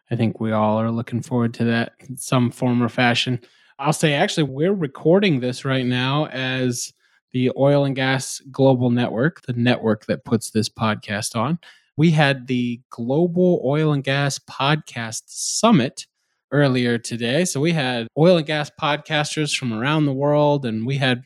I 0.09 0.15
think 0.15 0.39
we 0.39 0.51
all 0.51 0.77
are 0.79 0.91
looking 0.91 1.21
forward 1.21 1.53
to 1.55 1.65
that 1.65 1.93
in 2.07 2.17
some 2.17 2.51
form 2.51 2.81
or 2.83 2.89
fashion. 2.89 3.39
I'll 3.79 3.93
say, 3.93 4.13
actually, 4.13 4.43
we're 4.43 4.73
recording 4.73 5.39
this 5.39 5.63
right 5.65 5.85
now 5.85 6.25
as 6.27 6.91
the 7.31 7.51
Oil 7.57 7.85
and 7.85 7.95
Gas 7.95 8.41
Global 8.51 8.89
Network, 8.89 9.41
the 9.43 9.53
network 9.53 10.05
that 10.07 10.25
puts 10.25 10.51
this 10.51 10.67
podcast 10.69 11.35
on. 11.35 11.59
We 11.97 12.11
had 12.11 12.47
the 12.47 12.81
Global 12.89 13.61
Oil 13.65 13.93
and 13.93 14.03
Gas 14.03 14.37
Podcast 14.39 15.23
Summit 15.27 16.05
earlier 16.51 16.97
today. 16.97 17.45
So 17.45 17.61
we 17.61 17.71
had 17.71 18.07
oil 18.17 18.37
and 18.37 18.45
gas 18.45 18.69
podcasters 18.81 19.55
from 19.57 19.71
around 19.73 20.05
the 20.05 20.13
world, 20.13 20.65
and 20.65 20.85
we 20.85 20.97
had 20.97 21.23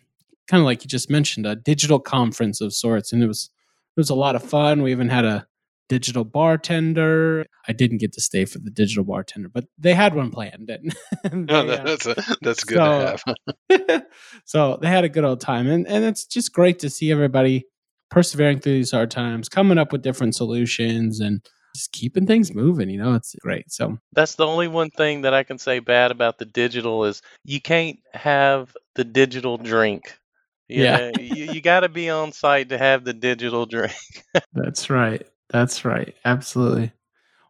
kind 0.48 0.62
of 0.62 0.66
like 0.66 0.84
you 0.84 0.88
just 0.88 1.10
mentioned 1.10 1.48
a 1.48 1.56
digital 1.56 2.00
conference 2.00 2.62
of 2.62 2.74
sorts, 2.74 3.12
and 3.12 3.24
it 3.24 3.28
was 3.28 3.50
it 3.96 4.00
was 4.00 4.10
a 4.10 4.16
lot 4.16 4.36
of 4.36 4.44
fun. 4.44 4.82
We 4.82 4.92
even 4.92 5.10
had 5.10 5.26
a 5.26 5.48
digital 5.88 6.24
bartender. 6.24 7.46
I 7.68 7.74
didn't 7.74 8.00
get 8.00 8.14
to 8.14 8.22
stay 8.22 8.46
for 8.46 8.60
the 8.60 8.70
digital 8.70 9.04
bartender, 9.04 9.50
but 9.50 9.66
they 9.78 9.94
had 9.94 10.16
one 10.16 10.32
planned. 10.32 10.70
And 10.70 10.94
they, 11.48 11.54
uh, 11.54 11.84
that's 11.84 12.06
a, 12.06 12.16
that's 12.42 12.64
good 12.64 12.78
so, 12.78 13.18
to 13.18 13.36
have. 13.70 14.04
so 14.46 14.78
they 14.82 14.88
had 14.88 15.04
a 15.04 15.10
good 15.10 15.24
old 15.24 15.42
time, 15.42 15.68
and 15.68 15.88
and 15.88 16.04
it's 16.04 16.26
just 16.26 16.54
great 16.54 16.80
to 16.80 16.90
see 16.90 17.12
everybody 17.12 17.66
persevering 18.10 18.60
through 18.60 18.74
these 18.74 18.92
hard 18.92 19.12
times, 19.12 19.50
coming 19.50 19.78
up 19.78 19.92
with 19.92 20.02
different 20.02 20.36
solutions, 20.36 21.20
and 21.20 21.46
just 21.76 21.92
keeping 21.92 22.26
things 22.26 22.54
moving. 22.54 22.90
You 22.90 22.98
know, 22.98 23.14
it's 23.14 23.36
great. 23.42 23.72
So 23.72 23.98
that's 24.14 24.36
the 24.36 24.48
only 24.48 24.68
one 24.68 24.90
thing 24.90 25.22
that 25.22 25.34
I 25.34 25.44
can 25.44 25.58
say 25.58 25.80
bad 25.80 26.12
about 26.12 26.38
the 26.38 26.46
digital 26.46 27.06
is 27.06 27.22
you 27.44 27.62
can't 27.62 28.00
have 28.14 28.76
the 28.96 29.04
digital 29.04 29.58
drink. 29.58 30.18
You 30.68 30.84
yeah, 30.84 30.98
know, 30.98 31.12
you, 31.20 31.52
you 31.54 31.62
got 31.62 31.82
to 31.82 31.90
be 31.90 32.10
on 32.10 32.32
site 32.32 32.70
to 32.70 32.78
have 32.78 33.04
the 33.04 33.14
digital 33.14 33.66
drink. 33.68 33.94
that's 34.54 34.90
right. 34.90 35.26
That's 35.50 35.86
right. 35.86 36.16
Absolutely. 36.26 36.92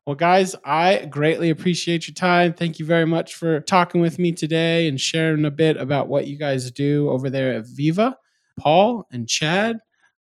Well, 0.05 0.15
guys, 0.15 0.55
I 0.63 1.05
greatly 1.09 1.49
appreciate 1.49 2.07
your 2.07 2.13
time. 2.13 2.53
Thank 2.53 2.77
you 2.77 2.85
very 2.85 3.05
much 3.05 3.33
for 3.35 3.61
talking 3.61 4.01
with 4.01 4.19
me 4.19 4.33
today 4.33 4.87
and 4.87 4.99
sharing 5.01 5.45
a 5.45 5.51
bit 5.51 5.77
about 5.77 6.07
what 6.09 6.27
you 6.27 6.37
guys 6.37 6.69
do 6.71 7.09
over 7.09 7.29
there 7.29 7.53
at 7.53 7.65
Viva. 7.65 8.15
Paul 8.59 9.07
and 9.11 9.27
Chad, 9.27 9.79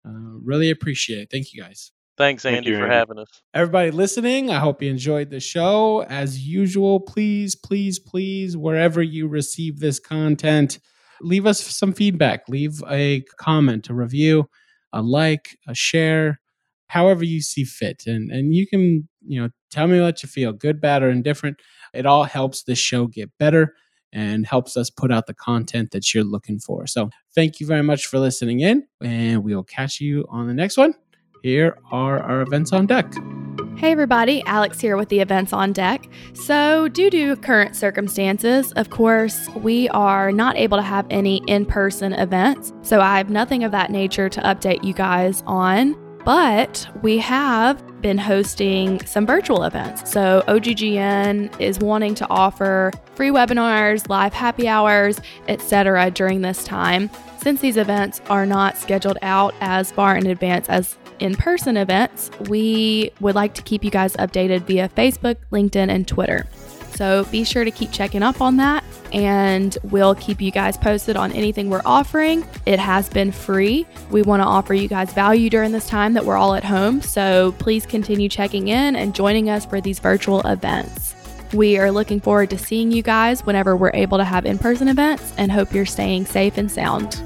Uh, 0.05 0.11
really 0.43 0.69
appreciate 0.69 1.19
it. 1.21 1.29
Thank 1.31 1.53
you 1.53 1.61
guys. 1.61 1.91
Thanks, 2.17 2.43
Thank 2.43 2.57
Andy, 2.57 2.71
you, 2.71 2.75
for 2.75 2.83
Andy. 2.83 2.95
having 2.95 3.19
us. 3.19 3.41
Everybody 3.53 3.91
listening, 3.91 4.49
I 4.51 4.59
hope 4.59 4.81
you 4.81 4.89
enjoyed 4.89 5.29
the 5.29 5.39
show. 5.39 6.01
As 6.03 6.45
usual, 6.45 6.99
please, 6.99 7.55
please, 7.55 7.99
please, 7.99 8.57
wherever 8.57 9.01
you 9.01 9.27
receive 9.29 9.79
this 9.79 9.99
content, 9.99 10.79
leave 11.21 11.45
us 11.45 11.61
some 11.61 11.93
feedback. 11.93 12.47
Leave 12.47 12.83
a 12.89 13.21
comment, 13.37 13.89
a 13.89 13.93
review, 13.93 14.49
a 14.93 15.01
like, 15.01 15.57
a 15.67 15.75
share, 15.75 16.39
however 16.87 17.23
you 17.23 17.41
see 17.41 17.63
fit. 17.63 18.03
And 18.05 18.31
and 18.31 18.53
you 18.53 18.67
can, 18.67 19.07
you 19.25 19.41
know, 19.41 19.49
tell 19.71 19.87
me 19.87 20.01
what 20.01 20.23
you 20.23 20.29
feel, 20.29 20.51
good, 20.53 20.81
bad, 20.81 21.03
or 21.03 21.09
indifferent. 21.09 21.57
It 21.93 22.05
all 22.05 22.23
helps 22.23 22.63
this 22.63 22.79
show 22.79 23.07
get 23.07 23.29
better 23.37 23.75
and 24.11 24.45
helps 24.45 24.75
us 24.75 24.89
put 24.89 25.11
out 25.11 25.27
the 25.27 25.33
content 25.33 25.91
that 25.91 26.13
you're 26.13 26.23
looking 26.23 26.59
for. 26.59 26.87
So 26.87 27.09
thank 27.35 27.59
you 27.59 27.67
very 27.67 27.83
much 27.83 28.07
for 28.07 28.19
listening 28.19 28.59
in, 28.59 28.87
and 29.03 29.43
we 29.43 29.55
will 29.55 29.63
catch 29.63 29.99
you 29.99 30.25
on 30.29 30.47
the 30.47 30.53
next 30.53 30.77
one. 30.77 30.93
Here 31.43 31.77
are 31.91 32.19
our 32.19 32.41
events 32.41 32.73
on 32.73 32.87
deck. 32.87 33.13
Hey 33.79 33.93
everybody, 33.93 34.43
Alex 34.43 34.81
here 34.81 34.97
with 34.97 35.07
the 35.07 35.21
events 35.21 35.53
on 35.53 35.71
deck. 35.71 36.09
So, 36.33 36.89
due 36.89 37.09
to 37.11 37.37
current 37.37 37.77
circumstances, 37.77 38.73
of 38.73 38.89
course, 38.89 39.47
we 39.55 39.87
are 39.91 40.33
not 40.33 40.57
able 40.57 40.77
to 40.77 40.83
have 40.83 41.07
any 41.09 41.41
in 41.47 41.65
person 41.65 42.11
events. 42.11 42.73
So, 42.81 42.99
I 42.99 43.17
have 43.17 43.29
nothing 43.29 43.63
of 43.63 43.71
that 43.71 43.89
nature 43.89 44.27
to 44.27 44.41
update 44.41 44.83
you 44.83 44.93
guys 44.93 45.43
on. 45.47 45.95
But 46.25 46.89
we 47.01 47.19
have 47.19 48.01
been 48.01 48.17
hosting 48.17 48.99
some 49.05 49.25
virtual 49.25 49.63
events. 49.63 50.11
So, 50.11 50.43
OGGN 50.49 51.61
is 51.61 51.79
wanting 51.79 52.15
to 52.15 52.27
offer 52.29 52.91
free 53.15 53.29
webinars, 53.29 54.09
live 54.09 54.33
happy 54.33 54.67
hours, 54.67 55.21
etc. 55.47 56.11
during 56.11 56.41
this 56.41 56.65
time. 56.65 57.09
Since 57.41 57.61
these 57.61 57.77
events 57.77 58.19
are 58.29 58.45
not 58.45 58.75
scheduled 58.75 59.17
out 59.21 59.55
as 59.61 59.89
far 59.89 60.17
in 60.17 60.27
advance 60.27 60.67
as 60.67 60.97
in 61.19 61.35
person 61.35 61.77
events, 61.77 62.31
we 62.49 63.11
would 63.19 63.35
like 63.35 63.53
to 63.55 63.61
keep 63.61 63.83
you 63.83 63.91
guys 63.91 64.15
updated 64.17 64.61
via 64.61 64.89
Facebook, 64.89 65.37
LinkedIn, 65.51 65.89
and 65.89 66.07
Twitter. 66.07 66.47
So 66.95 67.23
be 67.25 67.43
sure 67.43 67.63
to 67.63 67.71
keep 67.71 67.91
checking 67.91 68.23
up 68.23 68.41
on 68.41 68.57
that, 68.57 68.83
and 69.13 69.77
we'll 69.83 70.15
keep 70.15 70.41
you 70.41 70.51
guys 70.51 70.75
posted 70.77 71.15
on 71.15 71.31
anything 71.31 71.69
we're 71.69 71.81
offering. 71.85 72.45
It 72.65 72.79
has 72.79 73.09
been 73.09 73.31
free. 73.31 73.85
We 74.11 74.21
want 74.21 74.41
to 74.41 74.45
offer 74.45 74.73
you 74.73 74.89
guys 74.89 75.13
value 75.13 75.49
during 75.49 75.71
this 75.71 75.87
time 75.87 76.13
that 76.13 76.25
we're 76.25 76.35
all 76.35 76.55
at 76.55 76.63
home. 76.63 77.01
So 77.01 77.53
please 77.59 77.85
continue 77.85 78.27
checking 78.27 78.67
in 78.67 78.97
and 78.97 79.15
joining 79.15 79.49
us 79.49 79.65
for 79.65 79.79
these 79.79 79.99
virtual 79.99 80.41
events. 80.41 81.15
We 81.53 81.77
are 81.77 81.89
looking 81.89 82.19
forward 82.19 82.49
to 82.49 82.57
seeing 82.57 82.91
you 82.91 83.01
guys 83.01 83.45
whenever 83.45 83.75
we're 83.77 83.91
able 83.93 84.17
to 84.17 84.25
have 84.25 84.45
in 84.45 84.59
person 84.59 84.87
events 84.87 85.33
and 85.37 85.51
hope 85.51 85.73
you're 85.73 85.85
staying 85.85 86.25
safe 86.25 86.57
and 86.57 86.69
sound. 86.69 87.23